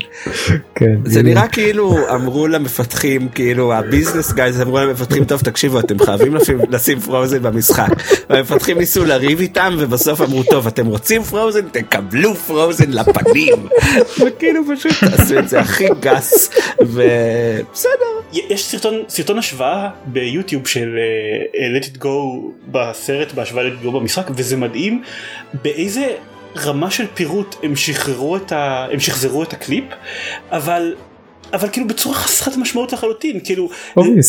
כן, 0.74 0.96
זה 1.04 1.22
נראה 1.22 1.48
כאילו 1.48 2.14
אמרו 2.14 2.48
למפתחים 2.48 3.28
כאילו 3.28 3.74
ה 3.74 3.81
business 3.81 4.32
guys 4.32 4.60
אמרו 4.60 4.78
למפתחים 4.78 5.24
טוב 5.24 5.40
תקשיבו 5.40 5.80
אתם 5.80 5.98
חייבים 5.98 6.34
לשים 6.70 7.00
Frozen 7.00 7.42
במשחק. 7.42 7.88
והמפתחים 8.30 8.78
ניסו 8.78 9.04
לריב 9.26 9.40
איתם 9.40 9.74
ובסוף 9.78 10.20
אמרו 10.20 10.42
טוב 10.42 10.66
אתם 10.66 10.86
רוצים 10.86 11.22
Frozen 11.22 11.68
תקבלו 11.68 12.34
Frozen 12.34 12.90
לפנים. 12.90 13.68
וכאילו 14.26 14.62
פשוט 14.76 14.92
תעשו 15.00 15.38
את 15.38 15.48
זה 15.48 15.60
הכי 15.60 15.86
גס 16.00 16.50
ובסדר. 16.80 17.90
יש 18.32 18.64
סרטון 18.64 18.94
סרטון 19.08 19.38
השוואה 19.38 19.90
ביוטיוב 20.06 20.66
של 20.66 20.98
uh, 21.54 21.56
let 21.56 21.84
it 21.84 22.02
go 22.02 22.08
בסרט 22.70 23.32
בהשוואה 23.32 23.64
let 23.64 23.82
it 23.82 23.86
go 23.86 23.90
במשחק 23.90 24.30
וזה 24.30 24.56
מדהים 24.56 25.02
באיזה 25.62 26.06
רמה 26.56 26.90
של 26.90 27.06
פירוט 27.14 27.56
הם 27.62 27.76
שחררו 27.76 28.36
את 28.36 28.52
ה... 28.52 28.86
הם 28.92 29.00
שחזרו 29.00 29.42
את 29.42 29.52
הקליפ 29.52 29.84
אבל 30.50 30.94
אבל 31.52 31.68
כאילו 31.68 31.86
בצורה 31.86 32.14
חסרת 32.14 32.56
משמעות 32.56 32.92
לחלוטין 32.92 33.40
כאילו 33.44 33.68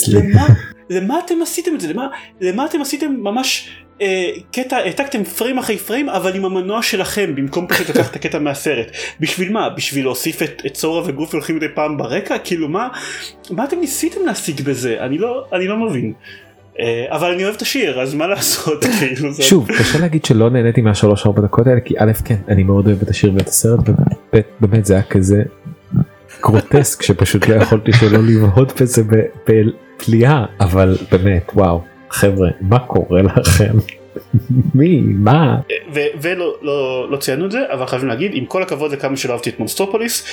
למה, 0.07 0.47
למה 0.89 1.19
אתם 1.25 1.41
עשיתם 1.41 1.75
את 1.75 1.81
זה? 1.81 1.93
למה, 1.93 2.07
למה 2.41 2.65
אתם 2.65 2.81
עשיתם 2.81 3.15
ממש 3.19 3.69
אה, 4.01 4.31
קטע, 4.51 4.77
העתקתם 4.77 5.23
פריים 5.23 5.57
אחרי 5.57 5.77
פריים 5.77 6.09
אבל 6.09 6.35
עם 6.35 6.45
המנוע 6.45 6.81
שלכם 6.81 7.35
במקום 7.35 7.67
פשוט 7.67 7.89
לקחת 7.89 8.11
את 8.11 8.15
הקטע 8.15 8.39
מהסרט. 8.39 8.88
בשביל 9.19 9.51
מה? 9.51 9.69
בשביל 9.69 10.05
להוסיף 10.05 10.41
את, 10.41 10.61
את 10.65 10.73
צורה 10.73 11.01
וגוף 11.05 11.33
הולכים 11.33 11.55
מדי 11.55 11.65
פעם 11.75 11.97
ברקע? 11.97 12.38
כאילו 12.38 12.69
מה, 12.69 12.88
מה 13.51 13.63
אתם 13.63 13.79
ניסיתם 13.79 14.25
להשיג 14.25 14.61
בזה? 14.61 14.97
אני 14.99 15.17
לא, 15.17 15.45
אני 15.53 15.67
לא 15.67 15.77
מבין. 15.77 16.13
אה, 16.79 17.05
אבל 17.09 17.31
אני 17.31 17.43
אוהב 17.43 17.55
את 17.55 17.61
השיר 17.61 18.01
אז 18.01 18.13
מה 18.13 18.27
לעשות 18.27 18.85
כאילו 18.99 19.33
שוב 19.33 19.67
קשה 19.79 19.99
להגיד 19.99 20.25
שלא 20.25 20.49
נהניתי 20.49 20.81
מהשלוש 20.81 21.25
ארבע 21.25 21.41
דקות 21.41 21.67
האלה 21.67 21.79
כי 21.79 21.93
א' 21.97 22.11
כן 22.25 22.35
אני 22.47 22.63
מאוד 22.63 22.88
אוהב 22.88 23.01
את 23.01 23.09
השיר 23.09 23.33
ואת 23.35 23.47
הסרט 23.47 23.89
וב' 23.89 24.41
באמת 24.59 24.85
זה 24.85 24.93
היה 24.93 25.03
כזה 25.03 25.43
גרוטסק 26.41 27.01
שפשוט 27.01 27.47
לא 27.47 27.55
יכולתי 27.55 27.93
שלא 27.93 28.19
לבהות 28.23 28.81
בזה 28.81 29.03
בפליאה 29.97 30.45
אבל 30.59 30.97
באמת 31.11 31.51
וואו 31.53 31.81
חבר'ה 32.09 32.49
מה 32.61 32.79
קורה 32.79 33.21
לכם 33.21 33.73
מי 34.75 35.01
מה 35.01 35.57
ו- 35.93 35.99
ולא 36.21 36.53
לא, 36.61 37.07
לא 37.11 37.17
ציינו 37.17 37.45
את 37.45 37.51
זה 37.51 37.59
אבל 37.73 37.85
חייבים 37.85 38.07
להגיד 38.07 38.31
עם 38.33 38.45
כל 38.45 38.63
הכבוד 38.63 38.91
לכמה 38.91 39.17
שלא 39.17 39.33
אהבתי 39.33 39.49
את 39.49 39.59
מונסטרופוליס 39.59 40.23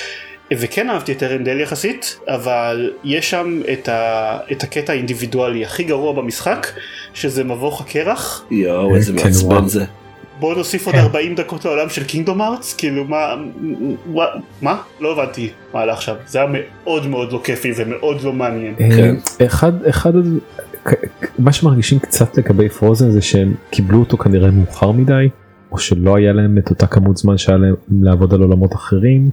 וכן 0.53 0.89
אהבתי 0.89 1.11
את 1.11 1.23
ארנדל 1.23 1.59
יחסית 1.59 2.19
אבל 2.27 2.93
יש 3.03 3.29
שם 3.29 3.61
את, 3.73 3.89
ה- 3.89 4.37
את 4.51 4.63
הקטע 4.63 4.93
האינדיבידואלי 4.93 5.65
הכי 5.65 5.83
גרוע 5.83 6.13
במשחק 6.13 6.67
שזה 7.13 7.43
מבוך 7.43 7.81
הקרח 7.81 8.45
יואו 8.51 8.95
איזה 8.95 9.13
מעצבן. 9.13 9.67
זה. 9.67 9.85
בוא 10.39 10.55
נוסיף 10.55 10.85
עוד 10.85 10.95
כן. 10.95 11.01
40 11.01 11.35
דקות 11.35 11.65
לעולם 11.65 11.89
של 11.89 12.03
קינגדום 12.03 12.41
ארץ 12.41 12.75
כאילו 12.77 13.03
מה 13.05 13.35
מה 14.13 14.23
מה? 14.61 14.81
לא 14.99 15.11
הבנתי 15.21 15.49
מה 15.73 15.79
הלך 15.81 15.97
עכשיו 15.97 16.15
זה 16.27 16.39
היה 16.39 16.47
מאוד 16.51 17.07
מאוד 17.07 17.31
לא 17.31 17.41
כיפי 17.43 17.71
ומאוד 17.77 18.21
לא 18.21 18.33
מעניין. 18.33 18.75
כן. 18.77 19.15
אה, 19.41 19.45
אחד 19.45 19.85
אחד 19.85 20.13
כ- 20.85 20.93
מה 21.39 21.51
שמרגישים 21.51 21.99
קצת 21.99 22.37
לגבי 22.37 22.69
פרוזן 22.69 23.11
זה 23.11 23.21
שהם 23.21 23.53
קיבלו 23.69 23.99
אותו 23.99 24.17
כנראה 24.17 24.51
מאוחר 24.51 24.91
מדי 24.91 25.29
או 25.71 25.77
שלא 25.77 26.15
היה 26.15 26.33
להם 26.33 26.57
את 26.57 26.69
אותה 26.69 26.87
כמות 26.87 27.17
זמן 27.17 27.37
שהיה 27.37 27.57
להם 27.57 27.75
לעבוד 28.01 28.33
על 28.33 28.41
עולמות 28.41 28.73
אחרים. 28.73 29.29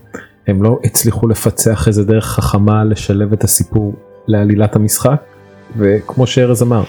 הם 0.46 0.62
לא 0.62 0.78
הצליחו 0.84 1.28
לפצח 1.28 1.88
איזה 1.88 2.05
דרך 2.05 2.24
חכמה 2.26 2.84
לשלב 2.84 3.32
את 3.32 3.44
הסיפור 3.44 3.94
לעלילת 4.26 4.76
המשחק 4.76 5.22
וכמו 5.76 6.26
שארז 6.26 6.62
אמר 6.62 6.82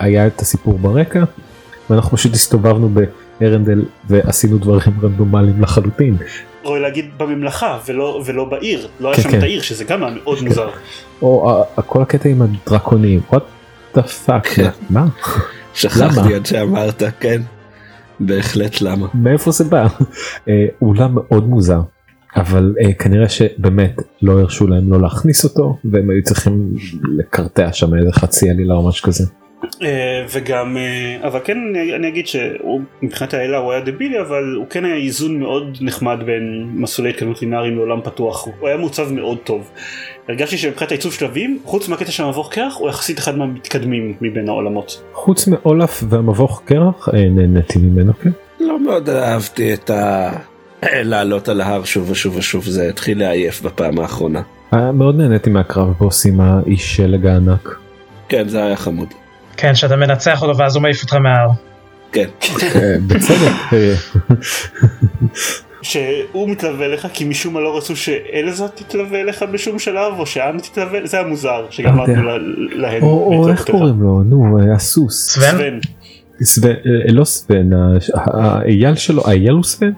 היה 0.00 0.26
את 0.26 0.40
הסיפור 0.40 0.78
ברקע 0.78 1.24
ואנחנו 1.90 2.16
פשוט 2.16 2.32
הסתובבנו 2.32 2.90
בארנדל 3.40 3.84
ועשינו 4.08 4.58
דברים 4.58 4.94
רנדומליים 5.02 5.62
לחלוטין 5.62 6.16
או 6.64 6.76
להגיד 6.76 7.10
בממלכה 7.16 7.78
ולא 7.86 8.22
ולא 8.26 8.44
בעיר 8.44 8.88
לא 9.00 9.08
היה 9.08 9.16
כן, 9.16 9.22
שם 9.22 9.30
כן. 9.30 9.38
את 9.38 9.42
העיר 9.42 9.62
שזה 9.62 9.84
גם 9.84 10.02
היה 10.02 10.14
מאוד 10.14 10.38
מוזר. 10.42 10.70
או 11.22 11.64
כל 11.86 12.02
הקטע 12.02 12.28
עם 12.28 12.42
הדרקונים 12.42 13.20
what 13.32 13.42
the 13.94 14.00
fuck 14.26 14.54
כן. 14.54 14.70
מה 14.90 15.06
שכחתי? 15.74 16.34
עד 16.34 16.46
שאמרת 16.46 17.02
כן. 17.20 17.42
בהחלט 18.20 18.80
למה. 18.80 19.06
מאיפה 19.14 19.50
זה 19.50 19.64
בא 19.64 19.86
אה, 20.48 20.66
אולם 20.82 21.14
מאוד 21.14 21.48
מוזר 21.48 21.80
אבל 22.36 22.74
אה, 22.84 22.92
כנראה 22.92 23.28
שבאמת 23.28 24.02
לא 24.22 24.40
הרשו 24.40 24.66
להם 24.66 24.92
לא 24.92 25.00
להכניס 25.00 25.44
אותו 25.44 25.78
והם 25.84 26.10
היו 26.10 26.22
צריכים 26.22 26.74
לקרטע 27.18 27.72
שם 27.72 27.94
איזה 27.94 28.12
חצי 28.12 28.50
עלילה 28.50 28.74
או 28.74 28.88
משהו 28.88 29.06
כזה. 29.06 29.24
אה, 29.82 30.24
וגם 30.30 30.76
אה, 30.76 31.28
אבל 31.28 31.40
כן 31.44 31.58
אני, 31.58 31.94
אני 31.94 32.08
אגיד 32.08 32.26
שהוא 32.26 32.80
מבחינת 33.02 33.34
האלה 33.34 33.58
הוא 33.58 33.72
היה 33.72 33.80
דבילי 33.80 34.20
אבל 34.20 34.54
הוא 34.56 34.66
כן 34.70 34.84
היה 34.84 34.94
איזון 34.94 35.38
מאוד 35.38 35.78
נחמד 35.80 36.18
בין 36.26 36.70
מסלולי 36.74 37.10
התקדמות 37.10 37.42
לינאריים 37.42 37.76
לעולם 37.76 38.00
פתוח 38.04 38.48
הוא 38.60 38.68
היה 38.68 38.76
מוצב 38.76 39.12
מאוד 39.12 39.38
טוב. 39.44 39.70
הרגשתי 40.28 40.58
שמבחינת 40.58 40.90
העיצוב 40.90 41.12
שלבים 41.12 41.58
חוץ 41.64 41.88
מהקטע 41.88 42.10
של 42.10 42.22
המבוך 42.22 42.52
קרח 42.52 42.76
הוא 42.76 42.88
יחסית 42.88 43.18
אחד 43.18 43.36
מהמתקדמים 43.36 44.14
מבין 44.20 44.48
העולמות. 44.48 45.02
חוץ 45.12 45.46
מאולף 45.46 46.04
והמבוך 46.08 46.62
קרח 46.64 47.08
אה, 47.08 47.28
נהניתי 47.30 47.78
ממנו 47.78 48.12
כן. 48.14 48.30
לא 48.60 48.80
מאוד 48.80 49.08
אהבתי 49.08 49.74
את 49.74 49.90
ה... 49.90 50.30
לעלות 50.82 51.48
על 51.48 51.60
ההר 51.60 51.84
שוב 51.84 52.10
ושוב 52.10 52.36
ושוב 52.36 52.64
זה 52.64 52.88
התחיל 52.88 53.18
לעייף 53.18 53.62
בפעם 53.62 53.98
האחרונה. 53.98 54.42
היה 54.72 54.92
מאוד 54.92 55.16
נהניתי 55.16 55.50
מהקרב 55.50 55.92
בוס 55.98 56.26
עם 56.26 56.40
האיש 56.40 56.96
שלג 56.96 57.26
הענק. 57.26 57.78
כן 58.28 58.48
זה 58.48 58.64
היה 58.64 58.76
חמוד. 58.76 59.08
כן, 59.60 59.74
שאתה 59.74 59.96
מנצח 59.96 60.42
אותו 60.42 60.56
ואז 60.58 60.76
הוא 60.76 60.82
מעיף 60.82 61.02
אותך 61.02 61.14
מההר. 61.14 61.48
כן. 62.12 62.28
אה, 62.62 62.94
בצדק. 63.06 63.52
שהוא 65.82 66.48
מתלווה 66.50 66.88
לך 66.88 67.06
כי 67.12 67.24
משום 67.24 67.54
מה 67.54 67.60
לא 67.60 67.76
רצו 67.76 67.96
שאלזה 67.96 68.68
תתלווה 68.68 69.20
אליך 69.20 69.42
בשום 69.52 69.78
שלב 69.78 70.12
או 70.18 70.26
שאנה 70.26 70.60
תתלווה 70.60 70.98
זה 71.04 71.16
היה 71.18 71.26
מוזר 71.26 71.66
שגם 71.70 71.96
לא 71.96 72.02
יודע. 72.02 72.12
אמרנו 72.14 72.28
לה- 72.28 72.38
להן. 72.72 73.02
או 73.02 73.48
איך 73.48 73.60
לך. 73.60 73.70
קוראים 73.70 74.02
לו 74.02 74.22
נו 74.22 74.58
אה, 74.58 74.74
הסוס. 74.74 75.30
סוון? 75.30 75.50
סוון. 75.50 75.80
סוון, 76.42 76.70
אה, 76.70 77.12
לא 77.12 77.24
סוון, 77.24 77.70
האייל 78.14 78.94
שלו, 78.94 79.22
האייל 79.26 79.50
הוא 79.50 79.64
סוון? 79.64 79.92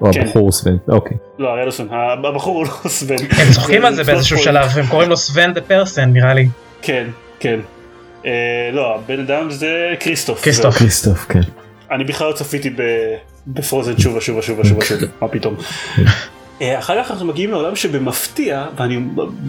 או 0.00 0.12
כן. 0.12 0.20
הבחור 0.20 0.42
הוא 0.42 0.52
סוון, 0.52 0.76
אוקיי. 0.88 1.16
לא 1.38 1.54
היה 1.54 1.64
לו 1.64 1.72
סוון 1.72 1.88
הבחור 2.24 2.56
הוא 2.56 2.66
לא 2.84 2.88
סוון. 2.90 3.16
הם 3.30 3.52
צוחקים 3.52 3.84
על 3.84 3.94
זה 3.94 4.04
באיזשהו 4.04 4.38
שלב, 4.38 4.68
הם 4.78 4.86
קוראים 4.86 5.08
לו 5.10 5.16
סוון 5.16 5.52
דה 5.52 5.60
פרסן 5.60 6.12
נראה 6.12 6.34
לי. 6.34 6.48
כן 6.82 7.06
כן. 7.40 7.58
אה, 8.26 8.70
לא 8.72 8.94
הבן 8.94 9.20
אדם 9.20 9.50
זה 9.50 9.94
כריסטוף. 10.00 10.42
כריסטוף. 10.42 10.74
כריסטוף, 10.78 11.18
כן. 11.28 11.40
אני 11.90 12.04
בכלל 12.04 12.28
לא 12.28 12.32
צפיתי 12.32 12.70
ב- 12.70 13.14
ב 13.46 13.53
Frozen 13.53 13.98
שוב 13.98 14.16
ושוב 14.16 14.36
ושוב 14.36 14.58
ושוב 14.58 14.78
ושוב 14.78 14.98
מה 15.20 15.28
פתאום. 15.28 15.54
אה, 16.62 16.78
אחר 16.78 17.02
כך 17.04 17.10
אנחנו 17.10 17.26
מגיעים 17.26 17.50
לעולם 17.50 17.76
שבמפתיע 17.76 18.66
ואני 18.76 18.98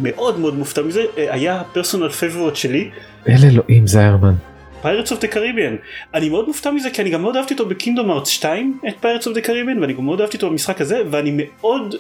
מאוד 0.02 0.40
מאוד 0.40 0.56
מופתע 0.56 0.82
מזה 0.82 1.02
אה, 1.18 1.34
היה 1.34 1.62
personal 1.74 2.10
favorite 2.10 2.56
שלי 2.56 2.90
אל 3.30 3.36
אלוהים 3.52 3.88
זיירמן. 3.88 4.34
Pirates 4.82 5.12
of 5.12 5.22
the 5.22 5.28
Caribbean. 5.28 5.76
אני 6.14 6.30
מאוד 6.30 6.48
מופתע 6.48 6.72
מזה 6.72 6.90
כי 6.90 7.02
אני 7.02 7.10
גם 7.10 7.22
מאוד 7.22 7.36
אהבתי 7.36 7.54
אותו 7.54 7.66
ב 7.66 7.71
Kingdom 7.71 8.12
Hearts 8.12 8.28
2 8.28 8.80
את 8.88 8.94
Pirates 9.02 9.28
of 9.28 9.36
the 9.36 9.42
Caribbean 9.42 9.80
ואני 9.80 9.94
גם 9.94 10.06
מאוד 10.06 10.22
אהבתי 10.22 10.38
אותו 10.38 10.50
במשחק 10.50 10.82
הזה 10.82 11.02
ואני 11.12 11.32
מאוד 11.38 11.96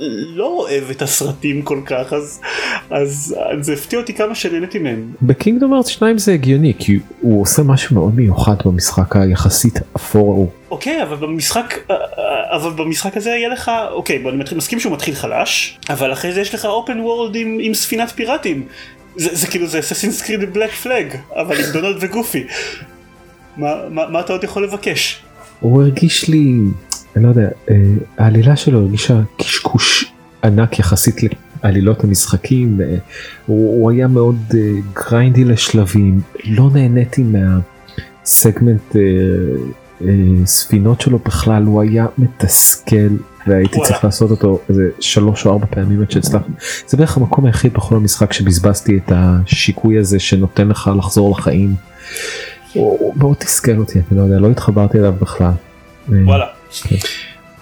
לא 0.00 0.46
אוהב 0.46 0.90
את 0.90 1.02
הסרטים 1.02 1.62
כל 1.62 1.80
כך 1.86 2.12
אז 2.12 2.40
אז 2.90 3.36
זה 3.60 3.72
הפתיע 3.72 3.98
אותי 3.98 4.14
כמה 4.14 4.34
שנהניתי 4.34 4.78
מהם. 4.78 5.12
בקינגדום 5.22 5.74
ארץ 5.74 5.88
2 5.88 6.18
זה 6.18 6.32
הגיוני 6.32 6.72
כי 6.78 6.98
הוא 7.20 7.42
עושה 7.42 7.62
משהו 7.62 7.94
מאוד 7.94 8.14
מיוחד 8.14 8.54
במשחק 8.64 9.16
היחסית 9.16 9.78
אפור 9.96 10.32
ההוא. 10.32 10.48
אוקיי 10.70 11.02
אבל 11.02 11.16
במשחק 11.16 11.78
אבל 12.56 12.70
במשחק 12.70 13.16
הזה 13.16 13.30
יהיה 13.30 13.48
לך 13.48 13.70
אוקיי 13.90 14.18
בוא 14.18 14.30
אני 14.30 14.44
מסכים 14.56 14.80
שהוא 14.80 14.92
מתחיל 14.92 15.14
חלש 15.14 15.78
אבל 15.88 16.12
אחרי 16.12 16.32
זה 16.32 16.40
יש 16.40 16.54
לך 16.54 16.64
אופן 16.64 17.00
וורלד 17.00 17.34
עם, 17.34 17.58
עם 17.60 17.74
ספינת 17.74 18.10
פיראטים. 18.10 18.66
זה, 19.16 19.28
זה 19.32 19.46
כאילו 19.46 19.66
זה 19.66 19.78
אססינס 19.78 20.22
קריד 20.22 20.52
בלק 20.52 20.70
פלאג 20.70 21.06
אבל 21.36 21.56
עם 21.56 21.72
דונלד 21.72 21.96
וגופי. 22.00 22.44
מה, 23.56 23.74
מה, 23.90 24.08
מה 24.08 24.20
אתה 24.20 24.32
עוד 24.32 24.44
יכול 24.44 24.64
לבקש? 24.64 25.22
הוא 25.60 25.82
הרגיש 25.82 26.28
לי, 26.28 26.54
אני 27.16 27.24
לא 27.24 27.28
יודע, 27.28 27.48
אה, 27.70 27.76
העלילה 28.18 28.56
שלו 28.56 28.80
הרגישה 28.80 29.20
קשקוש 29.36 30.12
ענק 30.44 30.78
יחסית 30.78 31.16
לעלילות 31.64 32.04
המשחקים. 32.04 32.80
אה, 32.80 32.96
הוא, 33.46 33.80
הוא 33.80 33.90
היה 33.90 34.08
מאוד 34.08 34.36
אה, 34.54 34.60
גריינדי 34.92 35.44
לשלבים, 35.44 36.20
לא 36.44 36.70
נהניתי 36.72 37.22
מהסגמנט 37.22 38.96
ספינות 40.44 41.00
שלו 41.00 41.18
בכלל, 41.18 41.62
הוא 41.62 41.82
היה 41.82 42.06
מתסכל 42.18 43.16
והייתי. 43.46 43.80
צריך 43.84 44.04
לעשות 44.04 44.30
אותו 44.30 44.58
איזה 44.68 44.88
שלוש 45.00 45.46
או 45.46 45.52
ארבע 45.52 45.66
פעמים 45.70 46.02
עד 46.02 46.10
שהצלחתי. 46.10 46.52
זה 46.86 46.96
בערך 46.96 47.16
המקום 47.16 47.46
היחיד 47.46 47.74
בכל 47.74 47.96
המשחק 47.96 48.32
שבזבזתי 48.32 48.96
את 48.96 49.12
השיקוי 49.14 49.98
הזה 49.98 50.20
שנותן 50.20 50.68
לך 50.68 50.90
לחזור 50.98 51.30
לחיים. 51.30 51.74
הוא 52.72 53.14
מאוד 53.16 53.36
תסכל 53.36 53.76
אותי, 53.78 53.98
אני 53.98 54.18
לא 54.18 54.22
יודע, 54.22 54.38
לא 54.38 54.50
התחברתי 54.50 54.98
אליו 54.98 55.14
בכלל. 55.20 55.52
וואלה. 56.08 56.46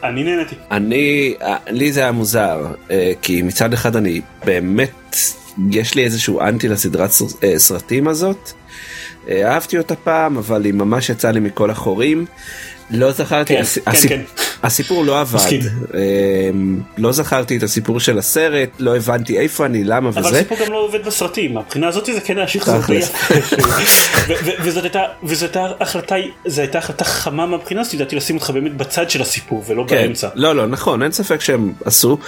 אני 0.05 0.25
נהניתי. 0.25 0.55
אני, 0.71 1.35
לי 1.69 1.93
זה 1.93 2.01
היה 2.01 2.13
מוזר, 2.13 2.67
אה, 2.91 3.13
כי 3.23 3.43
מצד 3.43 3.73
אחד 3.73 3.97
אני 3.97 4.21
באמת, 4.45 5.17
יש 5.71 5.95
לי 5.95 6.05
איזשהו 6.05 6.41
אנטי 6.41 6.69
לסדרת 6.69 7.11
אה, 7.45 7.59
סרטים 7.59 8.09
הזאת. 8.09 8.53
אה, 9.29 9.53
אהבתי 9.53 9.79
אותה 9.79 9.97
פעם, 9.97 10.37
אבל 10.39 10.65
היא 10.65 10.75
ממש 10.75 11.11
יצאה 11.11 11.33
לי 11.33 11.41
מכל 11.41 11.71
החורים. 11.71 12.27
לא 12.91 13.13
זכרתי, 13.13 13.55
כן, 13.55 13.61
הס- 13.61 13.79
כן, 13.79 13.91
הסיפ- 13.91 14.09
כן. 14.09 14.21
הסיפור 14.63 15.05
לא 15.05 15.21
עבד. 15.21 15.39
אה, 15.95 16.01
לא 16.99 17.13
זכרתי 17.13 17.57
את 17.57 17.63
הסיפור 17.63 18.01
של 18.01 18.19
הסרט, 18.19 18.69
לא 18.79 18.97
הבנתי 18.97 19.39
איפה 19.39 19.67
אני, 19.67 19.85
למה 19.85 20.09
אבל 20.09 20.21
וזה. 20.27 20.37
הסיפור 20.37 20.59
גם 20.67 20.73
לא 20.73 20.79
עובד 20.79 21.05
בסרטים, 21.07 21.55
מהבחינה 21.55 21.89
הזאת 21.89 22.07
זה 22.07 22.21
כן 22.21 22.39
היה 22.39 22.49
שחזור 22.49 22.77
וזאת 24.63 24.85
הייתה, 24.85 25.67
החלטה, 25.81 26.15
זו 26.47 26.61
הייתה 26.61 26.79
החלטה 26.79 27.05
חמה 27.05 27.47
מהבחינה 27.47 27.81
הזאת, 27.81 27.95
לדעתי 27.95 28.17
לשים 28.17 28.37
אותך 28.37 28.51
באמת 28.51 28.77
בצד 28.77 29.11
של 29.11 29.23
הסיפור 29.23 29.65
ולא 29.67 29.83
באמצע. 29.83 30.29
לא 30.35 30.57
לא 30.57 30.67
נכון 30.67 31.03
אין 31.03 31.13
ספק 31.13 31.41
שהם 31.41 31.73
עשו 31.85 32.19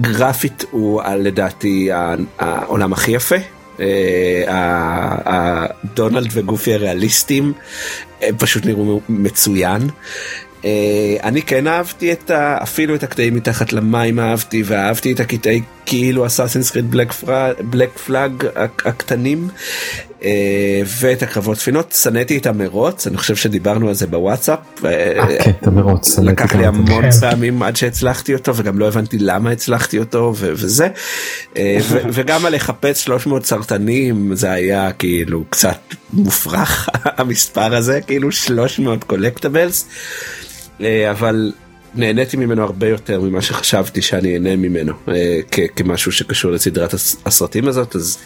גרפית 0.00 0.64
הוא 0.70 1.02
לדעתי 1.18 1.88
העולם 2.38 2.92
הכי 2.92 3.10
יפה. 3.10 3.36
אה, 3.80 5.66
דונלד 5.94 6.28
וגופי 6.32 6.74
הריאליסטים 6.74 7.52
הם 8.22 8.36
פשוט 8.38 8.66
נראו 8.66 9.00
מצוין. 9.08 9.88
אה, 10.64 11.16
אני 11.22 11.42
כן 11.42 11.66
אהבתי 11.66 12.12
את 12.12 12.30
ה, 12.30 12.58
אפילו 12.62 12.94
את 12.94 13.02
הקטעים 13.02 13.34
מתחת 13.34 13.72
למים 13.72 14.18
אהבתי 14.18 14.62
ואהבתי 14.66 15.12
את 15.12 15.20
הקטעי 15.20 15.62
כאילו 15.90 16.26
אסאסינס 16.26 16.70
קריד 16.70 16.90
בלק 17.70 17.98
פלאג 17.98 18.46
הקטנים. 18.84 19.48
אה, 20.22 20.82
ואת 21.00 21.22
הקרבות 21.22 21.58
ספינות 21.58 21.92
שנאתי 21.92 22.38
את 22.38 22.46
המרוץ 22.46 23.06
אני 23.06 23.16
חושב 23.16 23.36
שדיברנו 23.36 23.88
על 23.88 23.94
זה 23.94 24.06
בוואטסאפ 24.06 24.58
אה, 24.84 25.26
כן, 25.44 25.50
את 25.50 25.66
המרוץ, 25.66 26.14
שנאתי 26.14 26.30
לקח 26.30 26.54
לי. 26.54 26.66
המון 26.66 27.02
כן. 27.02 27.10
פעמים 27.10 27.62
עד 27.62 27.76
שהצלחתי 27.76 28.34
אותו 28.34 28.56
וגם 28.56 28.78
לא 28.78 28.88
הבנתי 28.88 29.18
למה 29.18 29.50
הצלחתי 29.50 29.98
אותו 29.98 30.34
וזה 30.36 30.88
אה, 31.56 31.78
וגם 32.14 32.46
על 32.46 32.54
לחפש 32.54 33.04
300 33.04 33.44
סרטנים 33.44 34.34
זה 34.34 34.50
היה 34.50 34.92
כאילו 34.92 35.44
קצת 35.50 35.78
מופרך 36.12 36.88
המספר 37.18 37.74
הזה 37.74 38.00
כאילו 38.00 38.32
300 38.32 39.04
קולקטבלס 39.04 39.88
אבל 41.10 41.52
נהניתי 41.94 42.36
ממנו 42.36 42.62
הרבה 42.62 42.88
יותר 42.88 43.20
ממה 43.20 43.42
שחשבתי 43.42 44.02
שאני 44.02 44.34
אהנה 44.34 44.56
ממנו 44.56 44.92
אה, 45.08 45.40
כמשהו 45.76 46.12
שקשור 46.12 46.50
לסדרת 46.52 46.94
הס- 46.94 47.16
הסרטים 47.26 47.68
הזאת 47.68 47.96
אז 47.96 48.18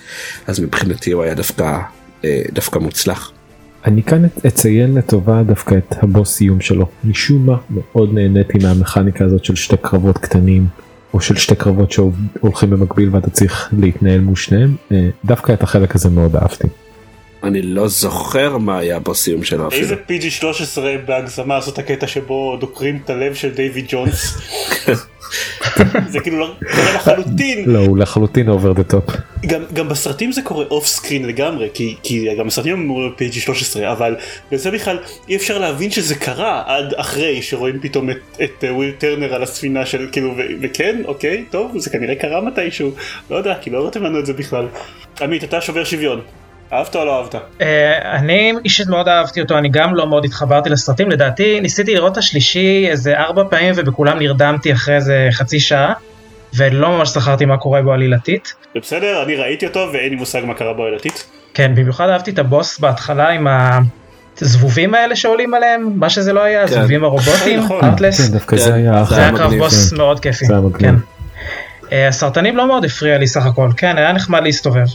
אז 0.47 0.61
מבחינתי 0.61 1.12
הוא 1.12 1.23
היה 1.23 1.35
דווקא 1.35 1.79
אה, 2.25 2.43
דווקא 2.53 2.79
מוצלח. 2.79 3.33
אני 3.87 4.03
כאן 4.03 4.23
אציין 4.47 4.95
לטובה 4.95 5.43
דווקא 5.43 5.75
את 5.75 5.95
הבוס 6.03 6.35
סיום 6.37 6.61
שלו. 6.61 6.87
משום 7.05 7.47
מה 7.47 7.57
מאוד 7.71 8.15
נהניתי 8.15 8.59
מהמכניקה 8.62 9.25
הזאת 9.25 9.45
של 9.45 9.55
שתי 9.55 9.77
קרבות 9.83 10.19
קטנים, 10.19 10.67
או 11.15 11.21
של 11.21 11.37
שתי 11.37 11.55
קרבות 11.55 11.93
שהולכים 11.93 12.71
במקביל 12.71 13.09
ואתה 13.12 13.31
צריך 13.31 13.69
להתנהל 13.79 14.21
מול 14.21 14.37
שניהם. 14.37 14.77
אה, 14.93 15.09
דווקא 15.25 15.53
את 15.53 15.62
החלק 15.62 15.95
הזה 15.95 16.09
מאוד 16.11 16.37
אהבתי. 16.37 16.69
אני 17.47 17.62
לא 17.62 17.88
זוכר 17.88 18.59
מה 18.59 18.78
היה 18.78 18.99
בסיום 18.99 19.45
שלו 19.45 19.68
אפילו. 19.68 19.82
איזה 19.82 19.97
PG 20.09 20.30
13 20.30 20.95
בהגזמה 21.07 21.55
לעשות 21.55 21.74
את 21.74 21.78
הקטע 21.78 22.07
שבו 22.07 22.57
דוקרים 22.61 23.01
את 23.05 23.11
הלב 23.11 23.34
של 23.34 23.51
דיוויד 23.51 23.84
ג'ונס. 23.88 24.36
זה 26.12 26.20
כאילו 26.20 26.38
לא 26.38 26.55
קורה 26.74 26.95
לחלוטין. 26.95 27.64
לא, 27.66 27.78
הוא 27.78 27.99
לחלוטין 27.99 28.49
over 28.49 28.72
the 28.72 28.82
top. 28.82 29.05
גם, 29.47 29.62
גם 29.72 29.88
בסרטים 29.88 30.32
זה 30.32 30.42
קורה 30.42 30.64
off 30.70 30.87
screen 30.87 31.26
לגמרי 31.26 31.68
כי, 31.74 31.97
כי 32.03 32.34
גם 32.38 32.47
בסרטים 32.47 32.72
אמורים 32.72 33.12
PG 33.18 33.40
13 33.40 33.92
אבל 33.92 34.16
בזה 34.53 34.70
בכלל 34.70 34.99
אי 35.28 35.36
אפשר 35.36 35.59
להבין 35.59 35.90
שזה 35.90 36.14
קרה 36.14 36.62
עד 36.66 36.95
אחרי 36.97 37.42
שרואים 37.42 37.78
פתאום 37.82 38.11
את, 38.11 38.16
את 38.45 38.64
אה, 38.64 38.74
וויל 38.74 38.90
טרנר 38.99 39.34
על 39.34 39.42
הספינה 39.42 39.86
של 39.86 40.09
כאילו 40.12 40.34
ו, 40.36 40.40
וכן 40.62 41.03
אוקיי 41.05 41.45
טוב 41.51 41.78
זה 41.78 41.90
כנראה 41.90 42.14
קרה 42.14 42.40
מתישהו 42.40 42.90
לא 43.30 43.36
יודע 43.36 43.55
כי 43.61 43.70
לא 43.70 43.78
הראיתם 43.78 44.03
לנו 44.03 44.18
את 44.18 44.26
זה 44.26 44.32
בכלל. 44.32 44.66
עמית 45.20 45.45
אתה 45.45 45.61
שובר 45.61 45.84
שוויון. 45.84 46.20
אהבת 46.75 46.97
או 46.97 47.05
לא 47.05 47.18
אהבת? 47.18 47.35
אה, 47.61 48.16
אני 48.16 48.53
אישית 48.64 48.89
מאוד 48.89 49.09
אהבתי 49.09 49.41
אותו, 49.41 49.59
אני 49.59 49.68
גם 49.68 49.95
לא 49.95 50.07
מאוד 50.07 50.25
התחברתי 50.25 50.70
לסרטים, 50.70 51.11
לדעתי 51.11 51.61
ניסיתי 51.61 51.95
לראות 51.95 52.12
את 52.12 52.18
השלישי 52.18 52.87
איזה 52.91 53.16
ארבע 53.16 53.43
פעמים 53.51 53.75
ובכולם 53.77 54.18
נרדמתי 54.18 54.72
אחרי 54.72 54.95
איזה 54.95 55.29
חצי 55.33 55.61
שעה, 55.61 55.93
ולא 56.57 56.89
ממש 56.89 57.09
זכרתי 57.09 57.45
מה 57.45 57.57
קורה 57.57 57.83
בו 57.83 57.93
עלילתית. 57.93 58.55
זה 58.75 58.81
בסדר 58.81 59.22
אני 59.22 59.37
ראיתי 59.37 59.66
אותו 59.66 59.89
ואין 59.93 60.11
לי 60.11 60.16
מושג 60.16 60.45
מה 60.45 60.55
קרה 60.55 60.72
בו 60.72 60.85
עלילתית. 60.85 61.27
כן, 61.55 61.75
במיוחד 61.75 62.09
אהבתי 62.09 62.31
את 62.31 62.39
הבוס 62.39 62.79
בהתחלה 62.79 63.29
עם 63.29 63.47
הזבובים 64.43 64.95
האלה 64.95 65.16
שעולים 65.16 65.55
עליהם, 65.55 65.93
מה 65.97 66.11
שזה 66.11 66.33
לא 66.33 66.43
היה, 66.43 66.68
כן. 66.68 66.75
הזבובים 66.75 67.05
הרובוטים, 67.05 67.61
נכון. 67.64 67.85
ארטלס. 67.85 68.20
כן, 68.20 68.33
דווקא 68.33 68.57
זה 68.57 68.75
היה 68.75 69.05
זה. 69.05 69.16
היה 69.16 69.33
קרב 69.37 69.55
בוס 69.55 69.91
כן. 69.91 69.97
מאוד 69.97 70.20
כיפי. 70.20 70.45
זה 70.47 70.55
היה 70.55 70.62
מגניב. 70.62 70.91
כן. 70.91 70.97
אה, 71.93 72.09
הסרטנים 72.09 72.57
לא 72.57 72.66
מאוד 72.66 72.85
הפריע 72.85 73.18
לי 73.18 73.27
סך 73.27 73.47
הכל, 73.47 73.70
כן, 73.77 73.99
היה 73.99 74.12
נחמד 74.12 74.43
להסתובב. 74.43 74.87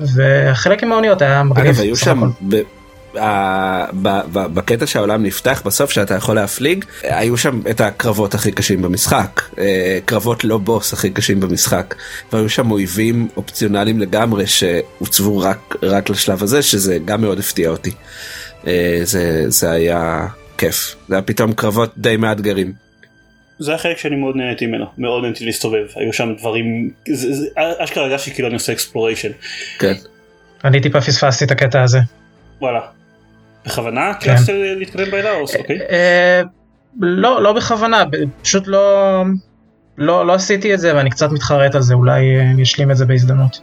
והחלק 0.00 0.82
עם 0.82 0.92
האוניות 0.92 1.22
היה 1.22 1.42
מגניב. 1.42 1.66
אגב 1.66 1.80
היו 1.80 1.96
שם 1.96 2.30
ב- 2.48 2.62
בקטע 4.32 4.86
שהעולם 4.86 5.22
נפתח 5.22 5.62
בסוף 5.64 5.90
שאתה 5.90 6.14
יכול 6.14 6.34
להפליג 6.34 6.84
היו 7.02 7.36
שם 7.36 7.60
את 7.70 7.80
הקרבות 7.80 8.34
הכי 8.34 8.52
קשים 8.52 8.82
במשחק 8.82 9.42
אה, 9.58 9.98
קרבות 10.04 10.44
לא 10.44 10.58
בוס 10.58 10.92
הכי 10.92 11.10
קשים 11.10 11.40
במשחק 11.40 11.94
והיו 12.32 12.48
שם 12.48 12.70
אויבים 12.70 13.28
אופציונליים 13.36 14.00
לגמרי 14.00 14.46
שהוצבו 14.46 15.38
רק 15.38 15.74
רק 15.82 16.10
לשלב 16.10 16.42
הזה 16.42 16.62
שזה 16.62 16.98
גם 17.04 17.20
מאוד 17.20 17.38
הפתיע 17.38 17.68
אותי. 17.68 17.90
אה, 18.66 19.00
זה 19.02 19.44
זה 19.50 19.70
היה 19.70 20.26
כיף 20.58 20.96
זה 21.08 21.14
היה 21.14 21.22
פתאום 21.22 21.52
קרבות 21.52 21.92
די 21.96 22.16
מאתגרים. 22.16 22.83
זה 23.58 23.74
החלק 23.74 23.98
שאני 23.98 24.16
מאוד 24.16 24.36
נהניתי 24.36 24.66
ממנו 24.66 24.86
מאוד 24.98 25.22
נהניתי 25.22 25.44
להסתובב 25.44 25.86
היו 25.96 26.12
שם 26.12 26.34
דברים 26.38 26.90
זה, 27.08 27.34
זה, 27.34 27.48
אשכרה 27.56 28.04
הרגשתי 28.04 28.30
כאילו 28.30 28.48
אני 28.48 28.54
עושה 28.54 28.72
exploration 28.72 29.30
כן. 29.78 29.92
אני 30.64 30.80
טיפה 30.80 31.00
פספסתי 31.00 31.44
את 31.44 31.50
הקטע 31.50 31.82
הזה. 31.82 31.98
וואלה. 32.60 32.80
בכוונה 33.66 34.12
כן. 34.20 34.36
קלסת 34.36 34.52
להתקדם 34.52 35.10
באילאוס 35.10 35.56
אוקיי. 35.56 35.78
אה, 35.90 36.42
לא, 37.00 37.42
לא 37.42 37.52
בכוונה, 37.52 38.04
פשוט 38.42 38.66
לא, 38.66 39.22
לא, 39.98 40.26
לא 40.26 40.32
עשיתי 40.34 40.74
את 40.74 40.80
זה 40.80 40.96
ואני 40.96 41.10
קצת 41.10 41.32
מתחרט 41.32 41.74
על 41.74 41.82
זה, 41.82 41.94
אולי 41.94 42.36
אה, 42.36 42.50
אני 42.50 42.62
אשלים 42.62 42.90
את 42.90 42.96
זה 42.96 43.06
בהזדמנות. 43.06 43.60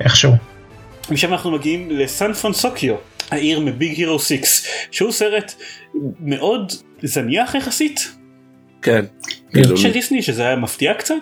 איכשהו. 0.00 0.32
משם 1.10 1.32
אנחנו 1.32 1.50
מגיעים 1.50 1.90
לסן 1.90 2.32
פרנסוקיו 2.32 2.94
העיר 3.30 3.60
מביג 3.60 3.98
הירו 3.98 4.18
6 4.18 4.40
שהוא 4.90 5.12
סרט 5.12 5.54
מאוד 6.20 6.72
זניח 7.02 7.54
יחסית 7.54 8.19
כן. 8.82 9.04
כאילו, 9.52 9.76
של 9.76 9.92
דיסני 9.92 10.22
שזה 10.22 10.46
היה 10.46 10.56
מפתיע 10.56 10.94
קצת 10.94 11.14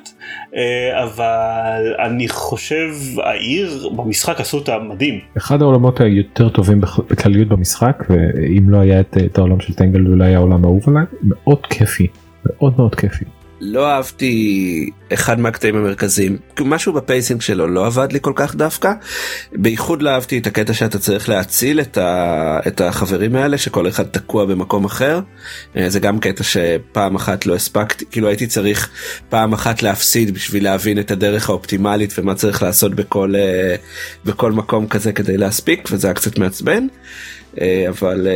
אה, 0.57 1.03
אבל 1.05 1.95
אני 2.07 2.29
חושב 2.29 2.91
העיר 3.25 3.89
במשחק 3.97 4.41
עשו 4.41 4.57
אותה 4.59 4.79
מדהים 4.79 5.21
אחד 5.37 5.63
העולמות 5.63 6.01
היותר 6.01 6.49
טובים 6.49 6.81
בכ- 6.81 7.01
בכלליות 7.11 7.49
במשחק 7.49 8.05
ואם 8.11 8.71
לא 8.71 8.79
היה 8.79 9.01
את, 9.01 9.17
את 9.27 9.39
העולם 9.39 9.61
של 9.61 9.75
טנגל 9.75 10.07
אולי 10.07 10.35
העולם 10.35 10.65
האהוב 10.65 10.85
עליי 10.89 11.05
מאוד 11.23 11.67
כיפי 11.67 12.07
מאוד 12.47 12.75
מאוד 12.79 12.95
כיפי. 12.95 13.25
לא 13.61 13.91
אהבתי 13.91 14.91
אחד 15.13 15.41
מהקטעים 15.41 15.77
המרכזיים. 15.77 16.37
משהו 16.61 16.93
בפייסינג 16.93 17.41
שלו 17.41 17.69
לא 17.69 17.87
עבד 17.87 18.13
לי 18.13 18.19
כל 18.23 18.33
כך 18.35 18.55
דווקא. 18.55 18.93
בייחוד 19.53 20.03
לא 20.03 20.11
אהבתי 20.11 20.39
את 20.39 20.47
הקטע 20.47 20.73
שאתה 20.73 20.99
צריך 20.99 21.29
להציל 21.29 21.81
את, 21.81 21.99
ה... 21.99 22.61
את 22.67 22.81
החברים 22.81 23.37
האלה 23.37 23.59
שכל 23.59 23.89
אחד 23.89 24.03
תקוע 24.03 24.45
במקום 24.45 24.85
אחר. 24.85 25.21
אה, 25.77 25.91
זה 25.91 26.01
גם 26.01 26.19
קטע 26.19 26.45
שפעם 26.45 27.17
אחת 27.17 27.47
לא 27.47 27.55
הספקתי 27.55 28.05
כאילו 28.11 28.29
הייתי 28.29 28.47
צריך 28.47 28.91
פעם 29.29 29.53
אחת 29.53 29.83
להפסיד 29.83 30.35
בשביל 30.35 30.65
להבין 30.65 30.99
את 30.99 31.11
הדרך 31.11 31.49
האופטימלית 31.49 32.19
ומה 32.19 32.35
צריך 32.35 32.63
לעשות 32.63 32.95
בכל 32.95 33.35
אה, 33.37 33.77
בכל 34.25 34.53
מקום 34.53 34.87
כזה 34.87 35.13
כדי 35.13 35.37
להספיק 35.37 35.89
וזה 35.93 36.07
היה 36.07 36.15
קצת 36.15 36.39
מעצבן. 36.39 36.87
אה, 37.61 37.87
אבל. 37.89 38.29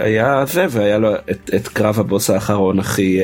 אה, 0.00 0.04
היה 0.06 0.44
זה 0.46 0.66
והיה 0.70 0.98
לו 0.98 1.14
את, 1.30 1.50
את 1.56 1.68
קרב 1.68 2.00
הבוס 2.00 2.30
האחרון 2.30 2.78
הכי 2.78 3.20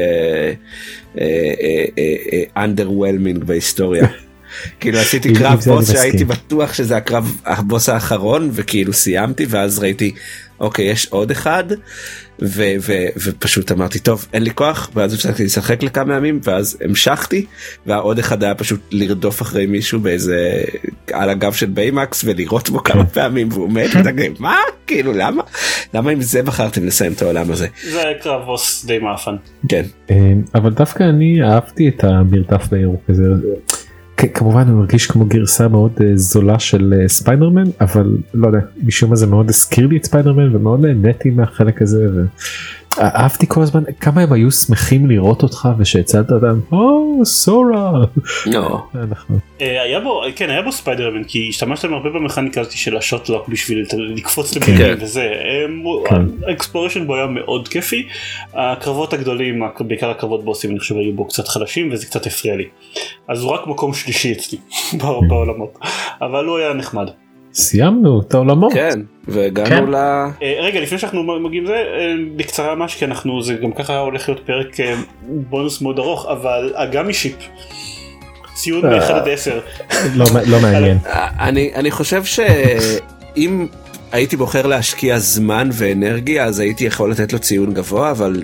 underwhelming 2.57 3.45
בהיסטוריה. 3.45 4.07
כאילו 4.81 4.99
עשיתי 4.99 5.29
עם- 5.29 5.35
קרב 5.35 5.61
בוס 5.66 5.93
שהייתי. 5.93 6.25
בטוח 6.25 6.75
שזה 6.75 6.97
הקרב 6.97 7.37
הבוס 7.47 7.89
האחרון 7.89 8.51
וכאילו 8.53 8.93
סיימתי 8.93 9.47
ואז 9.49 9.79
ראיתי 9.79 10.14
אוקיי 10.61 10.85
יש 10.85 11.07
עוד 11.07 11.31
אחד 11.31 11.64
ו- 12.43 12.74
ו- 12.80 13.07
ופשוט 13.24 13.72
אמרתי 13.72 13.99
טוב 13.99 14.26
אין 14.32 14.43
לי 14.43 14.51
כוח 14.55 14.91
ואז 14.95 15.14
הפסקתי 15.14 15.45
לשחק 15.45 15.82
לכמה 15.82 16.16
ימים 16.16 16.41
ואז 16.45 16.78
המשכתי 16.84 17.47
והעוד 17.86 18.18
אחד 18.18 18.43
היה 18.43 18.55
פשוט 18.55 18.80
לרדוף 18.91 19.43
אחרי 19.43 19.66
מישהו 19.66 20.01
באיזה 20.01 20.62
על 21.12 21.30
הגב 21.30 21.53
של 21.53 21.66
ביימקס 21.66 22.24
ולירות 22.24 22.70
בו 22.70 22.84
כמה 22.84 23.05
פעמים 23.14 23.49
והוא 23.53 23.70
מת 23.72 23.91
ואתה 23.95 24.12
כזה, 24.12 24.26
מה? 24.39 24.57
כאילו 24.86 25.12
למה? 25.12 25.43
למה 25.95 26.11
עם 26.11 26.20
זה 26.20 26.43
בחרתם 26.43 26.84
לסיים 26.86 27.12
את 27.12 27.22
העולם 27.22 27.51
הזה? 27.51 27.66
זה 27.91 28.03
קרב 28.22 28.45
בוס 28.47 28.84
די 28.84 28.99
מאפן. 28.99 29.36
כן. 29.68 29.84
אמ, 30.11 30.43
אבל 30.55 30.70
דווקא 30.70 31.03
אני 31.03 31.43
אהבתי 31.43 31.89
את 31.89 32.05
המרדף 32.05 32.68
בירוק 32.70 33.03
הזה. 33.09 33.22
כמובן 34.27 34.69
הוא 34.69 34.81
הרגיש 34.81 35.07
כמו 35.07 35.25
גרסה 35.25 35.69
מאוד 35.69 35.93
אה, 36.01 36.11
זולה 36.14 36.59
של 36.59 36.95
אה, 37.01 37.09
ספיידרמן 37.09 37.64
אבל 37.81 38.16
לא 38.35 38.47
יודע 38.47 38.59
משום 38.85 39.11
מה 39.11 39.16
זה 39.16 39.27
מאוד 39.27 39.49
הזכיר 39.49 39.87
לי 39.87 39.97
את 39.97 40.05
ספיידרמן 40.05 40.57
ומאוד 40.57 40.87
נהניתי 40.87 41.31
מהחלק 41.31 41.83
הזה 41.83 42.07
ואהבתי 42.99 43.46
כל 43.49 43.62
הזמן 43.62 43.82
כמה 44.01 44.20
הם 44.22 44.32
היו 44.32 44.51
שמחים 44.51 45.07
לראות 45.07 45.42
אותך 45.42 45.68
ושהצלת 45.78 46.30
אותם 46.32 46.61
או 46.72 46.99
סורה 47.24 47.92
לא 48.46 48.82
היה 48.94 49.05
נחמד. 49.11 49.38
אה, 49.61 49.82
היה 49.82 50.01
בו 50.01 50.22
כן 50.36 50.51
היה 50.51 50.62
בו 50.62 50.72
ספיידרמן 50.72 51.24
כי 51.24 51.46
השתמשתם 51.49 51.94
הרבה 51.94 52.11
במכניקה 52.11 52.61
הזאת 52.61 52.72
של 52.72 52.96
ה 52.97 53.02
Shotlock 53.02 53.49
בשביל 53.49 53.84
לקפוץ 54.14 54.59
כן. 54.59 54.72
לבניינים 54.72 54.97
וזה 55.01 55.22
אמ, 55.66 55.78
הוא- 55.78 56.07
כן. 56.09 56.22
ה 56.47 56.51
exploration 56.51 57.07
בו 57.07 57.14
היה 57.16 57.26
מאוד 57.26 57.68
כיפי 57.68 58.07
הקרבות 58.55 59.12
הגדולים 59.12 59.62
בעיקר 59.80 60.11
הקרבות 60.11 60.44
בוסים 60.44 60.70
אני 60.70 60.78
חושב 60.78 60.94
היו 60.96 61.12
בו 61.12 61.24
קצת 61.24 61.49
חלשים 61.49 61.92
וזה 61.92 62.07
קצת 62.07 62.26
הפריע 62.26 62.57
לי 62.57 62.64
אז 63.28 63.42
הוא 63.42 63.51
רק 63.51 63.66
מקום 63.66 63.94
שלישי 63.94 64.32
אצלי 64.32 64.59
בעולמות 65.28 65.78
אבל 66.20 66.44
הוא 66.44 66.59
היה 66.59 66.72
נחמד. 66.74 67.09
סיימנו 67.59 68.20
את 68.20 68.34
העולמות 68.34 68.72
כן 68.72 69.00
והגענו 69.28 69.68
כן. 69.68 69.90
ל... 69.90 69.94
אה, 69.94 70.30
רגע 70.61 70.80
לפני 70.80 70.98
שאנחנו 70.98 71.40
מגיעים 71.40 71.64
לזה 71.64 71.74
אה, 71.74 72.14
בקצרה 72.36 72.74
ממש 72.74 72.94
כי 72.94 73.04
אנחנו 73.04 73.42
זה 73.42 73.54
גם 73.54 73.72
ככה 73.72 73.98
הולך 73.98 74.28
להיות 74.28 74.40
פרק 74.46 74.80
אה, 74.80 74.94
בונוס 75.22 75.82
מאוד 75.82 75.98
ארוך 75.98 76.26
אבל 76.26 76.72
אגמי 76.74 77.14
שיפ. 77.14 77.36
ציון 78.54 78.84
אה. 78.84 78.98
מ-1 78.98 79.12
עד 79.12 79.28
10. 79.28 79.61
לא 80.14 80.26
לא 80.46 80.61
מעניין 80.62 80.98
אני 81.40 81.70
אני 81.74 81.90
חושב 81.90 82.24
שאם 82.24 83.66
הייתי 84.12 84.36
בוחר 84.36 84.66
להשקיע 84.66 85.18
זמן 85.18 85.68
ואנרגיה 85.72 86.44
אז 86.44 86.59
הייתי 86.59 86.84
יכול 86.84 87.11
לתת 87.11 87.32
לו 87.32 87.38
ציון 87.38 87.74
גבוה 87.74 88.11
אבל 88.11 88.42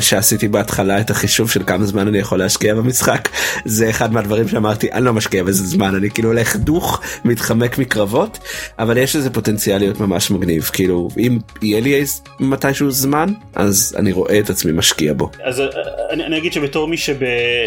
שעשיתי 0.00 0.48
בהתחלה 0.48 1.00
את 1.00 1.10
החישוב 1.10 1.50
של 1.50 1.62
כמה 1.66 1.84
זמן 1.84 2.08
אני 2.08 2.18
יכול 2.18 2.38
להשקיע 2.38 2.74
במשחק 2.74 3.28
זה 3.64 3.90
אחד 3.90 4.12
מהדברים 4.12 4.48
שאמרתי 4.48 4.92
אני 4.92 5.04
לא 5.04 5.12
משקיע 5.12 5.42
בזה 5.42 5.66
זמן 5.66 5.94
אני 5.94 6.10
כאילו 6.10 6.28
הולך 6.28 6.56
דוך 6.56 7.02
מתחמק 7.24 7.78
מקרבות 7.78 8.38
אבל 8.78 8.96
יש 8.96 9.16
לזה 9.16 9.30
פוטנציאל 9.30 9.78
להיות 9.78 10.00
ממש 10.00 10.30
מגניב 10.30 10.62
כאילו 10.62 11.08
אם 11.18 11.38
יהיה 11.62 11.80
לי 11.80 12.04
מתישהו 12.40 12.90
זמן 12.90 13.32
אז 13.54 13.96
אני 13.98 14.12
רואה 14.12 14.38
את 14.38 14.50
עצמי 14.50 14.72
משקיע 14.72 15.12
בו. 15.12 15.30
אז 15.44 15.60
אה, 15.60 15.66
אני, 16.10 16.24
אני 16.24 16.38
אגיד 16.38 16.52
שבתור 16.52 16.88
מי 16.88 16.96
שב, 16.96 17.16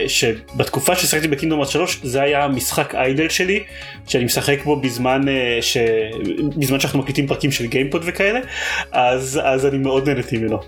שבתקופה 0.07 0.95
ששחקתי 0.95 1.27
ב 1.27 1.31
Kingdom 1.31 1.59
Hearts 1.59 1.69
3 1.69 1.99
זה 2.03 2.21
היה 2.21 2.43
המשחק 2.43 2.95
idle 2.95 3.29
שלי 3.29 3.63
שאני 4.07 4.25
משחק 4.25 4.59
בו 4.63 4.75
בזמן 4.75 5.21
אה, 5.27 5.57
ש... 5.61 5.77
בזמן 6.57 6.79
שאנחנו 6.79 6.99
מקליטים 6.99 7.27
פרקים 7.27 7.51
של 7.51 7.65
גיימפוד 7.65 8.03
וכאלה 8.05 8.39
אז 8.91 9.39
אז 9.43 9.65
אני 9.65 9.77
מאוד 9.77 10.09
נהניתי 10.09 10.37
ממנו. 10.37 10.59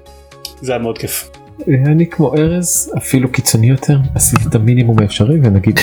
זה 0.61 0.71
היה 0.71 0.79
מאוד 0.81 0.97
כיף. 0.97 1.29
אני 1.67 2.05
כמו 2.09 2.35
ארז 2.35 2.91
אפילו 2.97 3.31
קיצוני 3.31 3.67
יותר 3.67 3.97
עשיתי 4.15 4.43
את 4.49 4.55
המינימום 4.55 4.99
האפשרי 4.99 5.39
ונגיד 5.43 5.79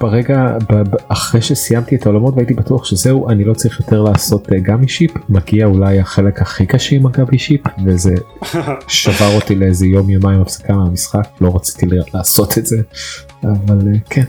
ברגע 0.00 0.56
אחרי 1.08 1.42
שסיימתי 1.42 1.96
את 1.96 2.06
העולמות 2.06 2.34
והייתי 2.34 2.54
בטוח 2.54 2.84
שזהו 2.84 3.30
אני 3.30 3.44
לא 3.44 3.54
צריך 3.54 3.80
יותר 3.80 4.02
לעשות 4.02 4.52
אה, 4.52 4.58
Gummi 4.58 4.88
Ship 4.88 5.10
מגיע 5.28 5.66
אולי 5.66 6.00
החלק 6.00 6.42
הכי 6.42 6.66
קשה 6.66 6.96
עם 6.96 7.06
ה 7.06 7.11
Gummi 7.11 7.38
Ship 7.38 7.60
וזה 7.84 8.14
שבר 8.88 9.34
אותי 9.34 9.54
לאיזה 9.54 9.86
יום 9.86 10.10
יומיים 10.10 10.40
הפסקה 10.40 10.72
מהמשחק 10.72 11.28
לא 11.40 11.56
רציתי 11.56 11.86
לעשות 12.14 12.58
את 12.58 12.66
זה 12.66 12.76
אבל 13.42 13.88
אה, 13.88 13.98
כן. 14.10 14.24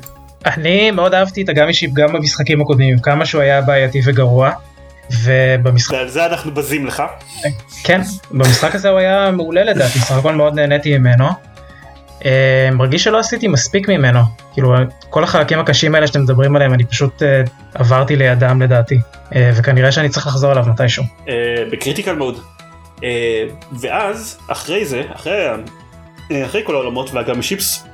אני 0.45 0.91
מאוד 0.91 1.13
אהבתי 1.13 1.41
את 1.41 1.49
הגמי 1.49 1.73
שיפ 1.73 1.93
גם 1.93 2.13
במשחקים 2.13 2.61
הקודמים 2.61 2.99
כמה 2.99 3.25
שהוא 3.25 3.41
היה 3.41 3.61
בעייתי 3.61 4.01
וגרוע 4.05 4.51
ובמשחק... 5.24 5.93
ועל 5.93 6.07
זה 6.07 6.26
אנחנו 6.26 6.53
בזים 6.53 6.86
לך. 6.86 7.03
כן, 7.84 8.01
במשחק 8.32 8.76
הזה 8.76 8.89
הוא 8.89 8.99
היה 8.99 9.32
מעולה 9.32 9.64
לדעתי, 9.64 9.99
סך 9.99 10.12
הכל 10.12 10.36
מאוד 10.36 10.55
נהניתי 10.55 10.97
ממנו. 10.97 11.26
אה, 12.26 12.70
מרגיש 12.72 13.03
שלא 13.03 13.20
עשיתי 13.20 13.47
מספיק 13.47 13.89
ממנו, 13.89 14.20
כאילו 14.53 14.76
כל 15.10 15.24
החלקים 15.24 15.60
הקשים 15.60 15.95
האלה 15.95 16.07
שאתם 16.07 16.22
מדברים 16.22 16.55
עליהם 16.55 16.74
אני 16.74 16.86
פשוט 16.86 17.24
אה, 17.24 17.43
עברתי 17.74 18.16
לידם 18.16 18.62
לדעתי, 18.62 18.99
אה, 19.36 19.51
וכנראה 19.55 19.91
שאני 19.91 20.10
צריך 20.10 20.28
לחזור 20.28 20.51
אליו 20.51 20.66
מתישהו. 20.68 21.03
ב 21.72 21.76
critical 21.76 22.15
mode. 22.15 22.39
ואז 23.80 24.39
אחרי 24.47 24.86
זה, 24.86 25.01
אחרי, 25.16 25.47
אחרי 26.45 26.62
כל 26.66 26.76
העולמות 26.76 27.14
וה 27.13 27.22
Gummi 27.22 27.41
Ships, 27.41 27.88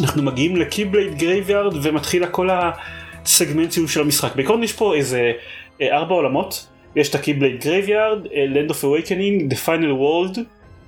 אנחנו 0.00 0.22
מגיעים 0.22 0.56
ל 0.56 0.63
Keyblade 0.63 1.18
Graveyard 1.18 1.74
ומתחילה 1.82 2.26
כל 2.26 2.48
הסגמנטיות 2.52 3.88
של 3.88 4.00
המשחק. 4.00 4.36
בעיקרון 4.36 4.62
יש 4.62 4.72
פה 4.72 4.94
איזה 4.94 5.32
ארבע 5.90 6.14
עולמות, 6.14 6.66
יש 6.96 7.08
את 7.08 7.14
ה 7.14 7.19
Keyblade 7.19 7.60
Graveyard, 7.60 8.26
Land 8.26 8.70
of 8.70 8.74
Awakening, 8.74 9.52
The 9.52 9.66
Final 9.66 10.00
World, 10.00 10.38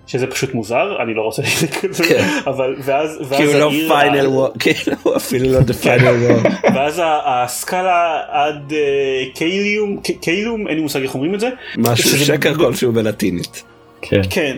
שזה 0.06 0.26
פשוט 0.26 0.54
מוזר, 0.54 1.02
אני 1.02 1.14
לא 1.14 1.22
רוצה 1.22 1.42
להגיד 1.42 1.84
את 1.84 1.94
זה, 1.94 2.04
כן. 2.04 2.28
אבל 2.46 2.76
ואז, 2.84 3.18
ואז 3.28 3.40
כאילו 3.40 3.58
לא 3.58 3.70
Final 3.88 4.26
World, 4.26 4.56
כאילו 4.62 4.96
אפילו 5.16 5.52
לא 5.52 5.58
The 5.58 5.84
Final 5.84 6.46
World. 6.46 6.72
ואז 6.74 7.02
ה 7.04 7.23
Scala 7.23 8.20
ad 8.28 8.72
קיילום, 9.34 10.00
קיילום, 10.20 10.68
אין 10.68 10.76
לי 10.76 10.82
מושג 10.82 11.02
איך 11.02 11.14
אומרים 11.14 11.34
את 11.34 11.40
זה. 11.40 11.48
משהו 11.76 12.18
שקר 12.18 12.54
כלשהו 12.54 12.92
בלטינית. 12.92 13.62
כן. 14.02 14.20
כן. 14.30 14.56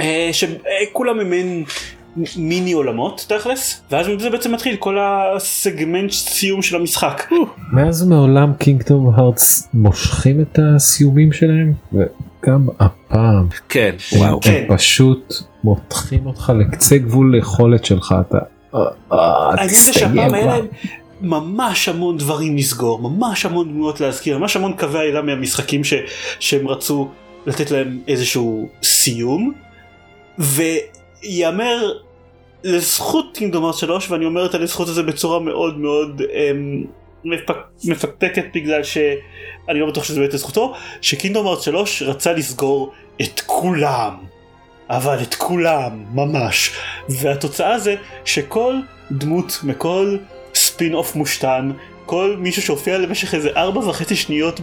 אה, 0.00 0.30
שכולם 0.32 1.20
הם 1.20 1.64
מיני 2.36 2.72
עולמות 2.72 3.26
תכלס 3.28 3.82
ואז 3.90 4.08
מזה 4.08 4.30
בעצם 4.30 4.52
מתחיל 4.52 4.76
כל 4.76 4.98
הסגמנט 5.00 6.12
סיום 6.12 6.62
של 6.62 6.76
המשחק. 6.76 7.30
מאז 7.72 8.02
ומעולם 8.02 8.52
קינגדום 8.58 9.14
הארטס 9.14 9.68
מושכים 9.74 10.40
את 10.40 10.58
הסיומים 10.62 11.32
שלהם 11.32 11.72
וגם 11.92 12.66
הפעם 12.80 13.46
כן 13.68 13.94
וואו 14.12 14.40
כן. 14.40 14.64
פשוט 14.68 15.34
מותחים 15.64 16.26
אותך 16.26 16.52
לקצה 16.58 16.98
גבול 16.98 17.38
יכולת 17.38 17.84
שלך 17.84 18.14
אתה. 18.28 18.38
אה, 18.74 18.80
אה, 19.12 19.50
העניין 19.50 19.68
זה 19.68 19.92
שהפעם 19.92 20.34
היה 20.34 20.46
להם 20.46 20.66
ממש 21.20 21.88
המון 21.88 22.18
דברים 22.18 22.56
לסגור 22.56 22.98
ממש 22.98 23.46
המון 23.46 23.68
דמויות 23.68 24.00
להזכיר 24.00 24.38
ממש 24.38 24.56
המון 24.56 24.72
קווי 24.72 24.98
העילה 24.98 25.22
מהמשחקים 25.22 25.84
ש, 25.84 25.94
שהם 26.40 26.68
רצו 26.68 27.08
לתת 27.46 27.70
להם 27.70 27.98
איזשהו 28.08 28.68
סיום. 28.82 29.52
וייאמר 30.38 31.92
לזכות 32.66 33.26
קינגדום 33.34 33.64
ארץ 33.64 33.76
3 33.76 34.10
ואני 34.10 34.24
אומר 34.24 34.46
את 34.46 34.54
הלזכות 34.54 34.88
הזה 34.88 35.02
בצורה 35.02 35.40
מאוד 35.40 35.78
מאוד 35.78 36.22
אמ, 36.34 36.84
מפק, 37.24 37.56
מפקפקת 37.84 38.44
בגלל 38.54 38.82
שאני 38.82 39.80
לא 39.80 39.86
בטוח 39.86 40.04
שזה 40.04 40.20
באמת 40.20 40.34
לזכותו 40.34 40.74
שקינגדום 41.00 41.46
ארץ 41.46 41.64
3 41.64 42.02
רצה 42.02 42.32
לסגור 42.32 42.92
את 43.22 43.40
כולם. 43.46 44.14
אבל 44.90 45.22
את 45.22 45.34
כולם 45.34 46.04
ממש. 46.14 46.70
והתוצאה 47.08 47.78
זה 47.78 47.94
שכל 48.24 48.74
דמות 49.10 49.58
מכל 49.62 50.16
ספין 50.54 50.94
אוף 50.94 51.16
מושתן 51.16 51.70
כל 52.06 52.36
מישהו 52.38 52.62
שהופיע 52.62 52.98
למשך 52.98 53.34
איזה 53.34 53.50
ארבע 53.56 53.80
וחצי 53.80 54.16
שניות 54.16 54.60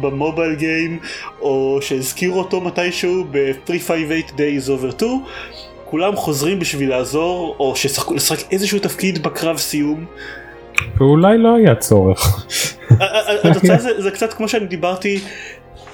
במובייל 0.00 0.54
גיים 0.54 0.98
או 1.40 1.78
שהזכירו 1.82 2.38
אותו 2.38 2.60
מתישהו 2.60 3.24
ב-358 3.30 4.30
Days 4.30 4.68
over 4.68 4.96
2 4.98 5.10
כולם 5.94 6.16
חוזרים 6.16 6.58
בשביל 6.58 6.90
לעזור, 6.90 7.56
או 7.58 7.74
לשחק 8.14 8.52
איזשהו 8.52 8.78
תפקיד 8.78 9.22
בקרב 9.22 9.58
סיום. 9.58 10.04
ואולי 10.96 11.38
לא 11.38 11.54
היה 11.54 11.74
צורך. 11.74 12.46
התוצאה 13.44 13.78
זה, 13.78 14.02
זה 14.02 14.10
קצת 14.10 14.32
כמו 14.32 14.48
שאני 14.48 14.66
דיברתי 14.66 15.20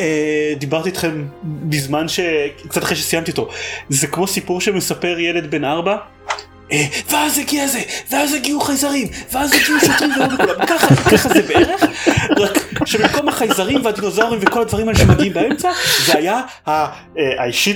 אה, 0.01 0.53
דיברתי 0.59 0.88
איתכם 0.88 1.24
בזמן 1.42 2.09
שקצת 2.09 2.82
אחרי 2.82 2.96
שסיימתי 2.96 3.30
אותו 3.30 3.48
זה 3.88 4.07
כמו 4.07 4.26
סיפור 4.26 4.61
שמספר 4.61 5.18
ילד 5.18 5.51
בן 5.51 5.64
ארבע 5.64 5.96
אה, 6.72 6.84
ואז 7.11 7.38
הגיע 7.38 7.66
זה, 7.66 7.80
ואז 8.11 8.34
הגיעו 8.34 8.61
חייזרים, 8.61 9.09
ואז 9.32 9.53
הגיעו 9.53 9.80
שוטרים 9.80 10.11
ככה, 10.66 10.96
ככה 10.96 11.28
זה 11.28 11.42
בערך, 11.42 11.82
רק 12.38 12.69
שבמקום 12.86 13.28
החייזרים 13.28 13.84
והדינוזאורים 13.84 14.40
וכל 14.42 14.62
הדברים 14.62 14.88
האלה 14.88 14.98
שמגיעים 14.98 15.32
באמצע, 15.32 15.70
זה 16.06 16.18
היה 16.18 16.40
אה, 16.68 16.86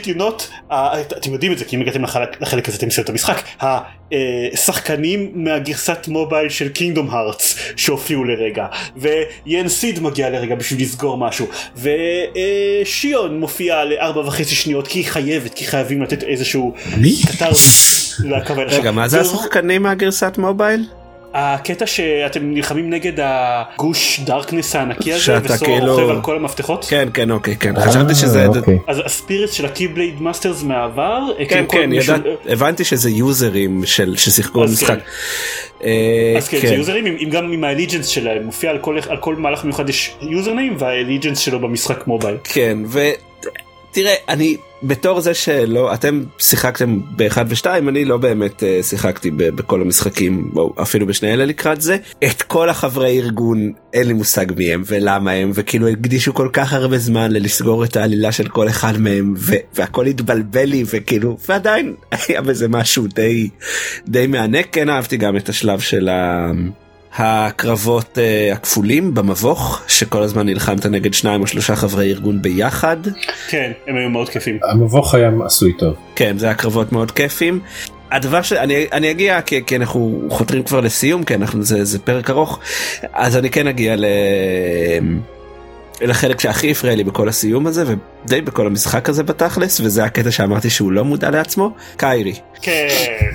you 0.05 0.19
not, 0.19 0.73
אתם 1.03 1.33
יודעים 1.33 1.53
את 1.53 1.59
זה 1.59 1.65
כי 1.65 1.77
אם 1.77 1.81
הגעתם 1.81 2.05
לחלק 2.41 2.69
הזה 2.69 2.79
אתם 2.79 2.87
מסיימים 2.87 3.05
את 3.05 3.09
המשחק, 3.09 3.43
השחקנים 4.53 5.31
מהגרסת 5.35 6.09
מובייל 6.09 6.49
של 6.49 6.69
קינגדום 6.69 7.11
הארטס 7.11 7.59
שהופיעו 7.77 8.25
לרגע, 8.25 8.67
ויאן 8.97 9.69
סיד 9.69 10.01
מגיע 10.01 10.31
לרגע 10.31 10.55
בשביל 10.55 10.83
לסגור 10.83 11.19
משהו, 11.19 11.47
ושיון 11.77 13.41
מופיע 13.41 13.85
לארבע 13.85 14.21
וחצי 14.21 14.55
שניות 14.55 14.89
כי 14.89 14.99
היא 14.99 15.07
חייבת, 15.07 15.55
כי 15.55 15.67
חייבים 15.67 16.03
לתת 16.03 16.23
איזשהו 16.23 16.75
קטר. 17.27 17.51
רגע 18.69 18.91
מה 18.91 19.09
זה 19.09 19.21
השחקנים 19.21 19.83
מהגרסת 19.83 20.39
mobile? 20.39 20.85
הקטע 21.35 21.87
שאתם 21.87 22.41
נלחמים 22.55 22.91
נגד 22.91 23.13
הגוש 23.23 24.21
darkness 24.21 24.77
הענקי 24.77 25.13
הזה 25.13 25.39
וסור 25.45 25.69
כאילו... 25.69 25.97
רוכב 25.97 26.11
על 26.11 26.21
כל 26.21 26.37
המפתחות 26.37 26.87
כן 26.91 27.09
כן 27.15 27.31
אוקיי 27.31 27.57
כן 27.57 27.75
חשבתי 27.81 28.15
שזה 28.15 28.47
אוקיי. 28.47 28.79
אז 28.87 29.03
ה 29.05 29.12
spirit 29.12 29.53
של 29.53 29.67
ה 29.67 29.73
Keyblade 29.73 30.23
Masters 30.23 30.63
מהעבר 30.63 31.21
כן 31.39 31.65
כאילו 31.69 31.69
כן 31.69 31.93
ידע, 31.93 32.17
הבנתי 32.49 32.85
שזה 32.85 33.11
יוזרים 33.11 33.83
של 33.85 34.17
ששיחקו 34.17 34.61
במשחק. 34.61 34.89
כן. 34.89 34.99
אה, 35.85 36.35
אז 36.37 36.49
כן, 36.49 36.61
כן. 36.61 36.69
זה 36.69 36.75
יוזרים 36.75 37.31
גם 37.31 37.53
עם 37.53 37.65
ה 37.65 37.69
allegiance 37.69 38.07
שלהם 38.07 38.43
מופיע 38.43 38.71
על 38.71 38.79
כל, 38.79 38.99
על 39.09 39.17
כל 39.17 39.37
מהלך 39.37 39.65
מיוחד 39.65 39.89
יש 39.89 40.15
יוזרניים 40.21 40.77
וה 40.79 40.89
allegiance 40.89 41.39
שלו 41.39 41.61
במשחק 41.61 42.07
mobile. 42.07 42.37
כן 42.45 42.79
ותראה 43.95 44.15
אני 44.29 44.57
בתור 44.83 45.21
זה 45.21 45.35
שלא 45.35 45.95
אתם 45.95 46.23
שיחקתם 46.39 47.01
באחד 47.17 47.45
ושתיים 47.49 47.89
אני 47.89 48.05
לא 48.05 48.17
באמת 48.17 48.63
uh, 48.63 48.83
שיחקתי 48.83 49.31
בכל 49.31 49.81
המשחקים 49.83 50.51
או 50.57 50.73
אפילו 50.83 51.07
בשני 51.07 51.33
אלה 51.33 51.45
לקראת 51.45 51.81
זה. 51.81 51.97
את 52.25 52.43
כל 52.43 52.71
החברי 52.71 53.19
ארגון 53.21 53.73
אין 53.93 54.07
לי 54.07 54.13
מושג 54.13 54.47
מי 54.57 54.73
הם 54.73 54.83
ולמה 54.87 55.31
הם 55.31 55.51
וכאילו 55.55 55.89
הקדישו 55.89 56.35
כל 56.35 56.49
כך 56.53 56.73
הרבה 56.73 56.99
זמן 56.99 57.33
ללסגור 57.33 57.85
את 57.85 57.97
העלילה 57.97 58.33
של 58.33 58.49
כל 58.49 58.69
אחד 58.69 58.99
מהם 58.99 59.35
והכל 59.75 60.07
התבלבל 60.07 60.65
לי 60.65 60.85
וכאילו 60.87 61.37
ועדיין 61.49 61.95
היה 62.29 62.43
בזה 62.43 62.69
משהו 62.69 63.07
די 63.07 63.49
די 64.09 64.27
מענק. 64.27 64.67
כן 64.73 64.91
אהבתי 64.91 65.17
גם 65.17 65.37
את 65.37 65.49
השלב 65.49 65.81
של 65.81 66.09
ה... 66.09 66.51
הקרבות 67.17 68.19
uh, 68.19 68.55
הכפולים 68.55 69.15
במבוך 69.15 69.83
שכל 69.89 70.23
הזמן 70.23 70.47
נלחמת 70.47 70.87
נגד 70.87 71.15
שניים 71.15 71.41
או 71.41 71.47
שלושה 71.47 71.77
חברי 71.77 72.11
ארגון 72.11 72.43
ביחד. 72.43 72.97
כן 73.49 73.73
הם 73.87 73.97
היו 73.97 74.11
מאוד 74.11 74.29
כיפים. 74.29 74.59
המבוך 74.63 75.15
היה 75.15 75.31
עשוי 75.45 75.73
טוב. 75.79 75.95
כן 76.17 76.39
זה 76.39 76.47
היה 76.47 76.55
קרבות 76.55 76.93
מאוד 76.93 77.11
כיפים. 77.11 77.61
הדבר 78.11 78.43
שאני 78.43 78.87
אני 78.93 79.11
אגיע 79.11 79.41
כי, 79.41 79.65
כי 79.67 79.77
אנחנו 79.77 80.23
חותרים 80.31 80.63
כבר 80.63 80.81
לסיום 80.81 81.25
כי 81.25 81.35
אנחנו 81.35 81.63
זה, 81.63 81.85
זה 81.85 81.99
פרק 81.99 82.31
ארוך 82.31 82.59
אז 83.13 83.37
אני 83.37 83.51
כן 83.51 83.67
אגיע 83.67 83.97
ל... 83.97 84.05
לחלק 86.01 86.41
שהכי 86.41 86.71
הפריע 86.71 86.95
לי 86.95 87.05
בכל 87.05 87.29
הסיום 87.29 87.67
הזה 87.67 87.85
ודי 87.87 88.41
בכל 88.41 88.67
המשחק 88.67 89.09
הזה 89.09 89.23
בתכלס 89.23 89.81
וזה 89.81 90.05
הקטע 90.05 90.31
שאמרתי 90.31 90.71
שהוא 90.71 90.93
לא 90.93 91.05
מודע 91.05 91.31
לעצמו 91.31 91.71
קיירי. 91.97 92.35
כן. 92.63 92.89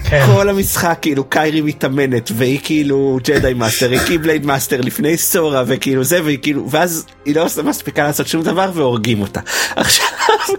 כן. 0.10 0.26
כל 0.26 0.50
המשחק 0.50 0.98
כאילו 1.02 1.24
קיירי 1.24 1.62
מתאמנת 1.62 2.32
והיא 2.36 2.60
כאילו 2.64 3.20
Jedi 3.24 3.54
master 3.54 3.92
היא 3.92 4.00
Keyblade 4.08 4.46
master 4.46 4.82
לפני 4.82 5.18
סורה 5.18 5.64
וכאילו 5.68 6.04
זה 6.04 6.24
והיא 6.24 6.40
כאילו 6.42 6.70
ואז 6.70 7.06
היא 7.26 7.36
לא 7.36 7.46
מספיקה 7.64 8.04
לעשות 8.04 8.28
שום 8.28 8.44
דבר 8.44 8.72
והורגים 8.74 9.22
אותה. 9.22 9.40
עכשיו 9.76 10.06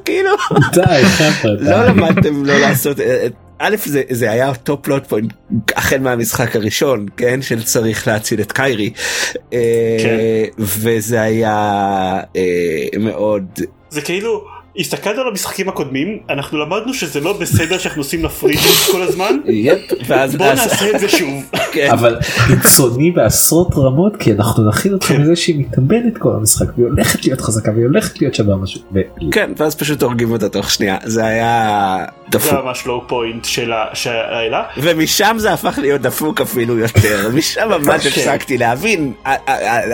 כאילו 0.05 0.30
די 0.72 1.03
לא. 1.44 1.84
למדתם 1.84 2.44
לא 2.44 2.59
לעשות 2.59 3.01
אה, 3.01 3.26
א' 3.62 3.76
זה 3.84 4.02
זה 4.11 4.30
היה 4.30 4.48
אותו 4.48 4.82
plot 4.82 5.07
point 5.07 5.32
החל 5.76 5.98
מהמשחק 5.98 6.56
הראשון 6.56 7.06
כן 7.16 7.42
של 7.42 7.62
צריך 7.62 8.08
להציל 8.08 8.40
את 8.40 8.52
קיירי 8.52 8.90
אה, 9.52 9.58
כן. 10.02 10.16
וזה 10.58 11.20
היה 11.20 11.56
אה, 12.36 12.98
מאוד 13.00 13.61
זה 13.90 14.00
כאילו 14.00 14.59
הסתכלת 14.79 15.18
על 15.18 15.29
המשחקים 15.29 15.68
הקודמים 15.68 16.18
אנחנו 16.31 16.59
למדנו 16.59 16.95
שזה 16.95 17.21
לא 17.21 17.33
בסדר 17.33 17.79
שאנחנו 17.79 18.01
עושים 18.01 18.29
fridging 18.28 18.62
כל 18.93 19.03
הזמן 19.03 19.37
בוא 20.39 20.47
נעשה 20.47 20.91
את 20.95 21.01
זה 21.01 21.09
שוב. 21.09 21.45
כן. 21.73 21.89
אבל 21.91 22.18
קיצוני 22.47 23.11
בעשרות 23.11 23.68
רמות 23.77 24.16
כי 24.16 24.33
אנחנו 24.33 24.68
נכין 24.68 24.93
אותך 24.93 25.07
כן. 25.07 25.21
מזה 25.23 25.37
שהיא 25.37 25.59
מתאמנת 25.59 26.18
כל 26.18 26.31
המשחק 26.37 26.66
והיא 26.77 26.87
הולכת 26.87 27.25
להיות 27.25 27.41
חזקה 27.41 27.71
והיא 27.73 27.85
הולכת 27.85 28.21
להיות 28.21 28.35
שווה 28.35 28.57
משהו. 28.57 28.81
כן 29.33 29.51
ואז 29.57 29.75
פשוט 29.75 30.03
הורגים 30.03 30.33
אותה 30.33 30.49
תוך 30.49 30.71
שנייה 30.71 30.97
זה 31.05 31.25
היה 31.25 31.97
זה 32.33 32.39
דפוק 32.39 32.53
ממש 32.64 32.87
לואו 32.87 33.09
פוינט 33.09 33.45
של 33.45 33.73
ה- 33.73 33.85
שהעלה. 33.95 34.62
ומשם 34.77 35.37
זה 35.39 35.53
הפך 35.53 35.79
להיות 35.83 36.01
דפוק 36.01 36.41
אפילו 36.41 36.79
יותר 36.79 37.29
משם 37.35 37.68
ממש 37.68 38.07
כן. 38.07 38.09
הפסקתי 38.09 38.59
להבין 38.59 39.12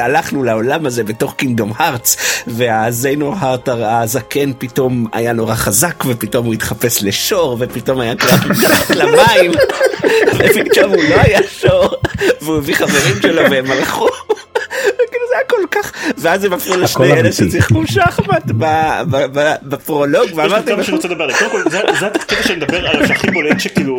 הלכנו 0.00 0.44
לעולם 0.44 0.86
הזה 0.86 1.04
בתוך 1.04 1.34
קינגדום 1.34 1.72
הארטס 1.76 2.42
והזיינו 2.46 3.34
הארטר 3.38 3.84
הזקן 3.84 4.52
פתאום 4.68 5.06
היה 5.12 5.32
נורא 5.32 5.54
חזק 5.54 6.04
ופתאום 6.06 6.46
הוא 6.46 6.54
התחפש 6.54 7.02
לשור 7.02 7.56
ופתאום 7.60 8.00
היה 8.00 8.14
קרב 8.16 8.40
מתחת 8.50 8.90
למים 9.00 9.52
ופתאום 10.38 10.92
הוא 10.92 11.02
לא 11.10 11.16
היה 11.20 11.40
שור 11.60 11.94
והוא 12.42 12.56
הביא 12.56 12.74
חברים 12.74 13.22
שלו 13.22 13.42
והם 13.50 13.70
הלכו. 13.70 14.08
זה 15.28 15.34
היה 15.36 15.44
כל 15.48 15.66
כך 15.70 15.92
ואז 16.18 16.44
הם 16.44 16.52
הפכו 16.52 16.76
לשני 16.76 17.12
אלה. 17.12 17.32
ששיחקו 17.32 17.86
שחמט 17.86 18.44
ב- 18.46 19.02
ב- 19.10 19.38
ב- 19.38 19.54
בפרולוג 19.62 20.24
יש 20.24 20.30
לי 20.30 20.36
ואמרתי 20.36 20.72
כמה 20.72 20.84
שאני 20.84 20.96
רוצה 20.96 21.08
לדבר. 21.08 21.28
קודם 21.38 21.50
כל 21.50 21.70
זה 21.70 21.80
זה 22.00 22.06
הקטע 22.06 22.42
שאני 22.42 22.56
מדבר 22.56 22.86
עליו 22.88 23.08
שהכי 23.08 23.30
בולט 23.30 23.60
שכאילו 23.60 23.96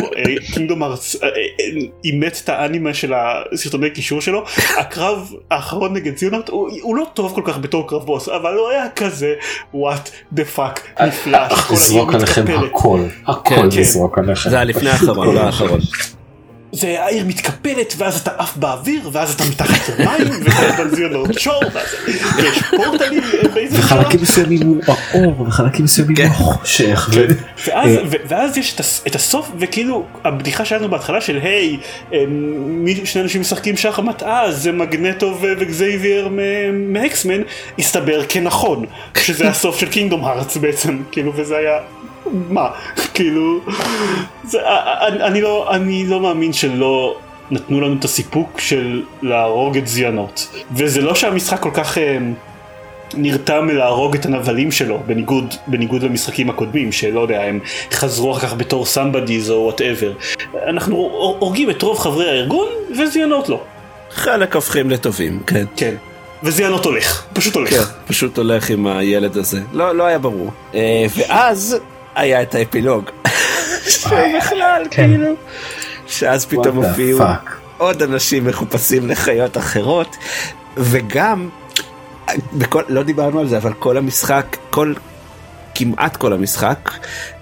Kingdom 0.54 0.84
Hearts 0.84 1.16
אימץ 2.06 2.42
את 2.44 2.50
האנימה 2.50 2.94
של 2.94 3.14
הסרטוני 3.14 3.90
קישור 3.90 4.22
שלו 4.22 4.44
הקרב 4.78 5.32
האחרון 5.52 5.94
נגד 5.94 6.18
זיאנורט 6.18 6.50
הוא 6.50 6.70
הוא 6.82 6.96
לא 6.96 7.06
טוב 7.14 7.36
כל 7.36 7.42
כך 7.46 7.58
בתור 7.58 7.88
קרב 7.90 8.06
בוס 8.06 8.30
אבל 8.30 8.54
הוא 8.54 8.70
היה 8.70 8.86
כזה 8.96 9.34
what 9.74 10.10
the 10.32 10.46
fuck 10.58 10.82
נפלא 11.02 11.40
שכל 11.50 11.56
העיר 11.56 11.72
לזרוק 11.72 12.14
עליכם. 12.14 12.46
הכל 12.66 13.00
הכל 13.28 13.56
כן. 13.56 13.80
לזרוק 13.80 14.18
עליכם. 14.18 14.50
זה 14.50 14.56
היה 14.56 14.66
לפני 14.66 14.90
האחרון 14.90 15.36
לא 15.36 15.40
האחרון. 15.40 15.80
זה 16.78 17.04
העיר 17.04 17.26
מתקפלת 17.26 17.94
ואז 17.98 18.20
אתה 18.20 18.32
עף 18.38 18.58
באוויר 18.58 19.10
ואז 19.12 19.34
אתה 19.34 19.44
מתחת 19.52 19.90
למים 20.00 20.28
וכל 20.46 20.66
הזמן 20.66 20.90
זיונארט 20.96 21.40
שור 21.40 21.62
ואז 21.74 21.88
יש 22.40 22.64
פורטלים 22.78 23.22
באיזה 23.54 23.76
שלב. 23.78 23.86
וחלקים 23.86 24.22
מסוימים 24.22 24.62
הוא 24.62 24.82
האור 24.88 25.42
וחלקים 25.48 25.86
מסוימים 25.86 26.16
כן. 26.16 26.24
הוא 26.24 26.32
החושך. 26.32 27.10
ו- 27.14 27.26
ואז, 27.68 27.90
אה, 27.98 28.02
ואז 28.28 28.58
יש 28.58 28.74
את, 28.76 28.80
הס- 28.80 29.04
את 29.08 29.16
הסוף 29.16 29.52
וכאילו 29.60 30.06
הבדיחה 30.24 30.66
שלנו 30.66 30.90
בהתחלה 30.90 31.22
של 31.22 31.40
היי 31.44 31.78
אה, 32.14 32.24
מי 32.66 33.06
שני 33.06 33.22
אנשים 33.22 33.42
משחקים 33.42 33.78
שחמט 33.78 34.24
אז 34.24 34.62
זה 34.64 34.72
מגנטו 34.72 35.38
וגזייבייר 35.42 36.28
מ- 36.32 36.94
מאקסמן 36.94 37.42
הסתבר 37.80 38.22
כנכון 38.30 38.86
שזה 39.18 39.50
הסוף 39.50 39.80
של 39.80 39.90
קינגדום 39.90 40.26
הארץ 40.26 40.58
בעצם 40.58 40.98
כאילו 41.12 41.34
וזה 41.36 41.58
היה 41.58 41.78
מה 42.50 42.70
כאילו 43.14 43.60
זה, 44.44 44.60
אני, 45.08 45.24
אני 45.24 45.42
לא 45.42 45.76
אני 45.76 46.06
לא 46.08 46.20
מאמין 46.20 46.54
שלא 46.54 47.18
נתנו 47.52 47.82
לנו 47.82 47.96
את 48.00 48.04
הסיפוק 48.04 48.60
של 48.60 49.04
להרוג 49.22 49.78
את 49.78 49.88
זיאנורט 49.88 50.48
וזה 50.72 51.02
לא 51.02 51.16
שהמשחק 51.16 51.60
כל 51.60 51.72
כך. 51.74 51.98
אה, 51.98 52.18
נרתם 53.14 53.66
מלהרוג 53.66 54.16
את 54.16 54.26
הנבלים 54.26 54.72
שלו 54.72 55.00
בניגוד 55.06 55.56
בניגוד 55.68 56.04
למשחקים 56.04 56.50
הקודמים 56.50 56.92
שלא 56.92 57.20
יודע 57.20 57.42
הם 57.42 57.60
חזרו 57.92 58.32
אחר 58.32 58.48
כך 58.48 58.54
בתור 58.54 58.86
somebodies 58.86 59.52
או 59.52 59.64
whatever 59.64 60.14
אנחנו 60.68 60.96
הורגים 61.40 61.70
את 61.70 61.82
רוב 61.82 62.00
חברי 62.00 62.30
הארגון 62.30 62.68
וזיאנורט 62.98 63.50
לא 63.50 63.62
חלק 64.12 64.56
הופכים 64.56 64.90
לטובים 64.90 65.40
כן. 65.48 65.66
כן 65.76 65.96
וזיאנורט 66.44 66.86
הולך 66.86 67.26
פשוט 67.34 67.56
הולך 67.56 67.70
כן, 67.70 67.84
פשוט 68.08 68.38
הולך 68.38 68.70
עם 68.70 68.88
הילד 68.88 69.38
הזה. 69.38 69.62
לא, 69.74 69.96
לא 69.96 70.04
היה 70.04 70.20
ברור. 70.20 70.52
אה, 70.74 71.06
ואז 71.18 71.78
היה 72.18 72.42
את 72.42 72.56
האפילוג. 72.56 73.10
שבכלל, 73.90 74.84
כן. 74.92 75.08
כאילו. 75.10 75.34
שאז 76.08 76.46
פתאום 76.46 76.84
הופיעו. 76.84 77.20
עוד 77.78 78.02
אנשים 78.02 78.46
מחופשים 78.46 79.10
לחיות 79.10 79.58
אחרות, 79.58 80.16
וגם, 80.78 81.50
בכל, 82.54 82.84
לא 82.88 83.04
דיברנו 83.04 83.40
על 83.40 83.48
זה, 83.48 83.58
אבל 83.58 83.74
כל 83.74 83.98
המשחק, 83.98 84.58
כל, 84.70 84.94
כמעט 85.76 86.18
כל 86.18 86.34
המשחק, 86.34 86.92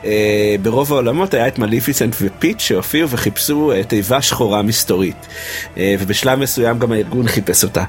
אה, 0.05 0.55
ברוב 0.61 0.93
העולמות 0.93 1.33
היה 1.33 1.47
את 1.47 1.59
מליפיסנט 1.59 2.15
ופיט 2.21 2.59
שהופיעו 2.59 3.09
וחיפשו 3.09 3.71
אה, 3.71 3.83
תיבה 3.83 4.21
שחורה 4.21 4.61
מסתורית. 4.61 5.27
אה, 5.77 5.95
ובשלב 5.99 6.39
מסוים 6.39 6.79
גם 6.79 6.91
הארגון 6.91 7.27
חיפש 7.27 7.63
אותה. 7.63 7.83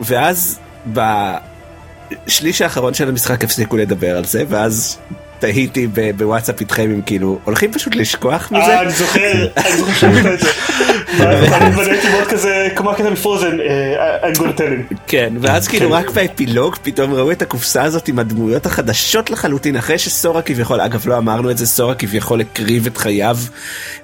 ואז 0.00 0.58
בשליש 0.86 2.62
האחרון 2.62 2.94
של 2.94 3.08
המשחק 3.08 3.44
הפסיקו 3.44 3.76
לדבר 3.76 4.16
על 4.16 4.24
זה 4.24 4.44
ואז 4.48 4.98
תהיתי 5.38 5.88
בוואטסאפ 6.16 6.60
איתכם 6.60 6.90
אם 6.90 7.00
כאילו 7.06 7.38
הולכים 7.44 7.72
פשוט 7.72 7.94
לשכוח 7.94 8.52
מזה. 8.52 8.62
אה, 8.62 8.82
אני 8.82 8.90
זוכר, 8.90 9.46
אני 9.56 9.76
זוכר 9.76 9.92
שאמרת 9.92 10.26
את 10.26 10.40
זה. 10.40 10.48
ואני 11.18 11.76
ואני 11.76 11.90
הייתי 11.90 12.08
מאוד 12.08 12.26
כזה, 12.26 12.68
כמו 12.76 12.90
הקטע 12.90 13.10
מפרוזן, 13.10 13.60
אה, 13.60 14.30
I'm 14.30 14.36
gonna 14.36 14.58
tell 14.58 14.92
him. 14.92 14.96
כן 15.06 15.32
ואז 15.40 15.68
כאילו 15.68 15.88
כן. 15.88 15.94
רק 15.94 16.10
באפילוג 16.10 16.76
פתאום 16.82 17.14
ראו 17.14 17.32
את 17.32 17.42
הקופסה 17.42 17.82
הזאת 17.82 18.08
עם 18.08 18.18
הדמויות 18.18 18.66
החדשות 18.66 19.30
לחלוטין 19.30 19.76
אחרי 19.76 19.98
שסורה 19.98 20.42
כביכול 20.42 20.80
אגב 20.80 21.08
לא 21.08 21.18
אמרנו 21.18 21.50
את 21.50 21.58
זה 21.58 21.66
סורה 21.66 21.94
כביכול 21.94 22.40
הקריב 22.40 22.86
את 22.86 22.96
חייו 22.96 23.36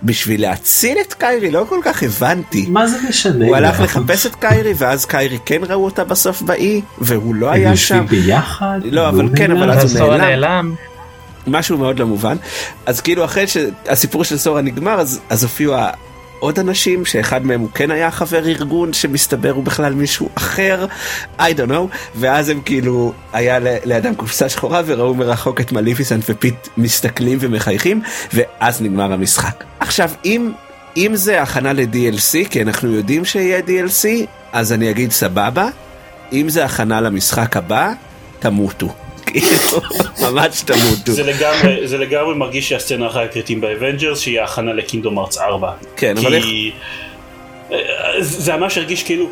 בשביל 0.03 0.43
להציל 0.43 0.99
את 1.07 1.15
קיירי 1.15 1.51
לא 1.51 1.67
כל 1.69 1.81
כך 1.83 2.03
הבנתי. 2.03 2.67
מה 2.69 2.87
זה 2.87 2.97
משנה? 3.09 3.47
הוא 3.47 3.57
הלך 3.57 3.81
לחפש 3.81 4.27
את 4.27 4.35
קיירי 4.35 4.73
ואז 4.77 5.05
קיירי 5.05 5.39
כן 5.47 5.61
ראו 5.69 5.85
אותה 5.85 6.05
בסוף 6.05 6.43
באי 6.43 6.81
והוא 6.99 7.35
לא 7.35 7.47
הם 7.47 7.53
היה 7.53 7.71
יושבים 7.71 8.09
שם 8.09 8.17
ביחד? 8.17 8.81
לא, 8.85 9.09
אבל 9.09 9.29
כן? 9.37 9.51
אבל 9.51 9.71
אז 9.71 9.97
הוא 9.97 10.15
נעלם. 10.15 10.75
משהו 11.47 11.79
מאוד 11.79 11.99
לא 11.99 12.07
מובן. 12.07 12.37
אז 12.87 13.01
כאילו 13.01 13.25
אחרי 13.25 13.47
שהסיפור 13.47 14.25
של 14.25 14.39
סורה 14.39 14.61
נגמר 14.61 15.01
אז 15.01 15.21
אז 15.31 15.43
הופיעו 15.43 15.75
עוד 16.43 16.59
אנשים 16.59 17.05
שאחד 17.05 17.47
מהם 17.47 17.61
הוא 17.61 17.69
כן 17.75 17.91
היה 17.91 18.11
חבר 18.11 18.49
ארגון 18.49 18.93
שמסתבר 18.93 19.51
הוא 19.51 19.65
בכלל 19.65 19.95
מישהו 19.95 20.29
אחר. 20.35 20.87
I 21.39 21.43
don't 21.43 21.71
know. 21.71 21.97
ואז 22.15 22.49
הם 22.49 22.61
כאילו 22.65 23.13
היה 23.33 23.59
לידם 23.85 24.15
קופסה 24.15 24.49
שחורה 24.49 24.83
וראו 24.87 25.15
מרחוק 25.15 25.61
את 25.61 25.73
מליפיסנט 25.73 26.25
ופיט 26.29 26.69
מסתכלים 26.77 27.39
ומחייכים 27.41 28.03
ואז 28.35 28.83
נגמר 28.83 29.13
המשחק. 29.13 29.65
עכשיו 29.81 30.11
אם 30.25 30.53
אם 30.97 31.17
זה 31.17 31.43
הכנה 31.43 31.73
ל-DLC 31.73 32.49
כי 32.51 32.63
אנחנו 32.63 32.93
יודעים 32.93 33.25
שיהיה 33.25 33.61
DLC 33.61 34.27
אז 34.53 34.73
אני 34.73 34.91
אגיד 34.91 35.13
סבבה. 35.13 35.69
אם 36.33 36.49
זה 36.49 36.65
הכנה 36.65 37.01
למשחק 37.01 37.57
הבא 37.57 37.93
תמותו. 38.39 39.02
כאילו, 39.33 39.83
ממש 40.23 40.61
תמותו. 40.61 41.13
זה 41.13 41.23
לגמרי, 41.23 41.89
זה 41.89 41.99
לגמרי 41.99 42.35
מרגיש 42.35 42.69
שהסצנה 42.69 43.07
אחרי 43.07 43.25
הקרדיטים 43.25 43.61
באבנג'רס 43.61 44.21
שהיא 44.21 44.41
ההכנה 44.41 44.73
ל 44.73 44.78
Kingdom 44.79 45.19
Hearts 45.19 45.39
4. 45.39 45.73
כן, 45.97 46.19
אבל 46.19 46.35
איך... 46.35 46.45
אה, 47.73 48.23
זה 48.23 48.57
ממש 48.57 48.79
הרגיש 48.79 49.03
כאילו, 49.03 49.29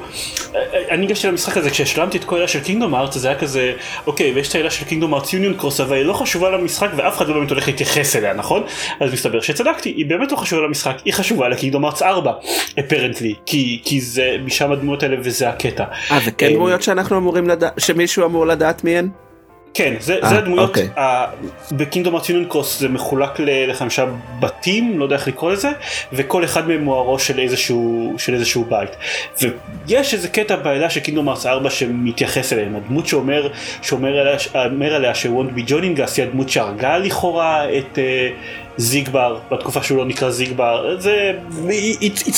אה, 0.55 0.61
אני 0.90 1.01
ניגשתי 1.01 1.26
למשחק 1.26 1.57
הזה 1.57 1.70
כשהשלמתי 1.70 2.18
את 2.18 2.24
כל 2.24 2.34
העלילה 2.34 2.49
של 2.48 2.61
Kingdom 2.61 2.95
Hearts 2.95 3.18
זה 3.18 3.28
היה 3.28 3.38
כזה, 3.38 3.72
אוקיי 4.07 4.32
ויש 4.32 4.48
את 4.48 4.55
העילה 4.55 4.70
של 4.70 4.84
קינגדום 4.84 5.14
ארץ 5.14 5.32
יוניון 5.32 5.55
קרוס 5.55 5.80
אבל 5.80 5.96
היא 5.96 6.05
לא 6.05 6.12
חשובה 6.12 6.51
למשחק 6.51 6.88
ואף 6.96 7.16
אחד 7.16 7.28
לא 7.28 7.34
באמת 7.34 7.51
הולך 7.51 7.66
להתייחס 7.66 8.16
אליה 8.16 8.34
נכון? 8.34 8.62
אז 9.01 9.12
מסתבר 9.12 9.40
שצדקתי, 9.40 9.88
היא 9.88 10.07
באמת 10.07 10.32
לא 10.32 10.36
חשובה 10.36 10.62
למשחק, 10.62 10.96
היא 11.05 11.12
חשובה 11.12 11.48
לקינגדום 11.48 11.84
ארץ 11.84 12.03
4, 12.03 12.32
אפרנטלי, 12.78 13.34
כי, 13.46 13.80
כי 13.84 14.01
זה 14.01 14.36
משם 14.44 14.72
הדמויות 14.72 15.03
האלה 15.03 15.16
וזה 15.20 15.48
הקטע. 15.48 15.84
אה, 16.11 16.18
וכן 16.26 16.46
אה, 16.46 16.53
דמויות 16.53 16.82
שאנחנו 16.82 17.16
אמורים 17.16 17.48
לדעת, 17.48 17.72
שמישהו 17.78 18.26
אמור 18.26 18.46
לדעת 18.46 18.84
מי 18.84 18.98
הן? 18.98 19.09
כן, 19.75 19.95
זה, 20.01 20.18
אה, 20.23 20.29
זה 20.29 20.39
הדמויות, 20.39 20.68
אוקיי. 20.68 20.89
ה- 20.99 21.27
בקינגדום 21.73 22.14
ארץ 22.14 22.29
יוניון 22.29 22.49
קרוס 22.49 22.81
זה 22.81 22.89
מחולק 22.89 23.31
לחמישה 23.41 24.05
בתים, 24.41 24.99
לא 24.99 25.05
יודע 25.05 25.16
איך 25.16 25.29
לקרוא 25.29 25.53
לזה, 25.53 25.71
וכל 26.12 26.45
אחד 26.45 26.68
מהם 26.68 26.85
הוא 26.85 26.95
הראש 26.95 27.27
של 27.27 27.39
איזשהו, 27.39 28.14
של 28.18 28.35
איזשהו 28.35 28.64
בית. 28.64 28.91
ויש 29.89 30.14
איזה 30.14 30.29
קטע 30.29 30.57
בעילה 30.57 30.91
של 30.91 31.01
קינגדום 31.01 31.29
ארץ 31.29 31.47
4 31.47 31.71
שמתייחס 31.71 32.53
אליהם, 32.53 32.77
הדמות 32.77 33.07
שאומר, 33.07 33.49
שאומר 33.83 34.18
עליה, 34.18 34.39
עליה 34.97 35.14
שוונט 35.14 35.53
בי 35.53 35.62
ג'ונינגס 35.66 36.18
היא 36.18 36.27
הדמות 36.27 36.49
שהרגה 36.49 36.99
לכאורה 36.99 37.64
את 37.79 37.99
אה, 37.99 38.29
זיגבר, 38.77 39.39
בתקופה 39.53 39.83
שהוא 39.83 39.99
לא 39.99 40.05
נקרא 40.05 40.31
זיגבר, 40.31 40.97
זה, 41.01 41.33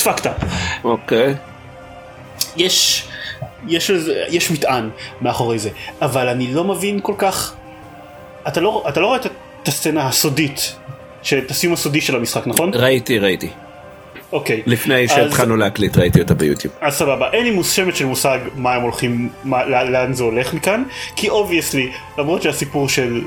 fucked 0.04 0.24
up. 0.24 0.44
אוקיי. 0.84 1.34
יש 2.56 3.04
יש, 3.68 3.90
יש 4.28 4.50
מטען 4.50 4.90
מאחורי 5.20 5.58
זה, 5.58 5.70
אבל 6.02 6.28
אני 6.28 6.54
לא 6.54 6.64
מבין 6.64 7.00
כל 7.02 7.14
כך, 7.18 7.54
אתה 8.48 8.60
לא, 8.60 8.84
אתה 8.88 9.00
לא 9.00 9.06
רואה 9.06 9.18
את, 9.18 9.26
את 9.62 9.68
הסצנה 9.68 10.06
הסודית, 10.08 10.74
את 11.38 11.50
הסיום 11.50 11.72
הסודי 11.72 12.00
של 12.00 12.16
המשחק, 12.16 12.46
נכון? 12.46 12.70
ראיתי 12.74 13.18
ראיתי 13.18 13.48
אוקיי. 14.32 14.62
לפני 14.66 15.04
אז- 15.04 15.10
שהתחלנו 15.10 15.56
להקליט 15.56 15.96
ראיתי 15.98 16.20
אותה 16.20 16.34
ביוטיוב. 16.34 16.74
אז 16.80 16.94
סבבה, 16.94 17.30
אין 17.32 17.44
לי 17.56 17.64
שמץ 17.64 17.94
של 17.94 18.04
מושג 18.04 18.38
מה 18.56 18.74
הם 18.74 18.82
הולכים, 18.82 19.28
מה, 19.44 19.64
לא- 19.64 19.82
לאן 19.90 20.12
זה 20.12 20.24
הולך 20.24 20.54
מכאן, 20.54 20.82
כי 21.16 21.28
obviously, 21.28 21.90
למרות 22.18 22.42
שהסיפור 22.42 22.88
של, 22.88 23.22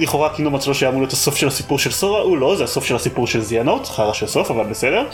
לכאורה 0.00 0.28
Kingdom 0.36 0.54
Hearts 0.54 0.64
שלוש 0.64 0.74
שהיה 0.74 0.90
אמור 0.90 1.00
להיות 1.02 1.12
הסוף 1.12 1.36
של 1.36 1.46
הסיפור 1.48 1.78
של 1.78 1.90
סורה, 1.90 2.20
הוא 2.20 2.38
לא, 2.38 2.56
זה 2.56 2.64
הסוף 2.64 2.84
של 2.84 2.96
הסיפור 2.96 3.26
של 3.26 3.40
זיאנורט, 3.40 3.86
חרא 3.86 4.12
של 4.12 4.26
סוף, 4.26 4.50
אבל 4.50 4.64
בסדר. 4.64 5.06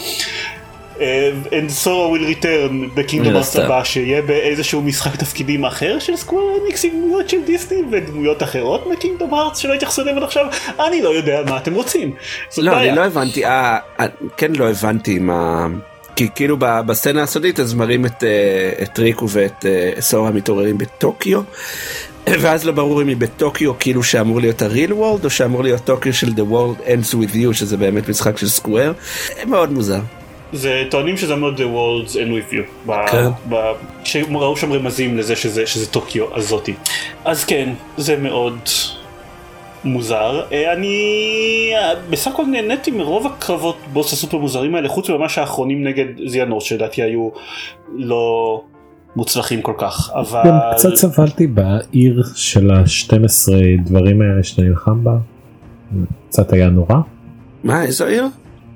אה, 1.01 1.30
and 1.51 1.68
סורה 1.68 2.16
will 2.16 2.34
return 2.34 2.94
ב 2.95 3.32
Kingdom 3.32 3.39
Hearts. 3.39 3.57
הבא, 3.57 3.84
שיהיה 3.84 4.22
באיזשהו 4.22 4.82
משחק 4.82 5.16
תפקידים 5.16 5.64
אחר 5.64 5.99
של 5.99 6.16
Square 6.16 6.45
Enix 6.62 6.84
עם 6.84 6.90
דמויות 6.90 7.28
של 7.28 7.44
דיסני 7.46 7.78
ודמויות 7.90 8.42
אחרות 8.42 8.86
מ 8.86 8.93
Kingdom 8.93 9.34
Hearts 9.34 9.59
שלא 9.59 9.74
התייחסו 9.74 10.03
אליהם 10.03 10.16
עד 10.16 10.22
עכשיו, 10.22 10.46
אני 10.86 11.03
לא 11.03 11.09
יודע 11.09 11.40
מה 11.49 11.57
אתם 11.57 11.74
רוצים. 11.74 12.14
לא. 12.59 12.80
אני 12.80 12.96
לא 12.96 13.05
הבנתי, 13.05 13.44
אה, 13.44 13.78
אה, 14.01 14.07
כן 14.36 14.53
לא 14.53 14.70
הבנתי 14.70 15.18
מה... 15.18 15.66
כי 16.16 16.28
כאילו 16.34 16.57
בסצנה 16.59 17.22
הסודית 17.22 17.61
אז 17.61 17.74
מראים 17.74 18.07
את, 18.07 18.24
את 18.82 18.99
ריקו 18.99 19.28
ואת 19.28 19.64
סורה 20.01 20.30
מתעוררים 20.30 20.78
בטוקיו 20.78 21.40
ואז 22.40 22.64
לא 22.64 22.72
ברור 22.72 23.03
אם 23.03 23.09
היא 23.09 23.16
בטוקיו 23.16 23.78
כאילו 23.78 24.03
שאמור 24.03 24.40
להיות 24.40 24.62
הריל 24.62 24.92
וורלד 24.92 25.24
או 25.24 25.30
שאמור 25.30 25.62
להיות 25.62 25.84
טוקיו 25.84 26.14
של 26.14 26.26
The 26.26 26.53
World 26.53 26.86
Ends 26.86 27.14
With 27.14 27.34
You 27.34 27.53
שזה 27.53 27.76
באמת 27.76 28.09
משחק 28.09 28.38
של 28.38 28.49
סקוואר. 28.49 28.92
מאוד 29.46 29.72
מוזר. 29.72 30.01
זה 30.53 30.84
טוענים 30.90 31.16
שזה 31.16 31.36
מאוד 31.36 31.57
The 31.57 31.64
World's 31.64 32.12
End 32.12 32.16
With 32.16 32.55
You. 32.55 32.86
ב- 32.86 33.07
כן. 33.11 33.28
ב- 33.49 33.72
שראו 34.05 34.57
שם 34.57 34.72
רמזים 34.72 35.18
לזה 35.18 35.36
שזה, 35.36 35.66
שזה 35.66 35.86
טוקיו 35.90 36.36
הזאתי. 36.36 36.74
אז 37.24 37.44
כן, 37.44 37.72
זה 37.96 38.16
מאוד 38.16 38.59
מוזר. 39.84 40.42
אה, 40.53 40.72
אני 40.72 40.96
אה, 41.74 41.92
בסך 42.11 42.30
הכל 42.30 42.46
נהניתי 42.46 42.90
מרוב 42.90 43.26
הקרבות 43.26 43.76
בוס 43.92 44.12
הסופר 44.12 44.38
מוזרים 44.38 44.74
האלה, 44.74 44.88
חוץ 44.88 45.11
ממש 45.11 45.38
האחרונים 45.38 45.84
נגד 45.84 46.07
זיאנוס 46.26 46.64
שלדעתי 46.64 47.03
היו 47.03 47.28
לא 47.94 48.62
מוצלחים 49.16 49.62
כל 49.62 49.74
כך. 49.78 50.11
אבל... 50.14 50.42
גם 50.44 50.59
קצת 50.72 50.94
סבלתי 50.94 51.46
בעיר 51.46 52.22
של 52.34 52.70
ה-12 52.70 53.53
דברים 53.84 54.22
האלה 54.22 54.42
שאתה 54.42 54.62
נלחם 54.62 55.05
בה. 55.05 55.16
קצת 56.28 56.53
היה 56.53 56.68
נורא. 56.68 56.96
מה 57.64 57.82
איזו 57.82 58.07
עיר? 58.07 58.26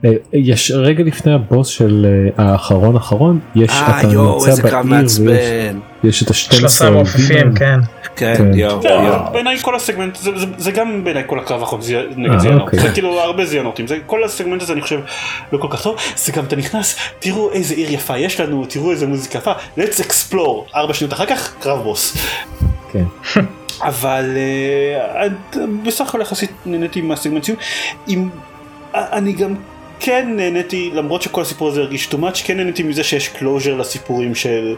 אה, 0.05 0.11
יש 0.33 0.71
רגע 0.71 1.05
לפני 1.05 1.33
הבוס 1.33 1.69
של 1.69 2.07
אה, 2.39 2.45
האחרון 2.45 2.97
אחרון 2.97 3.39
יש 3.55 3.71
אה 3.71 4.01
אתה 4.01 4.07
נמצא 4.07 4.63
בעיר 4.63 5.07
ויש. 5.25 5.75
יש 6.05 6.23
את 6.23 6.29
ה-12 6.29 6.35
שלושה 6.35 6.91
מעופפים, 6.91 7.55
כן. 7.55 7.81
כן 8.17 8.35
כן. 8.37 8.55
יואו 8.55 8.83
זה, 8.83 8.89
יואו. 8.89 9.33
בעיניי 9.33 9.59
כל 9.59 9.77
הסגמנט 9.77 10.17
זה, 10.17 10.39
זה, 10.39 10.47
זה 10.59 10.71
גם 10.71 11.05
בעיניי 11.05 11.23
כל 11.27 11.39
הקרב 11.39 11.61
האחרון 11.61 11.81
נגד 12.17 12.39
זיאנורט 12.39 12.63
אוקיי. 12.63 12.79
זה 12.79 12.89
כאילו 12.89 13.21
הרבה 13.21 13.45
זיאנורטים 13.45 13.87
זה 13.87 13.99
כל 14.07 14.25
הסגמנט 14.25 14.63
הזה 14.63 14.73
אני 14.73 14.81
חושב 14.81 15.01
לא 15.53 15.59
כל 15.59 15.69
כך 15.71 15.83
טוב 15.83 15.97
זה 16.17 16.33
גם 16.33 16.45
אתה 16.45 16.57
נכנס 16.57 16.97
תראו 17.19 17.53
איזה 17.53 17.75
עיר 17.75 17.93
יפה 17.93 18.19
יש 18.19 18.41
לנו 18.41 18.67
תראו 18.67 18.91
איזה 18.91 19.07
מוזיקה 19.07 19.39
יפה 19.39 19.53
let's 19.79 20.01
explore 20.01 20.77
ארבע 20.77 20.95
שניות 20.95 21.13
אחר 21.13 21.27
כך 21.27 21.55
קרב 21.61 21.83
בוס 21.83 22.17
כן. 22.93 23.05
אבל 23.81 24.37
בסך 25.87 26.09
הכל 26.09 26.21
יחסית 26.21 26.51
נהניתי 26.67 27.01
מהסגמנט 27.01 27.45
סיום 27.45 28.31
אני 28.95 29.33
גם 29.33 29.55
כן 30.05 30.33
נהניתי 30.37 30.91
למרות 30.95 31.23
שכל 31.23 31.43
הסיפור 31.43 31.69
הזה 31.69 31.81
הרגיש 31.81 32.09
too 32.09 32.17
much 32.17 32.45
כן 32.45 32.57
נהניתי 32.57 32.83
מזה 32.83 33.05
שיש 33.05 33.29
closure 33.29 33.75
לסיפורים 33.75 34.35
של 34.35 34.75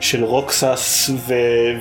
של 0.00 0.24
רוקסס 0.24 1.10
ו, 1.28 1.34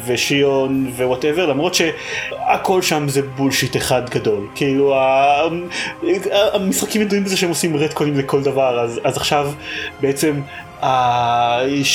ושיון 0.05 0.91
ו 0.97 1.02
whatever 1.02 1.45
למרות 1.45 1.73
שהכל 1.75 2.81
שם 2.81 3.09
זה 3.09 3.21
bullshit 3.21 3.77
אחד 3.77 4.09
גדול. 4.09 4.47
כאילו 4.55 4.95
ה- 4.95 5.47
המשחקים 6.53 7.01
ידועים 7.01 7.23
בזה 7.23 7.37
שהם 7.37 7.49
עושים 7.49 7.77
retconים 7.77 8.17
לכל 8.19 8.43
דבר 8.43 8.79
אז, 8.79 8.99
אז 9.03 9.17
עכשיו 9.17 9.51
בעצם 10.01 10.41
ה 10.81 10.93
darkness 10.93 11.91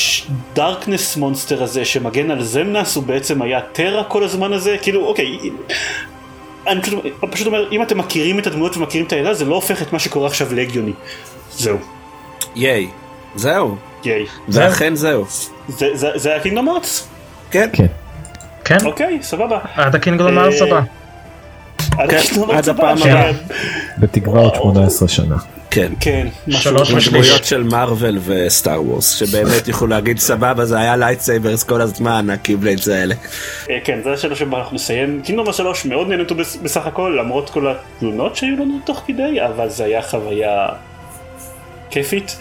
monster 1.17 1.63
הזה 1.63 1.85
שמגן 1.85 2.31
על 2.31 2.43
זמנס 2.43 2.95
הוא 2.95 3.03
בעצם 3.03 3.41
היה 3.41 3.61
טרה 3.61 4.03
כל 4.03 4.23
הזמן 4.23 4.53
הזה. 4.53 4.77
כאילו 4.81 5.05
אוקיי 5.05 5.37
אני 6.69 6.81
פשוט, 6.81 7.05
אני 7.23 7.31
פשוט 7.31 7.47
אומר 7.47 7.71
אם 7.71 7.81
אתם 7.81 7.97
מכירים 7.97 8.39
את 8.39 8.47
הדמויות 8.47 8.77
ומכירים 8.77 9.07
את 9.07 9.13
העלילה 9.13 9.33
זה 9.33 9.45
לא 9.45 9.55
הופך 9.55 9.81
את 9.81 9.93
מה 9.93 9.99
שקורה 9.99 10.27
עכשיו 10.27 10.53
להגיוני 10.53 10.91
זהו 11.51 11.77
ייי. 12.55 12.87
זהו. 13.35 13.75
ייי 14.03 14.25
ואכן 14.49 14.95
זהו. 14.95 15.25
זה, 15.67 15.87
זה, 15.93 16.09
זה 16.15 16.29
היה 16.31 16.39
Kingdom 16.39 16.69
Hearts 16.69 17.07
כן. 17.51 17.69
כן. 17.73 17.85
כן, 18.65 18.77
אוקיי 18.85 19.19
סבבה 19.21 19.59
עד 19.75 19.95
ה 19.95 20.00
Kingdom 20.00 20.37
אה, 20.37 20.43
Hearts 20.43 20.61
הבא. 20.61 20.81
עד 21.97 22.09
כן, 22.09 22.17
הפעם 22.71 22.97
ש- 22.97 23.05
הבאה. 23.05 23.31
בתקווה 23.97 24.41
עוד 24.41 24.55
18 24.55 25.07
שנה. 25.07 25.35
כן. 25.71 25.91
כן 25.99 26.27
שלוש. 26.49 27.07
דמויות 27.07 27.45
של 27.45 27.63
מארוול 27.63 28.17
וסטאר 28.25 28.83
וורס 28.83 29.15
שבאמת 29.15 29.67
יוכלו 29.67 29.87
להגיד 29.87 30.19
סבבה 30.19 30.65
זה 30.65 30.79
היה 30.79 30.95
lightsabers 30.97 31.63
כל 31.63 31.81
הזמן 31.81 32.29
ה 32.29 32.35
keyblades 32.35 32.87
האלה. 32.87 33.15
אה, 33.69 33.77
כן 33.83 33.99
זה 34.03 34.11
השאלה 34.13 34.35
שבה 34.35 34.57
אנחנו 34.57 34.75
נסיים 34.75 35.21
Kingdom 35.25 35.53
שלוש 35.53 35.85
מאוד 35.85 36.07
נהנינו 36.09 36.35
בס- 36.35 36.55
בסך 36.55 36.85
הכל 36.87 37.15
למרות 37.19 37.49
כל 37.49 37.67
התלונות 37.67 38.35
שהיו 38.35 38.55
לנו 38.55 38.79
תוך 38.85 39.03
כדי 39.07 39.41
אבל 39.45 39.69
זה 39.69 39.83
היה 39.83 40.01
חוויה 40.01 40.67
כיפית 41.89 42.37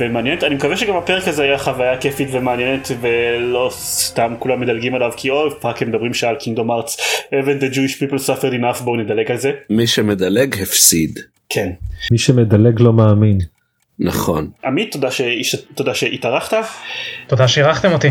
ומעניינת 0.00 0.44
אני 0.44 0.54
מקווה 0.54 0.76
שגם 0.76 0.96
הפרק 0.96 1.28
הזה 1.28 1.42
היה 1.42 1.58
חוויה 1.58 1.96
כיפית 1.98 2.28
ומעניינת 2.32 2.88
ולא 3.00 3.70
סתם 3.74 4.34
כולם 4.38 4.60
מדלגים 4.60 4.94
עליו 4.94 5.10
כי 5.16 5.30
אוי 5.30 5.50
fuck 5.60 5.82
הם 5.82 5.88
מדברים 5.88 6.14
שעה 6.14 6.30
על 6.30 6.36
Kingdom 6.36 6.70
Hearts 6.70 6.96
haven't 7.26 7.62
the 7.62 7.74
Jewish 7.74 7.98
people 8.02 8.18
suffered 8.26 8.54
enough 8.60 8.82
בואו 8.82 8.96
נדלג 8.96 9.30
על 9.30 9.36
זה 9.36 9.52
מי 9.70 9.86
שמדלג 9.86 10.62
הפסיד. 10.62 11.18
כן 11.48 11.70
מי 12.12 12.18
שמדלג 12.18 12.80
לא 12.80 12.92
מאמין. 12.92 13.38
נכון. 13.98 14.50
עמית 14.64 14.92
תודה, 14.92 15.10
שהש... 15.10 15.54
תודה 15.74 15.94
שהתארחת 15.94 16.56
תודה 17.26 17.48
שאירחתם 17.48 17.92
אותי. 17.92 18.08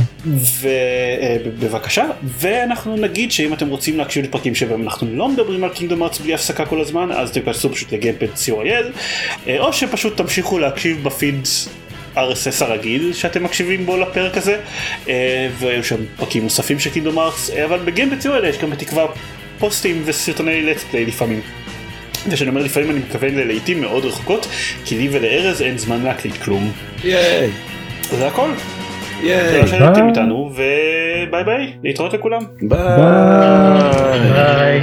ובבקשה 0.61 2.05
ואנחנו 2.23 2.95
נגיד 2.95 3.32
שאם 3.32 3.53
אתם 3.53 3.67
רוצים 3.67 3.97
להקשיב 3.97 4.25
לפרקים 4.25 4.55
שבהם 4.55 4.82
אנחנו 4.82 5.15
לא 5.15 5.29
מדברים 5.29 5.63
על 5.63 5.69
Kingdom 5.70 6.03
Hearts 6.03 6.20
בלי 6.19 6.34
הפסקה 6.34 6.65
כל 6.65 6.82
הזמן 6.82 7.11
אז 7.11 7.32
תיכנסו 7.32 7.69
פשוט 7.69 7.91
לגיימפד 7.91 8.27
co.il 8.27 8.97
אה, 9.47 9.59
או 9.59 9.73
שפשוט 9.73 10.17
תמשיכו 10.17 10.59
להקשיב 10.59 11.03
בפיד 11.03 11.36
RSS 12.15 12.63
הרגיל 12.63 13.13
שאתם 13.13 13.43
מקשיבים 13.43 13.86
בו 13.86 13.97
לפרק 13.97 14.38
הזה 14.38 14.59
אה, 15.09 15.49
והיו 15.59 15.84
שם 15.84 16.05
פרקים 16.17 16.43
נוספים 16.43 16.79
של 16.79 16.89
Kingdom 16.89 17.20
Hearts 17.20 17.49
אה, 17.49 17.65
אבל 17.65 17.79
בגיימפד 17.79 18.21
co.il 18.21 18.45
יש 18.45 18.57
גם 18.57 18.69
בתקווה 18.69 19.05
פוסטים 19.59 20.01
וסרטוני 20.05 20.73
let's 20.73 20.93
play 20.93 21.07
לפעמים. 21.07 21.41
וכשאני 22.28 22.49
אומר 22.49 22.61
לפעמים 22.61 22.89
אני 22.91 22.99
מתכוון 22.99 23.36
ללעיתים 23.36 23.82
מאוד 23.82 24.05
רחוקות 24.05 24.47
כי 24.86 24.97
לי 24.97 25.09
ולארז 25.11 25.61
אין 25.61 25.78
זמן 25.78 26.03
להקליט 26.03 26.38
כלום. 26.38 26.72
ייי. 27.03 27.49
זה 28.11 28.28
הכל. 28.28 28.49
ייי. 29.24 29.51
תודה 29.51 29.67
שהייתם 29.67 30.09
איתנו 30.09 30.51
וביי 30.53 31.43
ביי 31.43 31.74
להתראות 31.84 32.13
לכולם. 32.13 32.41
ביי. 32.61 32.97
ביי. 34.34 34.82